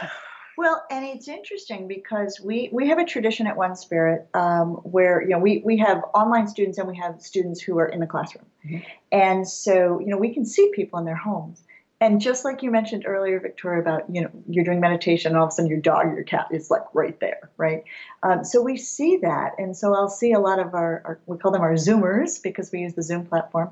Well, 0.58 0.84
and 0.92 1.04
it's 1.04 1.28
interesting 1.28 1.88
because 1.88 2.40
we, 2.40 2.70
we 2.72 2.88
have 2.90 3.00
a 3.00 3.06
tradition 3.06 3.48
at 3.48 3.58
One 3.58 3.76
Spirit 3.76 4.28
um, 4.36 4.74
where 4.84 5.20
you 5.22 5.30
know 5.30 5.40
we, 5.40 5.64
we 5.66 5.78
have 5.78 6.04
online 6.14 6.48
students 6.48 6.78
and 6.78 6.88
we 6.88 6.96
have 6.98 7.20
students 7.20 7.62
who 7.62 7.80
are 7.80 7.88
in 7.88 8.00
the 8.00 8.06
classroom, 8.06 8.46
mm-hmm. 8.64 8.78
and 9.12 9.48
so 9.48 10.00
you 10.00 10.08
know 10.08 10.18
we 10.18 10.32
can 10.32 10.46
see 10.46 10.70
people 10.76 11.00
in 11.00 11.06
their 11.06 11.16
homes. 11.16 11.64
And 12.02 12.20
just 12.20 12.44
like 12.44 12.64
you 12.64 12.72
mentioned 12.72 13.06
earlier, 13.08 13.40
Victoria, 13.40 13.80
about 13.80 14.14
you 14.14 14.22
know 14.22 14.32
you're 14.50 14.66
doing 14.66 14.82
meditation 14.82 15.32
and 15.32 15.38
all 15.38 15.46
of 15.46 15.50
a 15.50 15.52
sudden 15.52 15.70
your 15.70 15.80
dog 15.80 16.08
or 16.08 16.16
your 16.16 16.24
cat 16.24 16.48
is 16.52 16.70
like 16.70 16.84
right 16.94 17.18
there, 17.22 17.50
right? 17.56 17.84
Um, 18.24 18.44
so 18.44 18.62
we 18.62 18.76
see 18.76 19.18
that, 19.18 19.54
and 19.58 19.78
so 19.78 19.94
I'll 19.94 20.10
see 20.10 20.34
a 20.34 20.40
lot 20.40 20.60
of 20.60 20.74
our, 20.74 21.02
our 21.06 21.20
we 21.28 21.38
call 21.38 21.52
them 21.52 21.62
our 21.62 21.76
Zoomers 21.76 22.42
because 22.42 22.72
we 22.72 22.80
use 22.80 22.96
the 22.96 23.04
Zoom 23.04 23.26
platform 23.26 23.70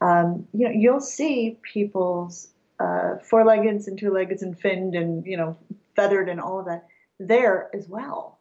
um, 0.00 0.46
you 0.52 0.66
know, 0.66 0.74
you'll 0.74 1.00
see 1.00 1.58
people's 1.62 2.48
uh, 2.78 3.16
four-leggeds 3.18 3.86
and 3.88 3.98
two-leggeds 3.98 4.42
and 4.42 4.58
finned 4.58 4.94
and 4.94 5.26
you 5.26 5.36
know 5.36 5.56
feathered 5.94 6.28
and 6.28 6.40
all 6.40 6.60
of 6.60 6.66
that 6.66 6.86
there 7.18 7.70
as 7.74 7.86
well. 7.88 8.38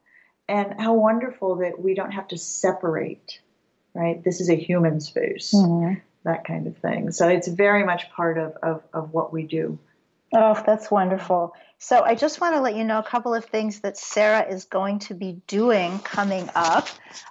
And 0.48 0.80
how 0.80 0.94
wonderful 0.94 1.58
that 1.58 1.80
we 1.80 1.94
don't 1.94 2.12
have 2.12 2.30
to 2.30 2.38
separate, 2.38 3.40
right? 3.94 4.24
This 4.24 4.42
is 4.42 4.50
a 4.50 4.56
human 4.56 5.00
space, 5.00 5.54
mm-hmm. 5.54 6.00
That 6.24 6.46
kind 6.46 6.68
of 6.68 6.78
thing. 6.78 7.12
So 7.12 7.28
it's 7.28 7.48
very 7.48 7.84
much 7.84 8.10
part 8.12 8.38
of, 8.38 8.56
of, 8.62 8.84
of 8.94 9.14
what 9.14 9.32
we 9.32 9.44
do. 9.44 9.80
Oh, 10.34 10.62
that's 10.66 10.92
wonderful. 10.92 11.54
So 11.80 12.04
I 12.04 12.14
just 12.14 12.40
want 12.42 12.54
to 12.56 12.62
let 12.62 12.76
you 12.76 12.84
know 12.84 13.00
a 13.00 13.04
couple 13.04 13.34
of 13.34 13.46
things 13.46 13.80
that 13.80 13.98
Sarah 13.98 14.46
is 14.48 14.66
going 14.66 15.00
to 15.00 15.16
be 15.16 15.42
doing 15.48 15.98
coming 16.00 16.50
up. 16.54 16.90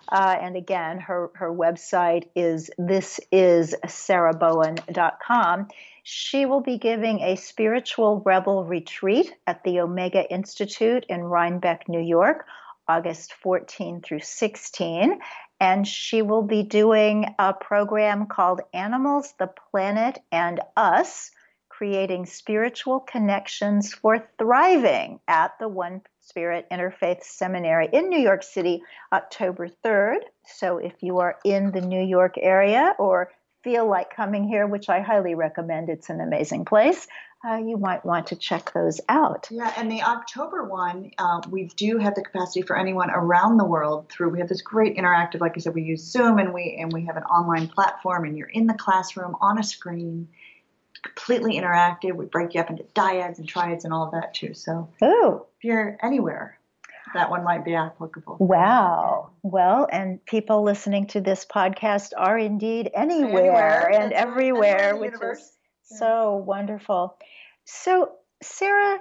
Uh, 0.09 0.37
and 0.41 0.57
again, 0.57 0.99
her, 1.01 1.31
her 1.35 1.53
website 1.53 2.29
is 2.35 2.71
thisissarahbowen.com. 2.81 5.69
She 6.03 6.47
will 6.47 6.63
be 6.63 6.79
giving 6.79 7.21
a 7.21 7.37
spiritual 7.37 8.23
rebel 8.25 8.65
retreat 8.65 9.33
at 9.47 9.63
the 9.63 9.81
Omega 9.81 10.27
Institute 10.29 11.05
in 11.09 11.23
Rhinebeck, 11.23 11.89
New 11.89 12.01
York, 12.01 12.47
August 12.89 13.35
14 13.35 14.01
through 14.01 14.21
16. 14.21 15.21
And 15.61 15.87
she 15.87 16.23
will 16.23 16.43
be 16.43 16.63
doing 16.63 17.35
a 17.39 17.53
program 17.53 18.27
called 18.27 18.61
Animals, 18.73 19.35
the 19.39 19.49
Planet, 19.71 20.21
and 20.31 20.61
Us 20.77 21.31
creating 21.79 22.27
spiritual 22.27 22.99
connections 22.99 23.95
for 23.95 24.29
thriving 24.37 25.21
at 25.29 25.53
the 25.61 25.69
One 25.69 26.03
Spirit 26.21 26.67
Interfaith 26.73 27.23
Seminary 27.23 27.89
in 27.93 28.09
New 28.09 28.19
York 28.19 28.43
City, 28.43 28.83
October 29.13 29.69
3rd. 29.85 30.19
So 30.45 30.79
if 30.79 30.95
you 31.03 31.19
are 31.19 31.39
in 31.45 31.71
the 31.71 31.81
New 31.81 32.03
York 32.03 32.35
area 32.37 32.95
or 32.99 33.31
feel 33.63 33.89
like 33.89 34.15
coming 34.15 34.47
here, 34.47 34.67
which 34.67 34.89
I 34.89 35.01
highly 35.01 35.35
recommend, 35.35 35.89
it's 35.89 36.11
an 36.11 36.21
amazing 36.21 36.65
place. 36.65 37.07
Uh, 37.49 37.57
you 37.57 37.77
might 37.77 38.05
want 38.05 38.27
to 38.29 38.37
check 38.37 38.73
those 38.73 39.01
out. 39.09 39.47
Yeah, 39.51 39.73
and 39.77 39.91
the 39.91 40.03
October 40.03 40.65
one, 40.65 41.13
uh, 41.19 41.41
we 41.49 41.67
do 41.77 41.99
have 41.99 42.17
the 42.17 42.23
capacity 42.23 42.63
for 42.63 42.77
anyone 42.77 43.11
around 43.11 43.59
the 43.59 43.65
world 43.65 44.11
through. 44.11 44.31
We 44.31 44.41
have 44.41 44.49
this 44.49 44.63
great 44.63 44.97
interactive, 44.97 45.41
like 45.41 45.53
I 45.57 45.61
said, 45.61 45.75
we 45.75 45.83
use 45.83 46.03
Zoom 46.03 46.39
and 46.39 46.53
we 46.53 46.77
and 46.81 46.93
we 46.93 47.07
have 47.07 47.17
an 47.17 47.23
online 47.25 47.69
platform, 47.69 48.25
and 48.25 48.37
you're 48.37 48.49
in 48.49 48.67
the 48.67 48.75
classroom 48.75 49.37
on 49.41 49.57
a 49.59 49.63
screen, 49.63 50.27
completely 51.03 51.55
interactive. 51.55 52.17
We 52.17 52.27
break 52.27 52.55
you 52.55 52.61
up 52.61 52.71
into 52.71 52.83
dyads 52.83 53.39
and 53.39 53.47
triads 53.47 53.85
and 53.85 53.95
all 53.95 54.07
of 54.07 54.13
that 54.13 54.35
too. 54.35 54.55
So 54.55 54.89
Ooh. 55.05 55.45
if 55.59 55.65
you're 55.65 55.97
anywhere, 56.03 56.58
that 57.15 57.31
one 57.31 57.45
might 57.45 57.65
be 57.65 57.75
applicable. 57.75 58.37
Wow. 58.41 59.31
Well, 59.43 59.89
and 59.91 60.25
people 60.25 60.63
listening 60.63 61.07
to 61.09 61.21
this 61.21 61.45
podcast 61.45 62.13
are 62.17 62.39
indeed 62.39 62.91
anywhere, 62.95 63.27
anywhere. 63.43 63.91
and 63.93 64.13
That's 64.13 64.23
everywhere, 64.23 64.97
which 64.97 65.13
universe. 65.13 65.39
is 65.41 65.53
yeah. 65.91 65.99
so 65.99 66.37
wonderful. 66.37 67.17
So, 67.65 68.13
Sarah, 68.43 68.99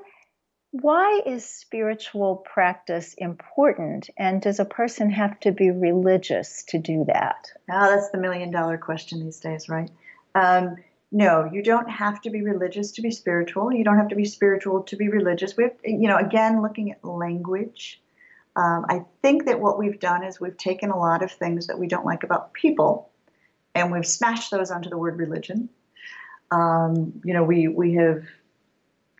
why 0.71 1.21
is 1.25 1.45
spiritual 1.45 2.37
practice 2.37 3.13
important? 3.17 4.09
And 4.17 4.41
does 4.41 4.59
a 4.59 4.65
person 4.65 5.09
have 5.11 5.39
to 5.41 5.51
be 5.51 5.71
religious 5.71 6.63
to 6.69 6.77
do 6.77 7.05
that? 7.07 7.51
Oh, 7.71 7.89
that's 7.89 8.09
the 8.09 8.17
million 8.17 8.51
dollar 8.51 8.77
question 8.77 9.23
these 9.23 9.39
days, 9.39 9.69
right? 9.69 9.89
Um, 10.35 10.77
no, 11.11 11.49
you 11.51 11.63
don't 11.63 11.89
have 11.89 12.21
to 12.21 12.29
be 12.29 12.41
religious 12.41 12.91
to 12.93 13.01
be 13.01 13.11
spiritual. 13.11 13.71
You 13.71 13.83
don't 13.83 13.97
have 13.97 14.09
to 14.09 14.15
be 14.15 14.25
spiritual 14.25 14.83
to 14.83 14.95
be 14.95 15.07
religious. 15.07 15.55
We 15.55 15.63
have, 15.63 15.75
you 15.83 16.07
know, 16.07 16.17
again, 16.17 16.61
looking 16.61 16.91
at 16.91 17.03
language. 17.03 18.01
Um, 18.55 18.85
I 18.89 19.05
think 19.21 19.45
that 19.45 19.59
what 19.59 19.77
we've 19.77 19.99
done 19.99 20.23
is 20.23 20.41
we've 20.41 20.57
taken 20.57 20.89
a 20.89 20.97
lot 20.97 21.23
of 21.23 21.31
things 21.31 21.67
that 21.67 21.79
we 21.79 21.87
don't 21.87 22.05
like 22.05 22.23
about 22.23 22.53
people, 22.53 23.09
and 23.73 23.91
we've 23.91 24.05
smashed 24.05 24.51
those 24.51 24.71
onto 24.71 24.89
the 24.89 24.97
word 24.97 25.17
religion. 25.17 25.69
Um, 26.51 27.21
you 27.23 27.33
know, 27.33 27.43
we 27.43 27.67
we 27.67 27.93
have 27.93 28.23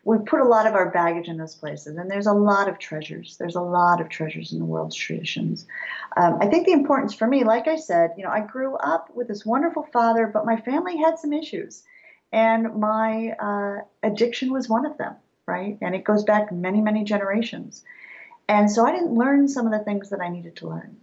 we 0.04 0.18
put 0.18 0.40
a 0.40 0.44
lot 0.44 0.66
of 0.66 0.74
our 0.74 0.90
baggage 0.90 1.28
in 1.28 1.36
those 1.36 1.54
places, 1.54 1.96
and 1.96 2.10
there's 2.10 2.26
a 2.26 2.32
lot 2.32 2.68
of 2.68 2.78
treasures. 2.78 3.36
There's 3.36 3.56
a 3.56 3.60
lot 3.60 4.00
of 4.00 4.08
treasures 4.08 4.52
in 4.52 4.58
the 4.58 4.64
world's 4.64 4.96
traditions. 4.96 5.66
Um, 6.16 6.38
I 6.40 6.46
think 6.46 6.66
the 6.66 6.72
importance 6.72 7.14
for 7.14 7.26
me, 7.26 7.44
like 7.44 7.68
I 7.68 7.76
said, 7.76 8.14
you 8.16 8.24
know, 8.24 8.30
I 8.30 8.40
grew 8.40 8.76
up 8.76 9.14
with 9.14 9.28
this 9.28 9.44
wonderful 9.44 9.82
father, 9.92 10.26
but 10.32 10.46
my 10.46 10.56
family 10.60 10.96
had 10.96 11.18
some 11.18 11.32
issues, 11.32 11.82
and 12.32 12.76
my 12.76 13.34
uh, 13.38 13.82
addiction 14.02 14.52
was 14.52 14.68
one 14.68 14.86
of 14.86 14.96
them, 14.98 15.16
right? 15.46 15.76
And 15.82 15.94
it 15.94 16.04
goes 16.04 16.24
back 16.24 16.52
many, 16.52 16.80
many 16.80 17.04
generations. 17.04 17.82
And 18.48 18.70
so 18.70 18.86
I 18.86 18.92
didn't 18.92 19.14
learn 19.14 19.48
some 19.48 19.66
of 19.66 19.72
the 19.72 19.84
things 19.84 20.10
that 20.10 20.20
I 20.20 20.28
needed 20.28 20.56
to 20.56 20.68
learn. 20.68 20.96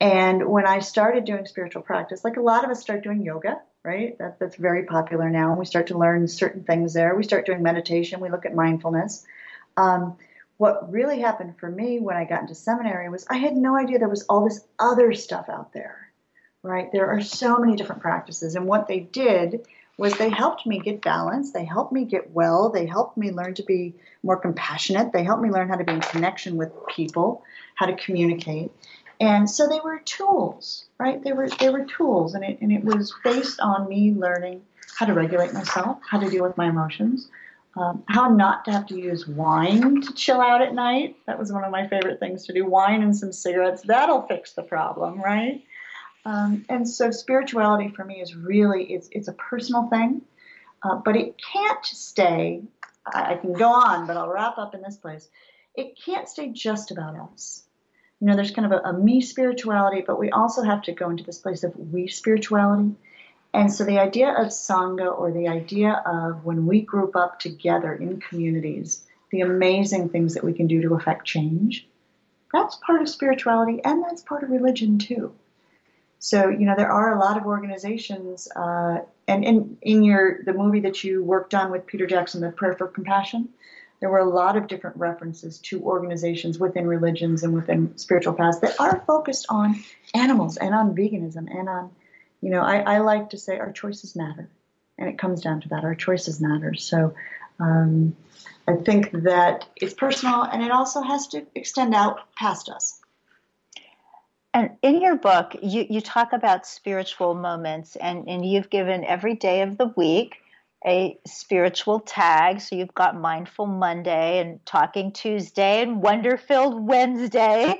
And 0.00 0.48
when 0.48 0.66
I 0.66 0.80
started 0.80 1.24
doing 1.24 1.46
spiritual 1.46 1.82
practice, 1.82 2.22
like 2.22 2.36
a 2.36 2.42
lot 2.42 2.64
of 2.64 2.70
us 2.70 2.80
start 2.80 3.02
doing 3.02 3.22
yoga, 3.22 3.60
right? 3.86 4.18
That, 4.18 4.40
that's 4.40 4.56
very 4.56 4.82
popular 4.82 5.30
now. 5.30 5.54
We 5.54 5.64
start 5.64 5.86
to 5.86 5.98
learn 5.98 6.26
certain 6.26 6.64
things 6.64 6.92
there. 6.92 7.14
We 7.14 7.22
start 7.22 7.46
doing 7.46 7.62
meditation. 7.62 8.20
We 8.20 8.28
look 8.28 8.44
at 8.44 8.54
mindfulness. 8.54 9.24
Um, 9.76 10.16
what 10.56 10.90
really 10.90 11.20
happened 11.20 11.58
for 11.58 11.70
me 11.70 12.00
when 12.00 12.16
I 12.16 12.24
got 12.24 12.40
into 12.40 12.54
seminary 12.54 13.08
was 13.08 13.26
I 13.30 13.36
had 13.36 13.56
no 13.56 13.76
idea 13.76 13.98
there 13.98 14.08
was 14.08 14.24
all 14.24 14.44
this 14.44 14.64
other 14.78 15.12
stuff 15.12 15.48
out 15.48 15.72
there, 15.72 16.10
right? 16.62 16.90
There 16.92 17.08
are 17.10 17.20
so 17.20 17.58
many 17.58 17.76
different 17.76 18.02
practices. 18.02 18.56
And 18.56 18.66
what 18.66 18.88
they 18.88 19.00
did 19.00 19.66
was 19.98 20.16
they 20.16 20.30
helped 20.30 20.66
me 20.66 20.80
get 20.80 21.02
balance. 21.02 21.52
They 21.52 21.64
helped 21.64 21.92
me 21.92 22.04
get 22.04 22.32
well. 22.32 22.70
They 22.70 22.86
helped 22.86 23.16
me 23.16 23.30
learn 23.30 23.54
to 23.54 23.62
be 23.62 23.94
more 24.22 24.36
compassionate. 24.36 25.12
They 25.12 25.24
helped 25.24 25.42
me 25.42 25.50
learn 25.50 25.68
how 25.68 25.76
to 25.76 25.84
be 25.84 25.92
in 25.92 26.00
connection 26.00 26.56
with 26.56 26.72
people, 26.88 27.44
how 27.76 27.86
to 27.86 27.94
communicate. 27.94 28.72
And 29.20 29.48
so 29.48 29.66
they 29.66 29.80
were 29.80 30.00
tools, 30.04 30.84
right? 30.98 31.22
They 31.22 31.32
were 31.32 31.48
they 31.48 31.70
were 31.70 31.84
tools, 31.84 32.34
and 32.34 32.44
it 32.44 32.58
and 32.60 32.70
it 32.70 32.84
was 32.84 33.14
based 33.24 33.60
on 33.60 33.88
me 33.88 34.12
learning 34.12 34.62
how 34.98 35.06
to 35.06 35.14
regulate 35.14 35.54
myself, 35.54 35.98
how 36.08 36.18
to 36.18 36.28
deal 36.28 36.42
with 36.42 36.56
my 36.56 36.68
emotions, 36.68 37.28
um, 37.76 38.02
how 38.08 38.28
not 38.28 38.64
to 38.66 38.72
have 38.72 38.86
to 38.86 38.98
use 38.98 39.26
wine 39.26 40.02
to 40.02 40.12
chill 40.12 40.40
out 40.40 40.60
at 40.60 40.74
night. 40.74 41.16
That 41.26 41.38
was 41.38 41.50
one 41.50 41.64
of 41.64 41.70
my 41.70 41.86
favorite 41.86 42.20
things 42.20 42.46
to 42.46 42.52
do. 42.52 42.66
Wine 42.66 43.02
and 43.02 43.16
some 43.16 43.32
cigarettes. 43.32 43.82
That'll 43.82 44.22
fix 44.22 44.52
the 44.52 44.62
problem, 44.62 45.20
right? 45.22 45.64
Um, 46.26 46.64
and 46.68 46.88
so 46.88 47.10
spirituality 47.10 47.88
for 47.88 48.04
me 48.04 48.20
is 48.20 48.34
really 48.34 48.84
it's 48.84 49.08
it's 49.12 49.28
a 49.28 49.32
personal 49.32 49.88
thing, 49.88 50.22
uh, 50.82 50.96
but 50.96 51.16
it 51.16 51.36
can't 51.38 51.84
stay. 51.86 52.62
I, 53.06 53.32
I 53.32 53.36
can 53.36 53.54
go 53.54 53.70
on, 53.72 54.06
but 54.06 54.18
I'll 54.18 54.28
wrap 54.28 54.58
up 54.58 54.74
in 54.74 54.82
this 54.82 54.96
place. 54.96 55.28
It 55.74 55.98
can't 56.04 56.28
stay 56.28 56.48
just 56.48 56.90
about 56.90 57.14
us 57.16 57.65
you 58.20 58.26
know, 58.26 58.36
there's 58.36 58.50
kind 58.50 58.72
of 58.72 58.72
a, 58.72 58.88
a 58.88 58.92
me 58.92 59.20
spirituality, 59.20 60.02
but 60.06 60.18
we 60.18 60.30
also 60.30 60.62
have 60.62 60.82
to 60.82 60.92
go 60.92 61.10
into 61.10 61.24
this 61.24 61.38
place 61.38 61.64
of 61.64 61.76
we 61.76 62.08
spirituality. 62.08 62.94
And 63.52 63.72
so 63.72 63.84
the 63.84 63.98
idea 63.98 64.30
of 64.30 64.48
Sangha 64.48 65.18
or 65.18 65.32
the 65.32 65.48
idea 65.48 66.02
of 66.04 66.44
when 66.44 66.66
we 66.66 66.80
group 66.82 67.16
up 67.16 67.38
together 67.38 67.94
in 67.94 68.20
communities, 68.20 69.04
the 69.30 69.40
amazing 69.40 70.08
things 70.08 70.34
that 70.34 70.44
we 70.44 70.52
can 70.52 70.66
do 70.66 70.82
to 70.82 70.94
affect 70.94 71.26
change, 71.26 71.86
that's 72.52 72.76
part 72.76 73.02
of 73.02 73.08
spirituality 73.08 73.80
and 73.84 74.02
that's 74.02 74.22
part 74.22 74.42
of 74.42 74.50
religion 74.50 74.98
too. 74.98 75.32
So 76.18 76.48
you 76.48 76.66
know 76.66 76.74
there 76.76 76.90
are 76.90 77.14
a 77.14 77.18
lot 77.18 77.36
of 77.36 77.46
organizations, 77.46 78.48
uh, 78.56 79.00
and 79.28 79.44
in 79.44 79.76
in 79.82 80.02
your 80.02 80.42
the 80.42 80.54
movie 80.54 80.80
that 80.80 81.04
you 81.04 81.22
worked 81.22 81.54
on 81.54 81.70
with 81.70 81.86
Peter 81.86 82.06
Jackson, 82.06 82.40
the 82.40 82.50
Prayer 82.50 82.74
for 82.74 82.88
Compassion, 82.88 83.50
there 84.00 84.10
were 84.10 84.18
a 84.18 84.28
lot 84.28 84.56
of 84.56 84.66
different 84.66 84.96
references 84.96 85.58
to 85.58 85.82
organizations 85.82 86.58
within 86.58 86.86
religions 86.86 87.42
and 87.42 87.54
within 87.54 87.96
spiritual 87.96 88.34
paths 88.34 88.60
that 88.60 88.78
are 88.80 89.02
focused 89.06 89.46
on 89.48 89.82
animals 90.14 90.56
and 90.56 90.74
on 90.74 90.94
veganism 90.94 91.48
and 91.50 91.68
on, 91.68 91.90
you 92.40 92.50
know, 92.50 92.60
I, 92.60 92.78
I 92.80 92.98
like 92.98 93.30
to 93.30 93.38
say 93.38 93.58
our 93.58 93.72
choices 93.72 94.14
matter, 94.14 94.48
and 94.98 95.08
it 95.08 95.18
comes 95.18 95.40
down 95.40 95.62
to 95.62 95.68
that. 95.70 95.84
Our 95.84 95.94
choices 95.94 96.40
matter. 96.40 96.74
So. 96.74 97.14
Um, 97.58 98.14
I 98.68 98.74
think 98.74 99.12
that 99.12 99.66
it's 99.76 99.94
personal 99.94 100.42
and 100.42 100.62
it 100.62 100.70
also 100.72 101.00
has 101.00 101.28
to 101.28 101.46
extend 101.54 101.94
out 101.94 102.20
past 102.34 102.68
us. 102.68 103.00
And 104.52 104.70
in 104.82 105.02
your 105.02 105.16
book, 105.16 105.54
you, 105.62 105.86
you 105.88 106.00
talk 106.00 106.32
about 106.32 106.66
spiritual 106.66 107.34
moments, 107.34 107.94
and, 107.94 108.26
and 108.26 108.44
you've 108.44 108.70
given 108.70 109.04
every 109.04 109.34
day 109.34 109.60
of 109.60 109.76
the 109.76 109.92
week 109.96 110.36
a 110.86 111.18
spiritual 111.26 112.00
tag. 112.00 112.60
So 112.60 112.76
you've 112.76 112.94
got 112.94 113.20
Mindful 113.20 113.66
Monday 113.66 114.40
and 114.40 114.64
Talking 114.64 115.12
Tuesday 115.12 115.82
and 115.82 116.00
Wonder 116.00 116.36
Filled 116.36 116.86
Wednesday. 116.86 117.74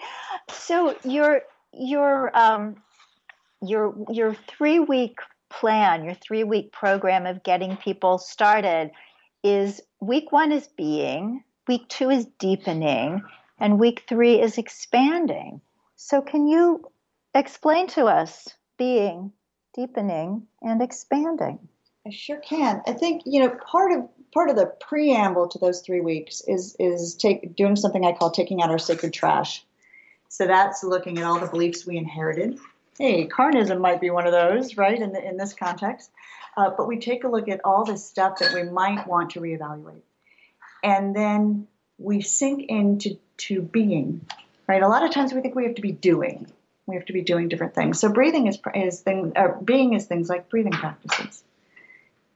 So 0.51 0.97
your 1.05 1.43
your 1.73 2.37
um, 2.37 2.77
your 3.63 3.95
your 4.11 4.35
three 4.49 4.79
week 4.79 5.19
plan, 5.49 6.05
your 6.05 6.15
three 6.15 6.45
week 6.45 6.73
program 6.73 7.27
of 7.27 7.43
getting 7.43 7.77
people 7.77 8.19
started 8.19 8.91
is 9.43 9.81
week 10.01 10.33
one 10.33 10.53
is 10.53 10.67
being, 10.67 11.45
week 11.69 11.89
two 11.89 12.11
is 12.11 12.27
deepening, 12.39 13.23
and 13.59 13.79
week 13.79 14.05
three 14.09 14.41
is 14.41 14.59
expanding. 14.59 15.61
So, 15.97 16.21
can 16.21 16.47
you 16.47 16.91
explain 17.35 17.87
to 17.89 18.07
us 18.07 18.49
being, 18.77 19.33
deepening, 19.75 20.47
and 20.63 20.83
expanding? 20.83 21.69
I 22.07 22.11
sure 22.11 22.39
can. 22.39 22.83
I 22.87 22.93
think 22.93 23.23
you 23.25 23.41
know 23.41 23.51
part 23.51 23.93
of 23.93 24.09
part 24.33 24.49
of 24.49 24.57
the 24.57 24.67
preamble 24.67 25.49
to 25.49 25.59
those 25.59 25.81
three 25.81 26.01
weeks 26.01 26.41
is 26.47 26.77
is 26.79 27.15
take 27.15 27.57
doing 27.57 27.77
something 27.77 28.05
I 28.05 28.13
call 28.13 28.31
taking 28.31 28.63
out 28.63 28.71
our 28.71 28.79
sacred 28.79 29.13
trash. 29.13 29.65
So 30.29 30.47
that's 30.47 30.85
looking 30.85 31.19
at 31.19 31.25
all 31.25 31.41
the 31.41 31.47
beliefs 31.47 31.87
we 31.87 31.97
inherited. 31.97 32.59
Hey, 32.99 33.27
carnism 33.27 33.81
might 33.81 34.01
be 34.01 34.11
one 34.11 34.27
of 34.27 34.33
those, 34.33 34.77
right? 34.77 35.01
In 35.01 35.13
the, 35.13 35.23
in 35.23 35.37
this 35.37 35.53
context, 35.53 36.11
uh, 36.57 36.71
but 36.77 36.87
we 36.87 36.99
take 36.99 37.25
a 37.25 37.29
look 37.29 37.49
at 37.49 37.61
all 37.65 37.85
the 37.85 37.97
stuff 37.97 38.39
that 38.39 38.55
we 38.55 38.63
might 38.63 39.07
want 39.07 39.31
to 39.31 39.41
reevaluate, 39.41 40.03
and 40.83 41.15
then 41.15 41.67
we 41.99 42.21
sink 42.23 42.67
into 42.69 43.19
to 43.39 43.61
being 43.61 44.27
right? 44.67 44.83
A 44.83 44.89
lot 44.89 45.05
of 45.05 45.11
times 45.13 45.33
we 45.33 45.41
think 45.41 45.55
we 45.55 45.65
have 45.65 45.77
to 45.77 45.83
be 45.83 45.93
doing. 45.93 46.47
We 46.87 46.97
have 46.97 47.07
to 47.07 47.13
be 47.13 47.23
doing 47.23 47.49
different 47.49 47.75
things. 47.75 47.99
So 47.99 48.09
breathing 48.09 48.47
is 48.47 48.59
is 48.75 49.01
thing, 49.01 49.33
uh, 49.35 49.61
being 49.63 49.95
is 49.95 50.07
things 50.07 50.29
like 50.29 50.49
breathing 50.49 50.73
practices, 50.73 51.43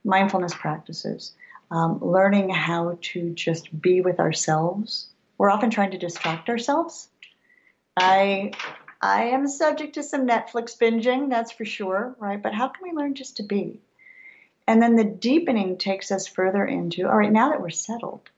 mindfulness 0.04 0.54
practices, 0.54 1.32
um, 1.70 1.98
learning 2.02 2.50
how 2.50 2.98
to 3.00 3.30
just 3.30 3.80
be 3.80 4.00
with 4.00 4.20
ourselves. 4.20 5.08
We're 5.38 5.50
often 5.50 5.70
trying 5.70 5.92
to 5.92 5.98
distract 5.98 6.48
ourselves. 6.48 7.08
I 7.96 8.52
I 9.02 9.24
am 9.24 9.48
subject 9.48 9.94
to 9.94 10.02
some 10.02 10.26
Netflix 10.26 10.76
binging, 10.76 11.30
that's 11.30 11.52
for 11.52 11.64
sure, 11.64 12.14
right? 12.18 12.42
But 12.42 12.54
how 12.54 12.68
can 12.68 12.82
we 12.82 12.92
learn 12.92 13.14
just 13.14 13.38
to 13.38 13.42
be? 13.42 13.80
And 14.66 14.82
then 14.82 14.94
the 14.94 15.04
deepening 15.04 15.78
takes 15.78 16.12
us 16.12 16.26
further 16.26 16.64
into 16.64 17.08
all 17.08 17.16
right, 17.16 17.32
now 17.32 17.50
that 17.50 17.62
we're 17.62 17.70
settled, 17.70 18.28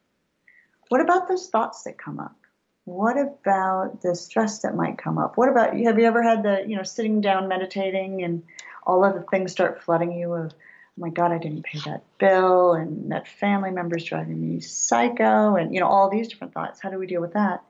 what 0.88 1.00
about 1.00 1.28
those 1.28 1.48
thoughts 1.48 1.82
that 1.82 1.98
come 1.98 2.20
up? 2.20 2.36
what 2.84 3.16
about 3.16 4.02
the 4.02 4.14
stress 4.14 4.60
that 4.60 4.74
might 4.74 4.98
come 4.98 5.18
up? 5.18 5.36
What 5.36 5.48
about 5.48 5.76
have 5.76 5.98
you 5.98 6.04
ever 6.04 6.22
had 6.22 6.42
the 6.42 6.64
you 6.66 6.76
know 6.76 6.82
sitting 6.82 7.20
down 7.20 7.48
meditating 7.48 8.22
and 8.24 8.42
all 8.84 9.04
of 9.04 9.14
the 9.14 9.22
things 9.22 9.52
start 9.52 9.82
flooding 9.82 10.12
you 10.12 10.32
of 10.32 10.52
my 10.96 11.08
god 11.08 11.32
I 11.32 11.38
didn't 11.38 11.64
pay 11.64 11.78
that 11.86 12.02
bill 12.18 12.74
and 12.74 13.12
that 13.12 13.26
family 13.26 13.70
member's 13.70 14.04
driving 14.04 14.40
me 14.40 14.60
psycho 14.60 15.56
and 15.56 15.74
you 15.74 15.80
know 15.80 15.88
all 15.88 16.10
these 16.10 16.28
different 16.28 16.54
thoughts. 16.54 16.80
How 16.80 16.90
do 16.90 16.98
we 16.98 17.06
deal 17.06 17.20
with 17.20 17.34
that? 17.34 17.62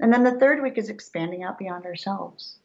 And 0.00 0.12
then 0.12 0.24
the 0.24 0.38
third 0.38 0.62
week 0.62 0.76
is 0.76 0.90
expanding 0.90 1.42
out 1.42 1.58
beyond 1.58 1.86
ourselves. 1.86 2.56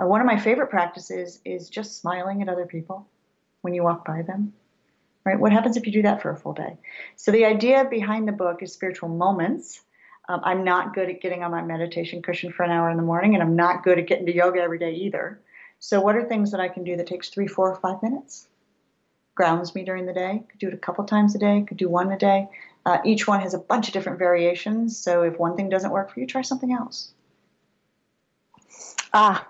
Uh, 0.00 0.06
one 0.06 0.20
of 0.20 0.26
my 0.26 0.38
favorite 0.38 0.70
practices 0.70 1.40
is 1.44 1.68
just 1.68 2.00
smiling 2.00 2.40
at 2.40 2.48
other 2.48 2.66
people 2.66 3.06
when 3.62 3.74
you 3.74 3.82
walk 3.82 4.04
by 4.04 4.22
them. 4.22 4.52
Right? 5.24 5.38
What 5.38 5.52
happens 5.52 5.76
if 5.76 5.86
you 5.86 5.92
do 5.92 6.02
that 6.02 6.22
for 6.22 6.30
a 6.30 6.36
full 6.36 6.54
day? 6.54 6.76
So 7.16 7.32
the 7.32 7.44
idea 7.44 7.84
behind 7.84 8.28
the 8.28 8.32
book 8.32 8.62
is 8.62 8.72
spiritual 8.72 9.08
moments 9.08 9.82
um, 10.28 10.42
I'm 10.44 10.62
not 10.62 10.94
good 10.94 11.08
at 11.08 11.22
getting 11.22 11.42
on 11.42 11.50
my 11.50 11.62
meditation 11.62 12.20
cushion 12.20 12.52
for 12.52 12.62
an 12.62 12.70
hour 12.70 12.90
in 12.90 12.98
the 12.98 13.02
morning, 13.02 13.34
and 13.34 13.42
I'm 13.42 13.56
not 13.56 13.82
good 13.82 13.98
at 13.98 14.06
getting 14.06 14.26
to 14.26 14.34
yoga 14.34 14.60
every 14.60 14.78
day 14.78 14.92
either. 14.92 15.40
So, 15.78 16.00
what 16.00 16.16
are 16.16 16.24
things 16.24 16.50
that 16.50 16.60
I 16.60 16.68
can 16.68 16.84
do 16.84 16.96
that 16.96 17.06
takes 17.06 17.30
three, 17.30 17.46
four, 17.46 17.72
or 17.72 17.76
five 17.76 18.02
minutes? 18.02 18.46
Grounds 19.38 19.72
me 19.72 19.84
during 19.84 20.04
the 20.04 20.12
day. 20.12 20.42
Could 20.50 20.58
do 20.58 20.66
it 20.66 20.74
a 20.74 20.78
couple 20.78 21.04
times 21.04 21.32
a 21.36 21.38
day. 21.38 21.64
Could 21.64 21.76
do 21.76 21.88
one 21.88 22.10
a 22.10 22.18
day. 22.18 22.48
Uh, 22.84 22.98
each 23.04 23.28
one 23.28 23.40
has 23.40 23.54
a 23.54 23.58
bunch 23.58 23.86
of 23.86 23.92
different 23.92 24.18
variations. 24.18 24.98
So, 24.98 25.22
if 25.22 25.38
one 25.38 25.54
thing 25.54 25.68
doesn't 25.68 25.92
work 25.92 26.12
for 26.12 26.18
you, 26.18 26.26
try 26.26 26.42
something 26.42 26.72
else. 26.72 27.12
Ah, 29.14 29.46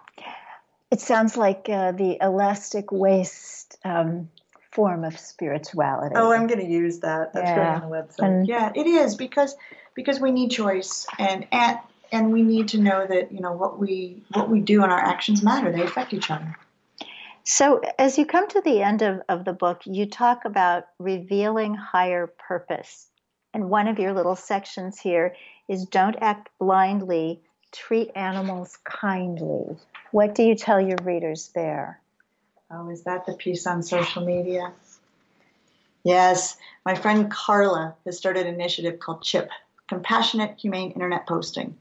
it 0.91 1.01
sounds 1.01 1.39
like 1.39 1.71
uh, 1.71 1.93
the 1.93 2.19
elastic 2.21 2.93
waist 2.93 3.79
um, 3.83 4.29
form 4.73 5.05
of 5.05 5.19
spirituality. 5.19 6.17
Oh, 6.19 6.35
I'm 6.35 6.49
going 6.49 6.61
to 6.61 6.71
use 6.71 6.99
that. 6.99 7.33
That's 7.33 7.49
yeah. 7.49 7.57
going 7.57 7.83
on 7.83 7.91
the 7.91 7.97
website. 7.97 8.27
And 8.27 8.47
yeah, 8.47 8.71
it 8.75 8.87
is 8.87 9.15
because 9.15 9.57
because 9.95 10.21
we 10.21 10.33
need 10.33 10.51
choice 10.51 11.07
and 11.19 11.47
and 11.51 11.79
and 12.13 12.31
we 12.31 12.43
need 12.43 12.69
to 12.69 12.79
know 12.79 13.07
that 13.07 13.33
you 13.33 13.41
know 13.41 13.53
what 13.53 13.79
we 13.79 14.23
what 14.35 14.51
we 14.51 14.61
do 14.61 14.83
and 14.83 14.93
our 14.93 15.01
actions 15.01 15.43
matter. 15.43 15.73
They 15.73 15.81
affect 15.81 16.13
each 16.13 16.31
other. 16.31 16.59
So, 17.51 17.81
as 17.99 18.19
you 18.19 18.27
come 18.27 18.47
to 18.49 18.61
the 18.61 18.83
end 18.83 19.01
of, 19.01 19.23
of 19.27 19.47
the 19.47 19.55
book, 19.55 19.81
you 19.87 20.05
talk 20.05 20.45
about 20.45 20.85
revealing 20.99 21.75
higher 21.75 22.27
purpose. 22.27 23.07
And 23.55 23.71
one 23.71 23.89
of 23.89 23.99
your 23.99 24.13
little 24.13 24.37
sections 24.37 25.01
here 25.01 25.35
is 25.67 25.87
don't 25.87 26.17
act 26.21 26.51
blindly, 26.59 27.41
treat 27.73 28.11
animals 28.15 28.77
kindly. 28.85 29.79
What 30.11 30.35
do 30.35 30.43
you 30.43 30.55
tell 30.57 30.79
your 30.79 30.99
readers 31.03 31.49
there? 31.55 31.99
Oh, 32.71 32.91
is 32.91 33.05
that 33.05 33.25
the 33.25 33.33
piece 33.33 33.67
on 33.67 33.83
social 33.83 34.27
media? 34.27 34.71
Yes, 36.05 36.59
my 36.85 36.97
friend 36.97 37.31
Carla 37.31 37.97
has 38.05 38.19
started 38.19 38.47
an 38.47 38.57
initiative 38.57 39.01
called 39.01 39.23
CHIP, 39.23 39.49
Compassionate 39.87 40.59
Humane 40.59 40.91
Internet 40.91 41.27
Posting. 41.27 41.79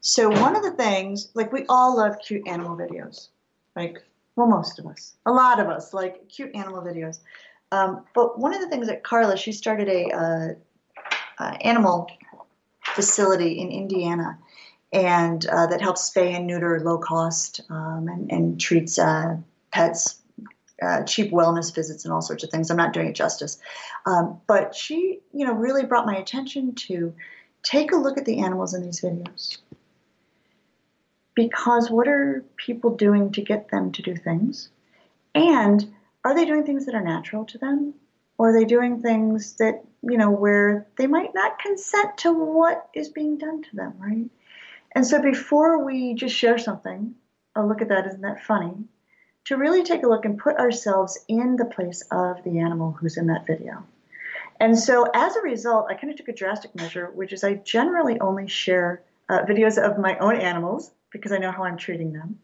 So 0.00 0.30
one 0.30 0.56
of 0.56 0.62
the 0.62 0.72
things, 0.72 1.28
like 1.34 1.52
we 1.52 1.66
all 1.68 1.98
love 1.98 2.16
cute 2.26 2.48
animal 2.48 2.74
videos, 2.74 3.28
like 3.76 4.02
well, 4.40 4.48
most 4.48 4.78
of 4.78 4.86
us, 4.86 5.16
a 5.26 5.32
lot 5.32 5.60
of 5.60 5.68
us 5.68 5.92
like 5.92 6.28
cute 6.28 6.54
animal 6.54 6.82
videos. 6.82 7.18
Um, 7.72 8.04
but 8.14 8.38
one 8.38 8.54
of 8.54 8.60
the 8.60 8.68
things 8.68 8.86
that 8.88 9.04
Carla, 9.04 9.36
she 9.36 9.52
started 9.52 9.88
a 9.88 10.10
uh, 10.10 10.54
uh, 11.38 11.56
animal 11.60 12.10
facility 12.94 13.60
in 13.60 13.70
Indiana, 13.70 14.38
and 14.92 15.44
uh, 15.46 15.66
that 15.66 15.80
helps 15.80 16.10
spay 16.10 16.34
and 16.34 16.46
neuter 16.46 16.80
low 16.80 16.98
cost 16.98 17.60
um, 17.68 18.08
and, 18.08 18.32
and, 18.32 18.60
treats 18.60 18.98
uh, 18.98 19.36
pets 19.70 20.20
uh, 20.82 21.04
cheap 21.04 21.30
wellness 21.30 21.72
visits 21.74 22.04
and 22.04 22.12
all 22.12 22.22
sorts 22.22 22.42
of 22.42 22.50
things. 22.50 22.70
I'm 22.70 22.76
not 22.78 22.94
doing 22.94 23.08
it 23.08 23.14
justice. 23.14 23.58
Um, 24.06 24.40
but 24.46 24.74
she, 24.74 25.20
you 25.32 25.46
know, 25.46 25.52
really 25.52 25.84
brought 25.84 26.06
my 26.06 26.16
attention 26.16 26.74
to 26.86 27.14
take 27.62 27.92
a 27.92 27.96
look 27.96 28.16
at 28.16 28.24
the 28.24 28.38
animals 28.38 28.72
in 28.72 28.82
these 28.82 29.02
videos. 29.02 29.58
Because 31.40 31.90
what 31.90 32.06
are 32.06 32.44
people 32.56 32.96
doing 32.96 33.32
to 33.32 33.40
get 33.40 33.70
them 33.70 33.92
to 33.92 34.02
do 34.02 34.14
things? 34.14 34.68
And 35.34 35.90
are 36.22 36.34
they 36.34 36.44
doing 36.44 36.64
things 36.64 36.84
that 36.84 36.94
are 36.94 37.00
natural 37.02 37.46
to 37.46 37.56
them? 37.56 37.94
Or 38.36 38.50
are 38.50 38.52
they 38.52 38.66
doing 38.66 39.00
things 39.00 39.54
that, 39.54 39.82
you 40.02 40.18
know, 40.18 40.30
where 40.30 40.86
they 40.96 41.06
might 41.06 41.34
not 41.34 41.58
consent 41.58 42.18
to 42.18 42.32
what 42.32 42.88
is 42.94 43.08
being 43.08 43.38
done 43.38 43.62
to 43.62 43.76
them, 43.76 43.94
right? 43.98 44.28
And 44.92 45.06
so 45.06 45.22
before 45.22 45.82
we 45.82 46.12
just 46.12 46.36
share 46.36 46.58
something, 46.58 47.14
oh, 47.56 47.64
look 47.66 47.80
at 47.80 47.88
that, 47.88 48.06
isn't 48.06 48.20
that 48.20 48.44
funny? 48.44 48.74
to 49.46 49.56
really 49.56 49.82
take 49.82 50.02
a 50.02 50.06
look 50.06 50.26
and 50.26 50.38
put 50.38 50.58
ourselves 50.58 51.18
in 51.26 51.56
the 51.56 51.64
place 51.64 52.04
of 52.10 52.44
the 52.44 52.58
animal 52.58 52.92
who's 52.92 53.16
in 53.16 53.28
that 53.28 53.46
video. 53.46 53.82
And 54.60 54.78
so 54.78 55.08
as 55.14 55.34
a 55.36 55.40
result, 55.40 55.86
I 55.88 55.94
kind 55.94 56.12
of 56.12 56.16
took 56.18 56.28
a 56.28 56.34
drastic 56.34 56.74
measure, 56.74 57.06
which 57.06 57.32
is 57.32 57.42
I 57.42 57.54
generally 57.54 58.20
only 58.20 58.46
share 58.46 59.02
uh, 59.30 59.40
videos 59.48 59.82
of 59.82 59.98
my 59.98 60.18
own 60.18 60.36
animals 60.36 60.90
because 61.12 61.32
I 61.32 61.38
know 61.38 61.52
how 61.52 61.64
I'm 61.64 61.76
treating 61.76 62.12
them. 62.12 62.38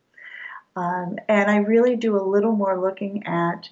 Um, 0.76 1.16
and 1.28 1.50
I 1.50 1.56
really 1.58 1.96
do 1.96 2.16
a 2.16 2.22
little 2.22 2.52
more 2.52 2.80
looking 2.80 3.26
at 3.26 3.68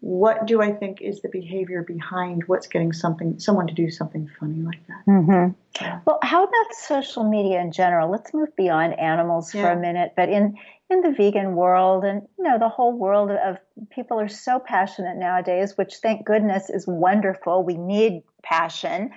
what 0.00 0.46
do 0.46 0.62
I 0.62 0.72
think 0.72 1.00
is 1.00 1.22
the 1.22 1.28
behavior 1.28 1.82
behind 1.82 2.44
what's 2.46 2.66
getting 2.66 2.92
something 2.92 3.38
someone 3.38 3.66
to 3.66 3.74
do 3.74 3.90
something 3.90 4.30
funny 4.38 4.60
like 4.60 4.86
that. 4.86 5.10
Mm-hmm. 5.10 5.52
Yeah. 5.80 6.00
Well, 6.04 6.18
how 6.22 6.44
about 6.44 6.74
social 6.74 7.28
media 7.28 7.60
in 7.60 7.72
general? 7.72 8.10
Let's 8.10 8.32
move 8.32 8.54
beyond 8.56 8.98
animals 9.00 9.52
yeah. 9.52 9.62
for 9.62 9.70
a 9.70 9.76
minute, 9.76 10.12
but 10.16 10.28
in 10.28 10.56
in 10.90 11.00
the 11.00 11.12
vegan 11.12 11.56
world 11.56 12.04
and 12.04 12.22
you 12.38 12.44
know 12.44 12.58
the 12.58 12.68
whole 12.68 12.92
world 12.92 13.30
of 13.30 13.56
people 13.90 14.20
are 14.20 14.28
so 14.28 14.60
passionate 14.60 15.16
nowadays, 15.16 15.76
which 15.76 15.96
thank 15.96 16.24
goodness 16.24 16.70
is 16.70 16.86
wonderful. 16.86 17.64
We 17.64 17.76
need 17.76 18.22
passion, 18.42 19.10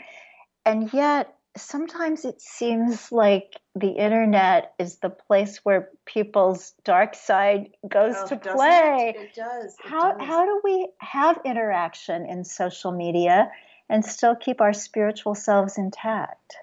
and 0.66 0.92
yet 0.94 1.36
sometimes 1.60 2.26
it 2.26 2.42
seems 2.42 3.12
like 3.12 3.56
the 3.76 3.90
internet 3.90 4.74
is 4.80 4.98
the 4.98 5.10
place 5.10 5.58
where 5.64 5.90
people's 6.06 6.74
dark 6.84 7.16
side 7.16 7.70
goes 7.88 8.16
Oh, 8.18 8.28
to 8.28 8.36
play. 8.38 9.14
It, 9.16 9.22
it 9.22 9.36
does. 9.36 9.74
it 9.74 9.80
How 9.80 10.14
does. 10.14 10.28
how 10.28 10.46
do 10.46 10.62
we 10.64 10.88
have 11.00 11.40
interaction 11.46 12.26
in 12.26 12.44
social 12.44 12.92
media 12.92 13.52
and 13.90 14.06
still 14.06 14.36
keep 14.36 14.62
our 14.62 14.74
spiritual 14.74 15.36
selves 15.36 15.78
intact? 15.78 16.56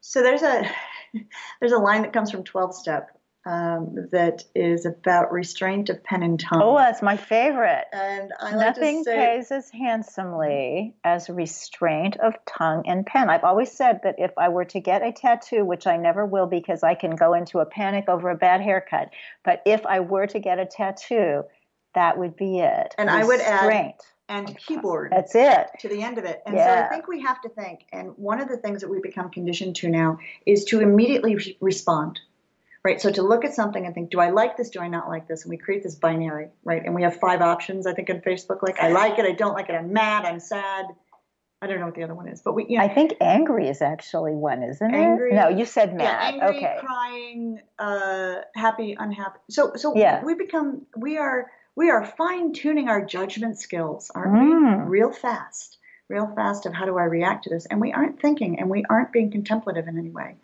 So 0.00 0.22
there's 0.22 0.42
a 0.42 0.70
there's 1.60 1.72
a 1.72 1.78
line 1.78 2.02
that 2.02 2.12
comes 2.12 2.30
from 2.30 2.44
12 2.44 2.74
step 2.74 3.16
um, 3.44 4.08
that 4.12 4.44
is 4.54 4.86
about 4.86 5.32
restraint 5.32 5.90
of 5.90 6.02
pen 6.04 6.22
and 6.22 6.38
tongue. 6.38 6.62
Oh, 6.62 6.76
that's 6.76 7.02
my 7.02 7.16
favorite. 7.16 7.86
and 7.92 8.32
I 8.38 8.54
like 8.54 8.76
Nothing 8.76 9.04
to 9.04 9.10
say, 9.10 9.16
pays 9.16 9.50
as 9.50 9.68
handsomely 9.70 10.94
as 11.02 11.28
restraint 11.28 12.16
of 12.18 12.34
tongue 12.46 12.84
and 12.86 13.04
pen. 13.04 13.30
I've 13.30 13.44
always 13.44 13.72
said 13.72 14.00
that 14.04 14.16
if 14.18 14.30
I 14.38 14.48
were 14.48 14.64
to 14.66 14.80
get 14.80 15.02
a 15.02 15.10
tattoo, 15.12 15.64
which 15.64 15.86
I 15.86 15.96
never 15.96 16.24
will 16.24 16.46
because 16.46 16.82
I 16.82 16.94
can 16.94 17.16
go 17.16 17.34
into 17.34 17.58
a 17.58 17.66
panic 17.66 18.04
over 18.08 18.30
a 18.30 18.36
bad 18.36 18.60
haircut, 18.60 19.10
but 19.44 19.62
if 19.66 19.84
I 19.86 20.00
were 20.00 20.26
to 20.28 20.38
get 20.38 20.58
a 20.60 20.66
tattoo, 20.66 21.42
that 21.94 22.18
would 22.18 22.36
be 22.36 22.60
it. 22.60 22.94
And 22.96 23.10
I 23.10 23.24
would 23.24 23.40
add- 23.40 23.66
restraint. 23.66 23.96
and 24.28 24.56
keyboard 24.56 25.10
That's 25.12 25.34
it. 25.34 25.66
to 25.80 25.88
the 25.88 26.00
end 26.02 26.16
of 26.18 26.24
it. 26.24 26.42
And 26.46 26.56
so 26.56 26.62
I 26.62 26.88
think 26.88 27.08
we 27.08 27.20
have 27.22 27.40
to 27.42 27.48
think. 27.48 27.86
And 27.92 28.12
one 28.16 28.40
of 28.40 28.48
the 28.48 28.56
things 28.56 28.80
that 28.82 28.88
we 28.88 29.00
become 29.00 29.30
conditioned 29.30 29.76
to 29.76 29.88
now 29.88 30.18
is 30.46 30.64
to 30.66 30.80
immediately 30.80 31.34
re- 31.34 31.56
respond. 31.60 32.20
Right. 32.84 33.00
So 33.00 33.12
to 33.12 33.22
look 33.22 33.44
at 33.44 33.54
something 33.54 33.86
and 33.86 33.94
think, 33.94 34.10
do 34.10 34.18
I 34.18 34.30
like 34.30 34.56
this? 34.56 34.70
Do 34.70 34.80
I 34.80 34.88
not 34.88 35.08
like 35.08 35.28
this? 35.28 35.44
And 35.44 35.50
we 35.50 35.56
create 35.56 35.84
this 35.84 35.94
binary, 35.94 36.48
right? 36.64 36.82
And 36.84 36.94
we 36.96 37.02
have 37.04 37.20
five 37.20 37.40
options, 37.40 37.86
I 37.86 37.94
think, 37.94 38.10
on 38.10 38.20
Facebook. 38.20 38.60
Like, 38.60 38.80
I 38.80 38.88
like 38.90 39.18
it, 39.20 39.24
I 39.24 39.32
don't 39.32 39.54
like 39.54 39.68
it, 39.68 39.74
I'm 39.74 39.92
mad, 39.92 40.24
I'm 40.24 40.40
sad. 40.40 40.86
I 41.60 41.68
don't 41.68 41.78
know 41.78 41.86
what 41.86 41.94
the 41.94 42.02
other 42.02 42.14
one 42.16 42.26
is, 42.26 42.42
but 42.44 42.54
we, 42.54 42.66
you 42.68 42.78
know, 42.78 42.84
I 42.84 42.88
think 42.88 43.14
angry 43.20 43.68
is 43.68 43.82
actually 43.82 44.32
one, 44.32 44.64
isn't 44.64 44.92
it? 44.94 44.98
Angry- 44.98 45.30
it? 45.30 45.34
No, 45.36 45.48
you 45.48 45.64
said 45.64 45.90
yeah, 45.90 45.96
mad. 45.96 46.34
angry, 46.34 46.56
okay. 46.58 46.76
crying, 46.80 47.60
uh, 47.78 48.34
happy, 48.56 48.96
unhappy. 48.98 49.38
So, 49.48 49.74
so 49.76 49.94
Yeah. 49.94 50.24
we 50.24 50.34
become, 50.34 50.84
we 50.96 51.18
are, 51.18 51.52
we 51.76 51.88
are 51.90 52.04
fine 52.04 52.52
tuning 52.52 52.88
our 52.88 53.04
judgment 53.04 53.60
skills, 53.60 54.10
aren't 54.12 54.32
Mm. 54.34 54.84
we? 54.86 54.90
Real 54.90 55.12
fast, 55.12 55.78
real 56.08 56.26
fast 56.34 56.66
of 56.66 56.74
how 56.74 56.84
do 56.84 56.98
I 56.98 57.04
react 57.04 57.44
to 57.44 57.50
this? 57.50 57.64
And 57.66 57.80
we 57.80 57.92
aren't 57.92 58.20
thinking, 58.20 58.58
and 58.58 58.68
we 58.68 58.84
aren't 58.90 59.12
being 59.12 59.30
contemplative 59.30 59.86
in 59.86 59.96
any 59.96 60.10
way. 60.10 60.34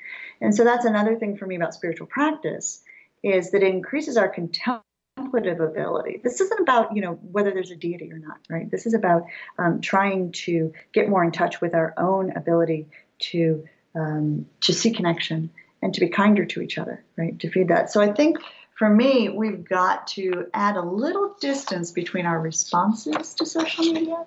And 0.41 0.55
so 0.55 0.65
that's 0.65 0.85
another 0.85 1.17
thing 1.17 1.37
for 1.37 1.47
me 1.47 1.57
about 1.57 1.75
spiritual 1.75 2.07
practice 2.07 2.83
is 3.23 3.51
that 3.51 3.63
it 3.63 3.75
increases 3.75 4.17
our 4.17 4.29
contemplative 4.29 5.61
ability. 5.61 6.21
This 6.23 6.41
isn't 6.41 6.61
about 6.61 6.95
you 6.95 7.03
know 7.03 7.15
whether 7.15 7.51
there's 7.51 7.71
a 7.71 7.77
deity 7.77 8.13
or 8.13 8.19
not, 8.19 8.39
right? 8.49 8.71
This 8.71 8.87
is 8.87 8.95
about 8.95 9.25
um, 9.59 9.81
trying 9.81 10.33
to 10.33 10.73
get 10.93 11.09
more 11.09 11.25
in 11.25 11.33
touch 11.33 11.61
with 11.61 11.75
our 11.75 11.95
own 11.97 12.37
ability 12.37 12.87
to 13.31 13.67
um, 13.95 14.47
to 14.61 14.73
see 14.73 14.93
connection 14.93 15.51
and 15.83 15.95
to 15.95 16.01
be 16.01 16.09
kinder 16.09 16.45
to 16.45 16.61
each 16.61 16.79
other, 16.79 17.05
right? 17.17 17.39
To 17.41 17.51
feed 17.51 17.69
that. 17.69 17.91
So 17.91 18.01
I 18.01 18.13
think 18.13 18.39
for 18.79 18.89
me, 18.89 19.29
we've 19.29 19.65
got 19.65 20.07
to 20.09 20.47
add 20.55 20.77
a 20.77 20.83
little 20.83 21.35
distance 21.41 21.91
between 21.91 22.27
our 22.27 22.41
responses 22.41 23.35
to 23.35 23.47
social 23.47 23.85
media 23.85 24.25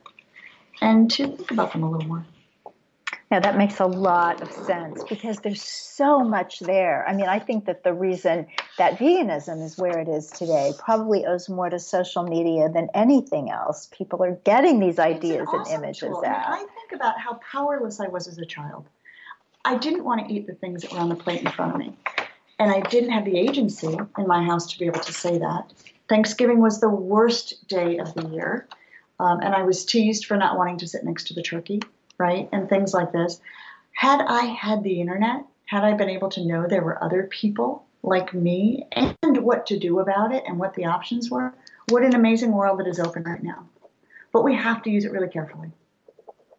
and 0.82 1.10
to 1.12 1.28
think 1.28 1.52
about 1.52 1.72
them 1.72 1.84
a 1.84 1.90
little 1.90 2.08
more. 2.08 2.26
Yeah, 3.32 3.40
that 3.40 3.58
makes 3.58 3.80
a 3.80 3.86
lot 3.86 4.42
of 4.42 4.52
sense 4.66 5.06
because 5.10 5.40
there's 5.40 5.62
so 5.62 6.20
much 6.20 6.60
there. 6.60 7.08
I 7.08 7.16
mean, 7.16 7.30
I 7.30 7.40
think 7.40 7.64
that 7.66 7.82
the 7.82 7.94
reason 7.94 8.46
that 8.78 9.00
veganism 9.00 9.64
is 9.64 9.78
where 9.78 10.00
it 10.00 10.10
is 10.10 10.28
today 10.28 10.74
probably 10.78 11.26
owes 11.26 11.48
more 11.48 11.70
to 11.70 11.80
social 11.80 12.24
media 12.24 12.68
than 12.68 12.90
anything 12.94 13.50
else. 13.50 13.88
People 13.96 14.22
are 14.22 14.36
getting 14.44 14.82
these 14.82 15.00
It's 15.00 15.00
an 15.00 15.06
ideas 15.06 15.48
and 15.54 15.68
images 15.68 16.02
tool. 16.02 16.22
I, 16.26 16.30
mean, 16.30 16.42
I 16.46 16.58
think 16.76 16.92
about 16.92 17.22
how 17.22 17.36
powerless 17.36 18.02
I 18.02 18.10
was 18.10 18.28
as 18.28 18.38
a 18.38 18.46
child. 18.46 18.90
I 19.64 19.78
didn't 19.78 20.04
want 20.04 20.28
to 20.28 20.34
eat 20.34 20.46
the 20.46 20.56
things 20.56 20.82
that 20.82 20.92
were 20.92 21.00
on 21.00 21.08
the 21.08 21.16
plate 21.16 21.42
in 21.42 21.52
front 21.52 21.74
of 21.74 21.80
me. 21.80 21.96
And 22.60 22.70
I 22.70 22.82
didn't 22.82 23.12
have 23.12 23.24
the 23.24 23.38
agency 23.38 23.98
in 24.18 24.28
my 24.28 24.44
house 24.44 24.74
to 24.74 24.78
be 24.78 24.88
able 24.88 25.00
to 25.00 25.14
say 25.14 25.38
that. 25.38 25.72
Thanksgiving 26.10 26.60
was 26.60 26.82
the 26.82 26.90
worst 26.90 27.66
day 27.70 27.98
of 27.98 28.14
the 28.14 28.28
year. 28.28 28.68
Um, 29.22 29.40
and 29.40 29.56
I 29.56 29.64
was 29.64 29.86
teased 29.86 30.26
for 30.26 30.36
not 30.36 30.58
wanting 30.58 30.80
to 30.80 30.88
sit 30.88 31.06
next 31.06 31.28
to 31.28 31.34
the 31.34 31.44
turkey, 31.44 31.80
right? 32.22 32.48
And 32.52 32.70
things 32.70 32.94
like 32.94 33.12
this. 33.12 33.42
Had 33.94 34.22
I 34.22 34.46
had 34.46 34.84
the 34.84 35.02
internet, 35.02 35.44
had 35.66 35.84
I 35.84 35.94
been 35.94 36.10
able 36.10 36.30
to 36.30 36.46
know 36.46 36.68
there 36.68 36.84
were 36.84 37.04
other 37.04 37.24
people 37.24 37.84
like 38.04 38.34
me 38.34 38.88
and 38.92 39.38
what 39.38 39.66
to 39.68 39.80
do 39.80 40.00
about 40.00 40.34
it 40.34 40.44
and 40.48 40.60
what 40.60 40.76
the 40.76 40.86
options 40.86 41.30
were, 41.30 41.54
what 41.90 42.04
an 42.04 42.16
amazing 42.16 42.52
world 42.52 42.80
that 42.80 42.88
is 42.88 43.00
open 43.00 43.24
right 43.24 43.44
now. 43.44 43.68
But 44.32 44.44
we 44.44 44.56
have 44.56 44.84
to 44.84 44.90
use 44.90 45.04
it 45.04 45.12
really 45.12 45.28
carefully 45.28 45.72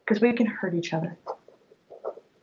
because 0.04 0.20
we 0.20 0.32
can 0.32 0.46
hurt 0.46 0.74
each 0.74 0.92
other. 0.92 1.16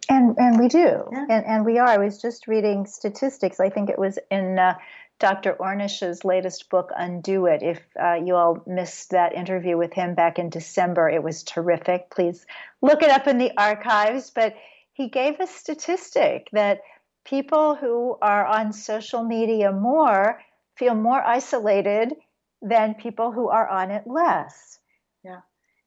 And 0.08 0.36
and 0.40 0.60
we 0.60 0.70
do. 0.70 1.08
Yeah. 1.12 1.26
And 1.30 1.46
and 1.46 1.66
we 1.66 1.78
are. 1.78 1.88
I 1.88 1.98
was 1.98 2.20
just 2.20 2.48
reading 2.48 2.88
statistics. 2.88 3.60
I 3.60 3.70
think 3.70 3.90
it 3.90 4.00
was 4.00 4.18
in 4.32 4.58
uh, 4.58 4.76
Dr. 5.20 5.54
Ornish's 5.54 6.24
latest 6.24 6.70
book, 6.70 6.92
Undo 6.96 7.46
It. 7.46 7.62
If 7.62 7.82
uh, 8.02 8.14
you 8.14 8.36
all 8.36 8.64
missed 8.66 9.12
that 9.12 9.36
interview 9.36 9.78
with 9.78 9.94
him 9.94 10.16
back 10.16 10.40
in 10.40 10.50
December, 10.50 11.10
it 11.10 11.22
was 11.22 11.44
terrific. 11.44 12.10
Please 12.10 12.46
look 12.82 13.04
it 13.04 13.10
up 13.10 13.28
in 13.28 13.38
the 13.38 13.52
archives. 13.58 14.30
But 14.30 14.56
he 14.94 15.10
gave 15.10 15.40
a 15.40 15.48
statistic 15.48 16.50
that 16.54 16.82
people 17.26 17.76
who 17.76 18.18
are 18.22 18.46
on 18.46 18.74
social 18.74 19.24
media 19.24 19.72
more 19.72 20.42
feel 20.78 20.96
more 20.96 21.22
isolated 21.22 22.16
than 22.62 22.94
people 22.96 23.32
who 23.32 23.50
are 23.50 23.68
on 23.68 23.92
it 23.92 24.08
less. 24.08 24.80
Yeah. 25.24 25.42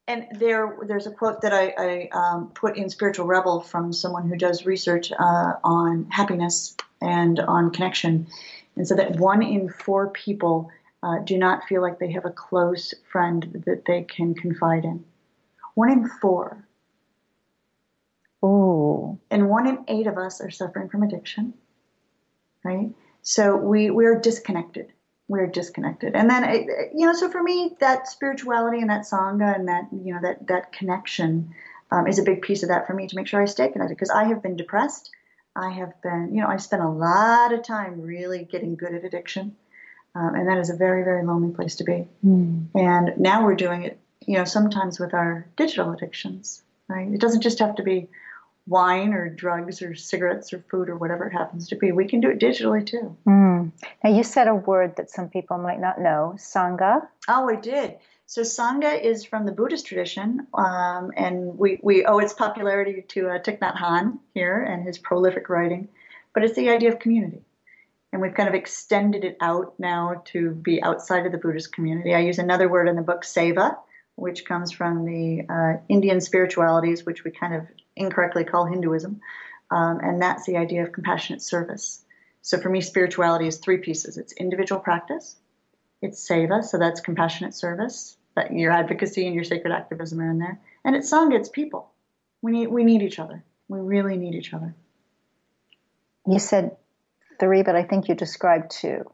And 0.09 0.27
there, 0.33 0.79
there's 0.87 1.07
a 1.07 1.11
quote 1.11 1.43
that 1.43 1.53
I, 1.53 1.75
I 1.79 2.09
um, 2.13 2.49
put 2.55 2.77
in 2.77 2.91
Spiritual 2.91 3.27
Rebel 3.27 3.61
from 3.61 3.93
someone 3.93 4.29
who 4.29 4.37
does 4.37 4.67
research 4.67 5.13
uh, 5.13 5.53
on 5.65 6.07
happiness 6.11 6.77
and 7.01 7.39
on 7.41 7.71
connection, 7.71 8.29
and 8.77 8.87
so 8.87 8.95
that 8.95 9.17
one 9.17 9.43
in 9.43 9.69
four 9.69 10.09
people 10.11 10.71
uh, 11.03 11.19
do 11.25 11.37
not 11.37 11.65
feel 11.65 11.83
like 11.83 11.99
they 11.99 12.13
have 12.13 12.25
a 12.25 12.31
close 12.31 12.95
friend 13.11 13.63
that 13.67 13.85
they 13.87 14.03
can 14.03 14.35
confide 14.35 14.85
in. 14.85 15.05
One 15.75 15.91
in 15.91 16.09
four, 16.09 16.67
Ooh. 18.45 19.19
and 19.31 19.49
one 19.49 19.67
in 19.67 19.85
eight 19.89 20.07
of 20.07 20.19
us 20.19 20.41
are 20.41 20.51
suffering 20.51 20.89
from 20.89 21.03
addiction. 21.03 21.55
Right, 22.65 22.93
so 23.23 23.57
we 23.57 23.91
we're 23.91 24.21
disconnected. 24.21 24.93
We're 25.29 25.47
disconnected, 25.49 26.15
and 26.15 26.31
then 26.31 26.45
it- 26.45 26.93
you 26.95 27.07
know. 27.07 27.13
So 27.15 27.29
for 27.31 27.43
me, 27.43 27.77
that 27.81 28.07
spirituality 28.09 28.81
and 28.81 28.91
that 28.91 29.03
sangha 29.03 29.55
and 29.55 29.67
that 29.69 29.89
you 29.93 30.15
know 30.15 30.21
that 30.23 30.47
that 30.47 30.73
connection 30.73 31.55
um, 31.91 32.07
is 32.07 32.19
a 32.19 32.23
big 32.23 32.43
piece 32.43 32.63
of 32.63 32.69
that 32.69 32.87
for 32.87 32.95
me 32.95 33.07
to 33.09 33.17
make 33.17 33.27
sure 33.27 33.43
I 33.43 33.47
stay 33.47 33.69
connected 33.69 33.97
because 33.97 34.11
I 34.11 34.25
have 34.25 34.43
been 34.43 34.57
depressed. 34.57 35.11
I 35.55 35.71
have 35.71 36.01
been, 36.03 36.31
you 36.35 36.41
know, 36.41 36.49
I 36.49 36.57
spent 36.57 36.83
a 36.83 36.89
lot 36.89 37.53
of 37.53 37.63
time 37.63 38.03
really 38.03 38.45
getting 38.45 38.75
good 38.75 38.95
at 38.95 39.05
addiction, 39.05 39.57
um, 40.15 40.35
and 40.35 40.49
that 40.49 40.59
is 40.59 40.71
a 40.71 40.77
very 40.77 41.05
very 41.05 41.25
lonely 41.25 41.53
place 41.55 41.77
to 41.77 41.85
be. 41.85 42.09
And 42.75 43.15
now 43.19 43.45
we're 43.45 43.55
doing 43.55 43.85
it, 43.85 43.99
you 44.27 44.39
know, 44.39 44.45
sometimes 44.45 44.99
with 44.99 45.15
our 45.15 45.47
digital 45.57 45.93
addictions. 45.93 46.63
Right? 46.89 47.09
It 47.11 47.21
doesn't 47.21 47.41
just 47.41 47.61
have 47.61 47.77
to 47.77 47.83
be 47.83 48.09
wine 48.67 49.15
or 49.15 49.29
drugs 49.31 49.81
or 49.81 49.95
cigarettes 49.95 50.53
or 50.53 50.63
food 50.71 50.91
or 50.91 50.97
whatever 50.97 51.27
it 51.27 51.33
happens 51.33 51.69
to 51.69 51.77
be. 51.77 51.91
We 51.91 52.07
can 52.07 52.21
do 52.21 52.29
it 52.29 52.39
digitally 52.39 52.85
too. 52.87 53.17
Mm. 53.27 53.73
Now, 54.05 54.11
you 54.11 54.23
said 54.23 54.47
a 54.47 54.55
word 54.55 54.97
that 54.97 55.11
some 55.11 55.31
people 55.31 55.57
might 55.59 55.81
not 55.81 56.01
know 56.01 56.35
Sangha. 56.37 57.07
Oh, 57.29 57.49
I 57.49 57.57
did. 57.57 57.97
So 58.35 58.41
Sangha 58.41 58.99
is 58.99 59.27
from 59.27 59.45
the 59.45 59.53
Buddhist 59.53 59.85
tradition, 59.85 60.47
um, 60.55 61.11
and 61.15 61.59
we, 61.59 61.79
we 61.83 62.07
owe 62.07 62.17
its 62.17 62.33
popularity 62.33 63.05
to 63.09 63.29
uh, 63.29 63.39
Thich 63.41 63.59
Nhat 63.59 63.77
Hanh 63.77 64.21
here 64.33 64.59
and 64.59 64.83
his 64.83 64.97
prolific 64.97 65.51
writing. 65.51 65.89
But 66.33 66.43
it's 66.43 66.57
the 66.57 66.71
idea 66.71 66.91
of 66.91 66.99
community. 66.99 67.43
And 68.11 68.23
we've 68.23 68.33
kind 68.33 68.49
of 68.49 68.55
extended 68.55 69.25
it 69.25 69.37
out 69.43 69.75
now 69.79 70.23
to 70.29 70.51
be 70.53 70.83
outside 70.83 71.27
of 71.27 71.33
the 71.33 71.37
Buddhist 71.37 71.75
community. 71.75 72.15
I 72.15 72.21
use 72.21 72.39
another 72.39 72.71
word 72.71 72.89
in 72.89 72.97
the 72.97 73.03
book, 73.03 73.25
seva, 73.25 73.77
which 74.15 74.47
comes 74.47 74.73
from 74.73 75.05
the 75.05 75.45
uh, 75.51 75.83
Indian 75.91 76.23
spiritualities, 76.23 77.05
which 77.05 77.25
we 77.25 77.33
kind 77.33 77.55
of 77.55 77.67
incorrectly 77.97 78.45
call 78.45 78.65
Hinduism. 78.65 79.21
Um, 79.71 80.01
and 80.03 80.23
that's 80.23 80.47
the 80.47 80.57
idea 80.57 80.85
of 80.85 80.93
compassionate 80.93 81.43
service. 81.43 82.03
So 82.41 82.59
for 82.59 82.71
me, 82.71 82.81
spirituality 82.81 83.47
is 83.47 83.59
three 83.59 83.77
pieces 83.77 84.17
it's 84.17 84.33
individual 84.33 84.81
practice, 84.81 85.37
it's 86.01 86.27
seva, 86.27 86.65
so 86.65 86.79
that's 86.79 87.03
compassionate 87.03 87.53
service. 87.53 88.17
That 88.35 88.53
your 88.53 88.73
advocacy 88.73 89.27
and 89.27 89.35
your 89.35 89.45
sacred 89.45 89.73
activism 89.73 90.21
are 90.21 90.31
in 90.31 90.39
there, 90.39 90.59
and 90.85 90.97
it's 90.97 91.13
sangha, 91.13 91.35
it's 91.35 91.49
people. 91.51 91.91
We 92.41 92.53
need 92.53 92.69
we 92.69 92.85
need 92.85 93.03
each 93.03 93.19
other. 93.19 93.45
We 93.69 93.79
really 93.81 94.17
need 94.17 94.35
each 94.35 94.55
other. 94.55 94.75
You 96.27 96.39
said 96.39 96.77
three, 97.39 97.63
but 97.63 97.77
I 97.77 97.83
think 97.83 98.09
you 98.09 98.15
described 98.15 98.71
two. 98.71 99.05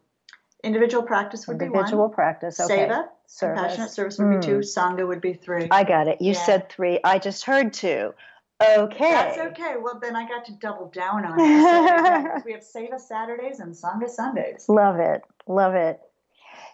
Individual 0.62 1.02
practice 1.02 1.46
would 1.46 1.54
Individual 1.54 1.72
be 1.72 1.76
one. 1.76 1.84
Individual 1.84 2.08
practice. 2.08 2.60
Okay. 2.60 2.86
Seva, 2.88 3.08
Service. 3.26 3.60
compassionate 3.60 3.90
service 3.90 4.18
would 4.18 4.40
be 4.40 4.46
two. 4.46 4.58
Mm. 4.58 4.76
Sangha 4.76 5.06
would 5.06 5.20
be 5.20 5.34
three. 5.34 5.68
I 5.70 5.84
got 5.84 6.08
it. 6.08 6.20
You 6.20 6.32
Yeah. 6.32 6.44
said 6.44 6.68
three. 6.68 6.98
I 7.04 7.18
just 7.18 7.44
heard 7.44 7.72
two. 7.72 8.14
Okay. 8.60 9.10
That's 9.10 9.38
okay. 9.38 9.74
Well, 9.80 10.00
then 10.00 10.16
I 10.16 10.26
got 10.26 10.44
to 10.46 10.52
double 10.52 10.88
down 10.88 11.24
on 11.24 11.38
it. 11.38 12.42
We 12.44 12.52
have 12.52 12.62
Seva 12.62 12.98
Saturdays 12.98 13.60
and 13.60 13.72
Sangha 13.72 14.08
Sundays. 14.08 14.68
Love 14.68 14.98
it. 14.98 15.22
Love 15.46 15.74
it. 15.74 16.00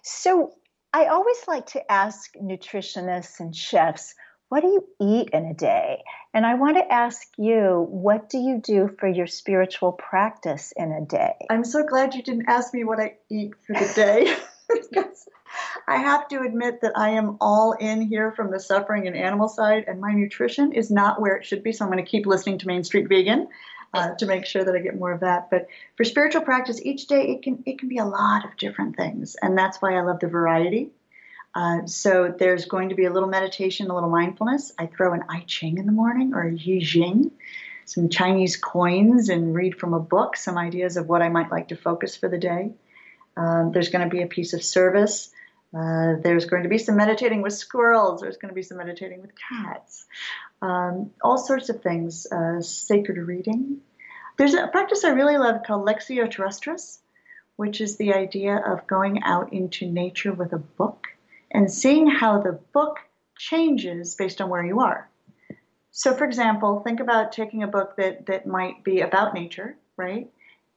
So 0.02 0.54
I 0.94 1.06
always 1.06 1.38
like 1.48 1.66
to 1.72 1.90
ask 1.90 2.32
nutritionists 2.36 3.40
and 3.40 3.54
chefs 3.54 4.14
what 4.48 4.60
do 4.60 4.68
you 4.68 4.86
eat 5.00 5.30
in 5.32 5.46
a 5.46 5.54
day? 5.54 6.04
And 6.32 6.46
I 6.46 6.54
want 6.54 6.76
to 6.76 6.92
ask 6.92 7.26
you, 7.36 7.84
what 7.90 8.28
do 8.28 8.38
you 8.38 8.60
do 8.62 8.94
for 9.00 9.08
your 9.08 9.26
spiritual 9.26 9.90
practice 9.90 10.72
in 10.76 10.92
a 10.92 11.04
day? 11.04 11.34
I'm 11.50 11.64
so 11.64 11.82
glad 11.82 12.14
you 12.14 12.22
didn't 12.22 12.48
ask 12.48 12.72
me 12.72 12.84
what 12.84 13.00
I 13.00 13.16
eat 13.28 13.54
for 13.66 13.72
the 13.72 13.92
day 13.96 14.36
because 14.72 15.28
I 15.88 15.96
have 15.96 16.28
to 16.28 16.42
admit 16.42 16.82
that 16.82 16.92
I 16.96 17.10
am 17.10 17.38
all 17.40 17.72
in 17.72 18.02
here 18.02 18.30
from 18.30 18.52
the 18.52 18.60
suffering 18.60 19.08
and 19.08 19.16
animal 19.16 19.48
side, 19.48 19.86
and 19.88 20.00
my 20.00 20.12
nutrition 20.12 20.72
is 20.72 20.92
not 20.92 21.20
where 21.20 21.34
it 21.34 21.44
should 21.44 21.64
be. 21.64 21.72
So 21.72 21.84
I'm 21.84 21.90
going 21.90 22.04
to 22.04 22.08
keep 22.08 22.24
listening 22.24 22.58
to 22.58 22.68
Main 22.68 22.84
Street 22.84 23.08
Vegan. 23.08 23.48
Uh, 23.94 24.14
to 24.16 24.26
make 24.26 24.44
sure 24.44 24.64
that 24.64 24.74
I 24.74 24.80
get 24.80 24.98
more 24.98 25.12
of 25.12 25.20
that, 25.20 25.50
but 25.50 25.68
for 25.96 26.02
spiritual 26.02 26.42
practice, 26.42 26.80
each 26.82 27.06
day 27.06 27.28
it 27.28 27.42
can 27.42 27.62
it 27.64 27.78
can 27.78 27.88
be 27.88 27.98
a 27.98 28.04
lot 28.04 28.44
of 28.44 28.56
different 28.56 28.96
things, 28.96 29.36
and 29.40 29.56
that's 29.56 29.80
why 29.80 29.94
I 29.96 30.02
love 30.02 30.18
the 30.18 30.26
variety. 30.26 30.90
Uh, 31.54 31.86
so 31.86 32.34
there's 32.36 32.64
going 32.64 32.88
to 32.88 32.96
be 32.96 33.04
a 33.04 33.12
little 33.12 33.28
meditation, 33.28 33.88
a 33.88 33.94
little 33.94 34.10
mindfulness. 34.10 34.72
I 34.78 34.86
throw 34.86 35.14
an 35.14 35.22
I 35.28 35.44
Ching 35.46 35.78
in 35.78 35.86
the 35.86 35.92
morning 35.92 36.34
or 36.34 36.42
a 36.42 36.52
Yi 36.52 36.80
Jing, 36.80 37.30
some 37.84 38.08
Chinese 38.08 38.56
coins, 38.56 39.28
and 39.28 39.54
read 39.54 39.78
from 39.78 39.94
a 39.94 40.00
book 40.00 40.36
some 40.36 40.58
ideas 40.58 40.96
of 40.96 41.08
what 41.08 41.22
I 41.22 41.28
might 41.28 41.52
like 41.52 41.68
to 41.68 41.76
focus 41.76 42.16
for 42.16 42.28
the 42.28 42.38
day. 42.38 42.72
Um, 43.36 43.70
there's 43.72 43.90
going 43.90 44.08
to 44.08 44.14
be 44.14 44.22
a 44.22 44.26
piece 44.26 44.52
of 44.52 44.64
service. 44.64 45.30
Uh, 45.76 46.14
there's 46.22 46.44
going 46.44 46.62
to 46.62 46.68
be 46.68 46.78
some 46.78 46.96
meditating 46.96 47.42
with 47.42 47.52
squirrels. 47.52 48.20
There's 48.20 48.36
going 48.36 48.50
to 48.50 48.54
be 48.54 48.62
some 48.62 48.78
meditating 48.78 49.20
with 49.20 49.32
cats. 49.34 50.06
Um, 50.62 51.10
all 51.22 51.38
sorts 51.38 51.68
of 51.68 51.82
things. 51.82 52.26
Uh, 52.30 52.60
sacred 52.60 53.18
reading. 53.18 53.80
There's 54.36 54.54
a 54.54 54.68
practice 54.68 55.04
I 55.04 55.10
really 55.10 55.36
love 55.36 55.62
called 55.66 55.86
Lectio 55.86 56.26
Terrestris, 56.26 56.98
which 57.56 57.80
is 57.80 57.96
the 57.96 58.14
idea 58.14 58.56
of 58.56 58.86
going 58.86 59.22
out 59.24 59.52
into 59.52 59.86
nature 59.86 60.32
with 60.32 60.52
a 60.52 60.58
book 60.58 61.06
and 61.50 61.70
seeing 61.70 62.08
how 62.08 62.40
the 62.40 62.58
book 62.72 62.98
changes 63.36 64.14
based 64.14 64.40
on 64.40 64.50
where 64.50 64.64
you 64.64 64.80
are. 64.80 65.08
So, 65.90 66.14
for 66.14 66.24
example, 66.24 66.80
think 66.80 66.98
about 66.98 67.32
taking 67.32 67.62
a 67.62 67.68
book 67.68 67.96
that, 67.96 68.26
that 68.26 68.46
might 68.46 68.82
be 68.82 69.00
about 69.00 69.34
nature, 69.34 69.76
right? 69.96 70.28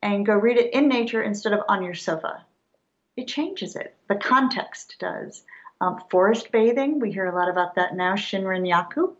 And 0.01 0.25
go 0.25 0.33
read 0.33 0.57
it 0.57 0.73
in 0.73 0.87
nature 0.87 1.23
instead 1.23 1.53
of 1.53 1.61
on 1.67 1.83
your 1.83 1.95
sofa. 1.95 2.45
It 3.17 3.27
changes 3.27 3.75
it. 3.75 3.95
The 4.07 4.15
context 4.15 4.95
does. 4.99 5.43
Um, 5.81 6.01
forest 6.09 6.51
bathing, 6.51 6.99
we 6.99 7.11
hear 7.11 7.25
a 7.25 7.35
lot 7.35 7.49
about 7.49 7.75
that 7.75 7.95
now, 7.95 8.13
Shinrin 8.13 8.65
Yoku, 8.67 9.13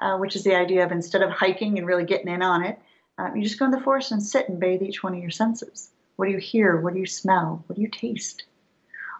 uh, 0.00 0.18
which 0.18 0.34
is 0.34 0.44
the 0.44 0.54
idea 0.54 0.84
of 0.84 0.90
instead 0.90 1.22
of 1.22 1.30
hiking 1.30 1.78
and 1.78 1.86
really 1.86 2.04
getting 2.04 2.28
in 2.28 2.42
on 2.42 2.64
it, 2.64 2.78
um, 3.16 3.36
you 3.36 3.42
just 3.42 3.58
go 3.58 3.64
in 3.64 3.70
the 3.70 3.80
forest 3.80 4.10
and 4.10 4.22
sit 4.22 4.48
and 4.48 4.58
bathe 4.58 4.82
each 4.82 5.02
one 5.02 5.14
of 5.14 5.20
your 5.20 5.30
senses. 5.30 5.90
What 6.16 6.26
do 6.26 6.32
you 6.32 6.38
hear? 6.38 6.80
What 6.80 6.94
do 6.94 7.00
you 7.00 7.06
smell? 7.06 7.62
What 7.66 7.76
do 7.76 7.82
you 7.82 7.88
taste? 7.88 8.44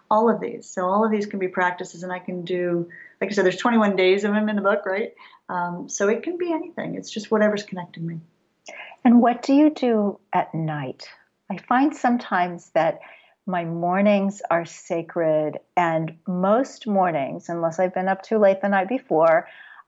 all 0.09 0.29
of 0.29 0.39
these. 0.39 0.67
So 0.67 0.85
all 0.85 1.03
of 1.03 1.11
these 1.11 1.25
can 1.25 1.39
be 1.39 1.47
practices, 1.47 2.03
and 2.03 2.11
I 2.11 2.19
can 2.19 2.43
do, 2.43 2.87
like 3.19 3.31
I 3.31 3.33
said, 3.33 3.45
there's 3.45 3.57
21 3.57 3.95
days 3.95 4.23
of 4.23 4.33
them 4.33 4.49
in 4.49 4.55
the 4.55 4.61
book, 4.61 4.85
right? 4.85 5.13
Um, 5.49 5.89
so 5.89 6.07
it 6.09 6.23
can 6.23 6.37
be 6.37 6.51
anything. 6.51 6.95
It's 6.95 7.11
just 7.11 7.31
whatever's 7.31 7.63
connecting 7.63 8.05
me. 8.05 8.19
And 9.03 9.21
what 9.21 9.41
do 9.41 9.53
you 9.53 9.69
do 9.69 10.19
at 10.33 10.53
night? 10.53 11.07
I 11.51 11.57
find 11.57 11.95
sometimes 11.95 12.71
that 12.71 12.99
my 13.45 13.65
mornings 13.65 14.41
are 14.49 14.65
sacred, 14.65 15.59
and 15.77 16.17
most 16.27 16.87
mornings, 16.87 17.49
unless 17.49 17.79
I've 17.79 17.93
been 17.93 18.07
up 18.07 18.23
too 18.23 18.37
late 18.37 18.61
the 18.61 18.69
night 18.69 18.89
before, 18.89 19.47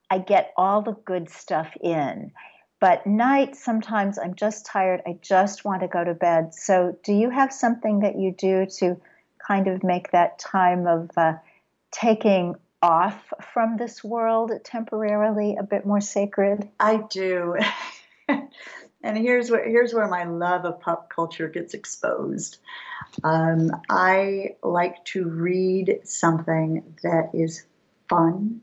I 0.09 0.19
get 0.19 0.53
all 0.55 0.81
the 0.81 0.93
good 0.93 1.29
stuff 1.29 1.75
in. 1.81 2.31
But 2.79 3.07
night, 3.07 3.55
sometimes 3.55 4.19
I'm 4.19 4.35
just 4.35 4.65
tired. 4.65 5.01
I 5.07 5.17
just 5.21 5.65
want 5.65 5.81
to 5.81 5.87
go 5.87 6.03
to 6.03 6.13
bed. 6.13 6.53
So, 6.53 6.97
do 7.03 7.13
you 7.13 7.31
have 7.31 7.51
something 7.51 8.01
that 8.01 8.17
you 8.17 8.31
do 8.31 8.67
to 8.77 9.01
kind 9.45 9.67
of 9.67 9.83
make 9.83 10.11
that 10.11 10.37
time 10.37 10.85
of 10.85 11.09
uh, 11.17 11.33
taking 11.91 12.55
off 12.81 13.33
from 13.53 13.77
this 13.77 14.03
world 14.03 14.51
temporarily 14.63 15.55
a 15.59 15.63
bit 15.63 15.85
more 15.85 16.01
sacred? 16.01 16.69
I 16.79 16.97
do. 16.97 17.55
and 19.03 19.17
here's 19.17 19.49
where 19.51 19.67
here's 19.67 19.93
where 19.93 20.07
my 20.07 20.23
love 20.23 20.65
of 20.65 20.79
pop 20.79 21.09
culture 21.09 21.47
gets 21.47 21.73
exposed. 21.73 22.57
Um, 23.23 23.71
I 23.89 24.55
like 24.63 25.03
to 25.05 25.25
read 25.25 26.01
something 26.03 26.95
that 27.03 27.31
is 27.33 27.63
fun 28.09 28.61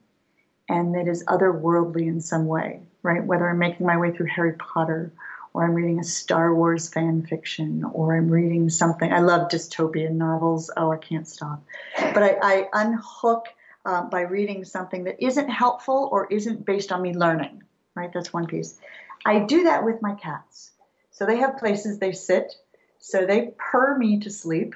and 0.68 0.94
that 0.94 1.08
is 1.08 1.24
otherworldly 1.24 2.06
in 2.06 2.20
some 2.20 2.46
way, 2.46 2.82
right? 3.02 3.24
Whether 3.24 3.48
I'm 3.48 3.58
making 3.58 3.86
my 3.86 3.96
way 3.96 4.12
through 4.12 4.26
Harry 4.26 4.54
Potter 4.54 5.12
or 5.54 5.64
I'm 5.64 5.74
reading 5.74 6.00
a 6.00 6.04
Star 6.04 6.52
Wars 6.52 6.88
fan 6.88 7.24
fiction, 7.24 7.84
or 7.92 8.16
I'm 8.16 8.28
reading 8.28 8.68
something. 8.68 9.12
I 9.12 9.20
love 9.20 9.48
dystopian 9.48 10.14
novels. 10.14 10.68
Oh, 10.76 10.90
I 10.90 10.96
can't 10.96 11.28
stop. 11.28 11.62
But 11.96 12.24
I, 12.24 12.36
I 12.42 12.68
unhook 12.72 13.46
uh, 13.86 14.02
by 14.02 14.22
reading 14.22 14.64
something 14.64 15.04
that 15.04 15.24
isn't 15.24 15.48
helpful 15.48 16.08
or 16.10 16.26
isn't 16.26 16.66
based 16.66 16.90
on 16.90 17.02
me 17.02 17.14
learning, 17.14 17.62
right? 17.94 18.12
That's 18.12 18.32
one 18.32 18.48
piece. 18.48 18.80
I 19.24 19.40
do 19.40 19.64
that 19.64 19.84
with 19.84 20.02
my 20.02 20.14
cats. 20.14 20.72
So 21.10 21.26
they 21.26 21.38
have 21.38 21.58
places 21.58 21.98
they 21.98 22.12
sit. 22.12 22.54
So 22.98 23.26
they 23.26 23.52
purr 23.58 23.96
me 23.96 24.20
to 24.20 24.30
sleep. 24.30 24.74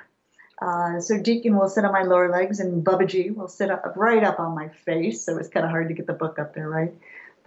Uh, 0.60 1.00
so 1.00 1.18
Deacon 1.18 1.56
will 1.56 1.68
sit 1.68 1.84
on 1.84 1.92
my 1.92 2.02
lower 2.02 2.30
legs 2.30 2.60
and 2.60 2.84
Bubba 2.84 3.06
G 3.08 3.30
will 3.30 3.48
sit 3.48 3.70
up 3.70 3.84
right 3.96 4.24
up 4.24 4.40
on 4.40 4.54
my 4.54 4.68
face. 4.68 5.24
So 5.24 5.36
it's 5.38 5.48
kind 5.48 5.64
of 5.64 5.70
hard 5.70 5.88
to 5.88 5.94
get 5.94 6.06
the 6.06 6.12
book 6.12 6.38
up 6.38 6.54
there, 6.54 6.68
right? 6.68 6.92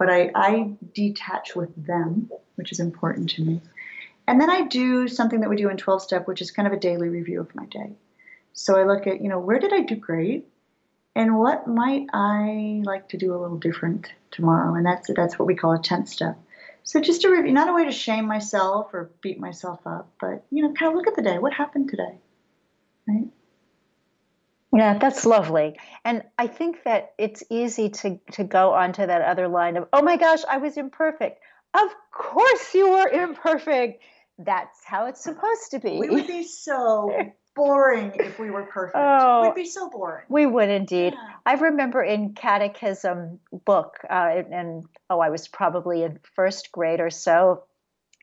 but 0.02 0.10
I, 0.10 0.32
I 0.34 0.72
detach 0.94 1.54
with 1.54 1.70
them, 1.86 2.28
which 2.56 2.72
is 2.72 2.80
important 2.80 3.30
to 3.30 3.44
me. 3.44 3.60
And 4.26 4.40
then 4.40 4.50
I 4.50 4.62
do 4.62 5.06
something 5.06 5.40
that 5.40 5.48
we 5.48 5.54
do 5.54 5.68
in 5.68 5.76
12 5.76 6.02
step, 6.02 6.26
which 6.26 6.42
is 6.42 6.50
kind 6.50 6.66
of 6.66 6.74
a 6.74 6.78
daily 6.78 7.08
review 7.08 7.40
of 7.40 7.54
my 7.54 7.66
day. 7.66 7.92
So 8.52 8.76
I 8.76 8.84
look 8.84 9.06
at, 9.06 9.22
you 9.22 9.28
know, 9.28 9.38
where 9.38 9.60
did 9.60 9.72
I 9.72 9.82
do 9.82 9.94
great? 9.94 10.48
And 11.14 11.38
what 11.38 11.68
might 11.68 12.06
I 12.12 12.82
like 12.84 13.10
to 13.10 13.16
do 13.16 13.32
a 13.32 13.38
little 13.40 13.58
different 13.58 14.12
tomorrow? 14.32 14.74
And 14.74 14.84
that's 14.84 15.08
that's 15.14 15.38
what 15.38 15.46
we 15.46 15.54
call 15.54 15.74
a 15.74 15.78
10th 15.78 16.08
step. 16.08 16.36
So 16.84 17.00
just 17.00 17.24
a 17.24 17.30
review, 17.30 17.52
not 17.52 17.68
a 17.68 17.72
way 17.72 17.84
to 17.84 17.92
shame 17.92 18.26
myself 18.26 18.92
or 18.92 19.10
beat 19.20 19.38
myself 19.38 19.80
up, 19.86 20.10
but 20.20 20.44
you 20.50 20.62
know, 20.62 20.72
kind 20.72 20.90
of 20.90 20.96
look 20.96 21.06
at 21.06 21.16
the 21.16 21.22
day. 21.22 21.38
What 21.38 21.52
happened 21.52 21.88
today? 21.88 22.18
Right? 23.06 23.28
Yeah, 24.74 24.98
that's 24.98 25.26
lovely. 25.26 25.78
And 26.04 26.22
I 26.38 26.46
think 26.46 26.84
that 26.84 27.12
it's 27.18 27.42
easy 27.50 27.90
to, 27.90 28.18
to 28.32 28.44
go 28.44 28.72
onto 28.72 29.06
that 29.06 29.22
other 29.22 29.46
line 29.46 29.76
of, 29.76 29.86
oh 29.92 30.02
my 30.02 30.16
gosh, 30.16 30.40
I 30.48 30.58
was 30.58 30.76
imperfect. 30.76 31.40
Of 31.74 31.90
course 32.10 32.74
you 32.74 32.90
were 32.90 33.08
imperfect. 33.08 34.02
That's 34.38 34.82
how 34.84 35.06
it's 35.06 35.22
supposed 35.22 35.70
to 35.72 35.78
be. 35.78 35.98
We 35.98 36.08
would 36.08 36.26
be 36.26 36.44
so 36.44 37.32
boring 37.54 38.12
if 38.16 38.38
we 38.38 38.50
were 38.50 38.64
perfect. 38.64 38.96
Oh, 38.98 39.42
We'd 39.42 39.54
be 39.54 39.68
so 39.68 39.88
boring. 39.90 40.24
We 40.28 40.46
would 40.46 40.68
indeed. 40.68 41.14
Yeah. 41.14 41.32
I 41.44 41.54
remember 41.54 42.02
in 42.02 42.34
catechism 42.34 43.40
book, 43.64 43.98
uh, 44.08 44.42
and 44.50 44.84
oh, 45.10 45.20
I 45.20 45.30
was 45.30 45.48
probably 45.48 46.02
in 46.02 46.18
first 46.34 46.72
grade 46.72 47.00
or 47.00 47.10
so, 47.10 47.64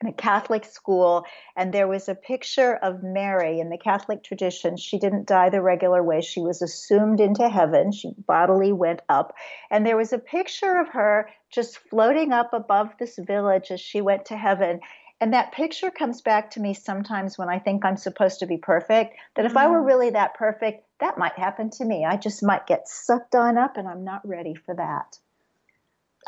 in 0.02 0.08
a 0.08 0.12
Catholic 0.12 0.64
school, 0.64 1.26
and 1.56 1.74
there 1.74 1.86
was 1.86 2.08
a 2.08 2.14
picture 2.14 2.74
of 2.74 3.02
Mary 3.02 3.60
in 3.60 3.68
the 3.68 3.76
Catholic 3.76 4.22
tradition. 4.22 4.76
She 4.76 4.98
didn't 4.98 5.26
die 5.26 5.50
the 5.50 5.60
regular 5.60 6.02
way. 6.02 6.22
She 6.22 6.40
was 6.40 6.62
assumed 6.62 7.20
into 7.20 7.48
heaven. 7.48 7.92
She 7.92 8.12
bodily 8.26 8.72
went 8.72 9.02
up. 9.10 9.34
And 9.70 9.84
there 9.84 9.98
was 9.98 10.12
a 10.12 10.18
picture 10.18 10.80
of 10.80 10.88
her 10.90 11.28
just 11.50 11.78
floating 11.90 12.32
up 12.32 12.54
above 12.54 12.94
this 12.98 13.18
village 13.18 13.70
as 13.70 13.80
she 13.80 14.00
went 14.00 14.26
to 14.26 14.36
heaven. 14.36 14.80
And 15.20 15.34
that 15.34 15.52
picture 15.52 15.90
comes 15.90 16.22
back 16.22 16.52
to 16.52 16.60
me 16.60 16.72
sometimes 16.72 17.36
when 17.36 17.50
I 17.50 17.58
think 17.58 17.84
I'm 17.84 17.98
supposed 17.98 18.40
to 18.40 18.46
be 18.46 18.56
perfect, 18.56 19.16
that 19.36 19.44
if 19.44 19.52
mm. 19.52 19.60
I 19.60 19.66
were 19.68 19.82
mm. 19.82 19.86
really 19.86 20.10
that 20.10 20.34
perfect, 20.34 20.86
that 21.00 21.18
might 21.18 21.38
happen 21.38 21.70
to 21.70 21.84
me. 21.84 22.04
I 22.04 22.16
just 22.16 22.42
might 22.42 22.66
get 22.66 22.88
sucked 22.88 23.34
on 23.34 23.58
up, 23.58 23.76
and 23.76 23.86
I'm 23.86 24.04
not 24.04 24.26
ready 24.26 24.54
for 24.54 24.74
that. 24.74 25.18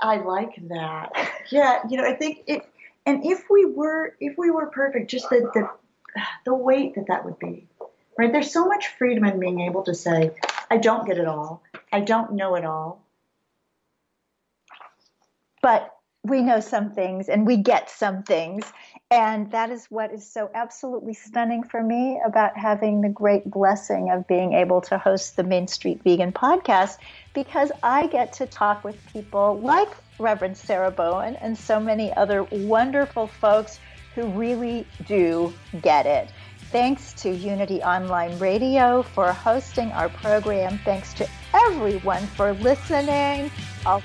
I 0.00 0.16
like 0.16 0.56
that. 0.68 1.10
Yeah, 1.50 1.80
you 1.88 1.96
know, 1.96 2.04
I 2.04 2.14
think 2.14 2.44
it 2.46 2.66
and 3.06 3.24
if 3.24 3.44
we 3.50 3.64
were 3.64 4.14
if 4.20 4.36
we 4.38 4.50
were 4.50 4.66
perfect 4.66 5.10
just 5.10 5.28
the 5.30 5.50
the 5.54 5.68
the 6.44 6.54
weight 6.54 6.94
that 6.94 7.06
that 7.08 7.24
would 7.24 7.38
be 7.38 7.66
right 8.18 8.32
there's 8.32 8.52
so 8.52 8.66
much 8.66 8.88
freedom 8.98 9.24
in 9.24 9.40
being 9.40 9.60
able 9.60 9.82
to 9.82 9.94
say 9.94 10.30
i 10.70 10.76
don't 10.76 11.06
get 11.06 11.18
it 11.18 11.26
all 11.26 11.62
i 11.92 12.00
don't 12.00 12.32
know 12.32 12.54
it 12.54 12.64
all 12.64 13.02
but 15.62 15.94
we 16.24 16.40
know 16.40 16.60
some 16.60 16.90
things 16.90 17.28
and 17.28 17.46
we 17.46 17.56
get 17.56 17.90
some 17.90 18.22
things 18.22 18.64
and 19.10 19.50
that 19.50 19.70
is 19.70 19.86
what 19.90 20.12
is 20.12 20.26
so 20.26 20.50
absolutely 20.54 21.12
stunning 21.12 21.62
for 21.62 21.82
me 21.82 22.20
about 22.24 22.56
having 22.56 23.00
the 23.00 23.08
great 23.08 23.50
blessing 23.50 24.10
of 24.10 24.26
being 24.26 24.52
able 24.52 24.80
to 24.80 24.96
host 24.98 25.36
the 25.36 25.42
main 25.42 25.66
street 25.66 26.00
vegan 26.04 26.32
podcast 26.32 26.98
because 27.34 27.72
i 27.82 28.06
get 28.06 28.32
to 28.32 28.46
talk 28.46 28.84
with 28.84 28.96
people 29.12 29.58
like 29.60 29.88
Reverend 30.22 30.56
Sarah 30.56 30.90
Bowen 30.90 31.36
and 31.36 31.56
so 31.58 31.80
many 31.80 32.12
other 32.14 32.44
wonderful 32.44 33.26
folks 33.26 33.80
who 34.14 34.26
really 34.28 34.86
do 35.06 35.52
get 35.80 36.06
it. 36.06 36.30
Thanks 36.70 37.12
to 37.14 37.30
Unity 37.30 37.82
Online 37.82 38.38
Radio 38.38 39.02
for 39.02 39.32
hosting 39.32 39.90
our 39.92 40.08
program. 40.08 40.78
Thanks 40.84 41.12
to 41.14 41.28
everyone 41.52 42.26
for 42.28 42.54
listening. 42.54 43.50
I'll 43.84 44.02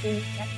see 0.00 0.24
next 0.36 0.57